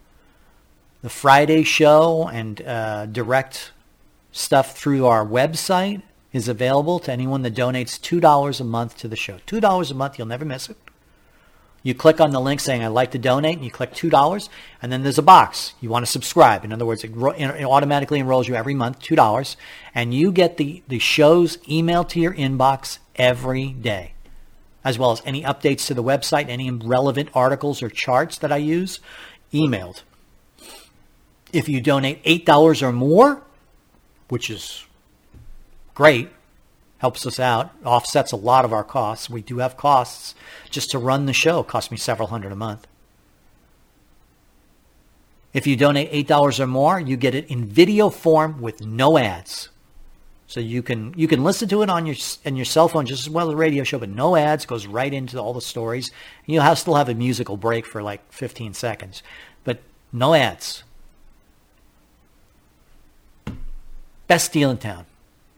the 1.02 1.10
Friday 1.10 1.62
show 1.62 2.28
and 2.28 2.60
uh, 2.62 3.06
direct 3.06 3.72
stuff 4.32 4.76
through 4.76 5.06
our 5.06 5.24
website 5.24 6.02
is 6.36 6.48
available 6.48 6.98
to 7.00 7.12
anyone 7.12 7.42
that 7.42 7.54
donates 7.54 7.98
$2 7.98 8.60
a 8.60 8.64
month 8.64 8.96
to 8.98 9.08
the 9.08 9.16
show. 9.16 9.38
$2 9.46 9.90
a 9.90 9.94
month, 9.94 10.18
you'll 10.18 10.26
never 10.28 10.44
miss 10.44 10.68
it. 10.68 10.76
You 11.82 11.94
click 11.94 12.20
on 12.20 12.30
the 12.30 12.40
link 12.40 12.60
saying 12.60 12.82
I'd 12.82 12.88
like 12.88 13.12
to 13.12 13.18
donate, 13.18 13.56
and 13.56 13.64
you 13.64 13.70
click 13.70 13.92
$2, 13.92 14.48
and 14.82 14.92
then 14.92 15.02
there's 15.02 15.18
a 15.18 15.22
box. 15.22 15.74
You 15.80 15.88
want 15.88 16.04
to 16.04 16.10
subscribe. 16.10 16.64
In 16.64 16.72
other 16.72 16.84
words, 16.86 17.04
it, 17.04 17.10
it 17.10 17.64
automatically 17.64 18.20
enrolls 18.20 18.48
you 18.48 18.54
every 18.54 18.74
month, 18.74 19.00
$2, 19.00 19.56
and 19.94 20.12
you 20.12 20.32
get 20.32 20.56
the, 20.56 20.82
the 20.88 20.98
shows 20.98 21.56
emailed 21.58 22.08
to 22.10 22.20
your 22.20 22.34
inbox 22.34 22.98
every 23.16 23.68
day 23.68 24.12
as 24.86 25.00
well 25.00 25.10
as 25.10 25.20
any 25.24 25.42
updates 25.42 25.88
to 25.88 25.94
the 25.94 26.02
website, 26.02 26.48
any 26.48 26.70
relevant 26.70 27.28
articles 27.34 27.82
or 27.82 27.88
charts 27.88 28.38
that 28.38 28.52
I 28.52 28.58
use, 28.58 29.00
emailed. 29.52 30.02
If 31.52 31.68
you 31.68 31.80
donate 31.80 32.22
$8 32.22 32.82
or 32.82 32.92
more, 32.92 33.42
which 34.28 34.48
is 34.48 34.85
great, 35.96 36.28
helps 36.98 37.26
us 37.26 37.40
out, 37.40 37.72
offsets 37.82 38.30
a 38.30 38.36
lot 38.36 38.64
of 38.64 38.72
our 38.72 38.84
costs. 38.84 39.28
We 39.28 39.40
do 39.40 39.58
have 39.58 39.76
costs 39.76 40.34
just 40.70 40.90
to 40.90 40.98
run 40.98 41.26
the 41.26 41.32
show, 41.32 41.60
it 41.60 41.66
costs 41.66 41.90
me 41.90 41.96
several 41.96 42.28
hundred 42.28 42.52
a 42.52 42.56
month. 42.56 42.86
If 45.54 45.66
you 45.66 45.74
donate 45.74 46.12
$8 46.12 46.60
or 46.60 46.66
more, 46.66 47.00
you 47.00 47.16
get 47.16 47.34
it 47.34 47.50
in 47.50 47.64
video 47.64 48.10
form 48.10 48.60
with 48.60 48.84
no 48.84 49.16
ads. 49.16 49.70
So 50.48 50.60
you 50.60 50.82
can 50.82 51.14
you 51.16 51.26
can 51.26 51.42
listen 51.42 51.68
to 51.70 51.82
it 51.82 51.88
on 51.88 52.06
your 52.06 52.14
on 52.44 52.54
your 52.54 52.66
cell 52.66 52.88
phone 52.88 53.06
just 53.06 53.26
as 53.26 53.30
well 53.30 53.48
as 53.48 53.54
a 53.54 53.56
radio 53.56 53.82
show, 53.82 53.98
but 53.98 54.10
no 54.10 54.36
ads 54.36 54.66
goes 54.66 54.86
right 54.86 55.12
into 55.12 55.38
all 55.38 55.54
the 55.54 55.60
stories. 55.60 56.12
You'll 56.44 56.62
have, 56.62 56.78
still 56.78 56.94
have 56.94 57.08
a 57.08 57.14
musical 57.14 57.56
break 57.56 57.84
for 57.84 58.02
like 58.02 58.20
15 58.32 58.74
seconds, 58.74 59.22
but 59.64 59.80
no 60.12 60.34
ads. 60.34 60.84
Best 64.28 64.52
deal 64.52 64.70
in 64.70 64.76
town 64.76 65.06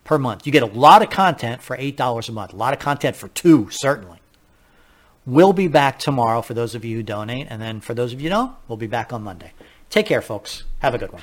per 0.08 0.16
month. 0.18 0.46
You 0.46 0.52
get 0.52 0.62
a 0.62 0.66
lot 0.66 1.02
of 1.02 1.10
content 1.10 1.60
for 1.62 1.76
eight 1.78 1.94
dollars 1.94 2.30
a 2.30 2.32
month. 2.32 2.54
A 2.54 2.56
lot 2.56 2.72
of 2.72 2.80
content 2.80 3.14
for 3.14 3.28
two 3.28 3.68
certainly. 3.70 4.18
We'll 5.26 5.52
be 5.52 5.68
back 5.68 5.98
tomorrow 5.98 6.40
for 6.40 6.54
those 6.54 6.74
of 6.74 6.82
you 6.82 6.96
who 6.96 7.02
donate, 7.02 7.46
and 7.50 7.60
then 7.60 7.80
for 7.80 7.92
those 7.92 8.14
of 8.14 8.20
you 8.20 8.30
who 8.30 8.34
don't, 8.34 8.52
we'll 8.66 8.78
be 8.78 8.86
back 8.86 9.12
on 9.12 9.22
Monday. 9.22 9.52
Take 9.90 10.06
care, 10.06 10.22
folks. 10.22 10.64
Have 10.78 10.94
a 10.94 10.98
good 10.98 11.12
one. 11.12 11.20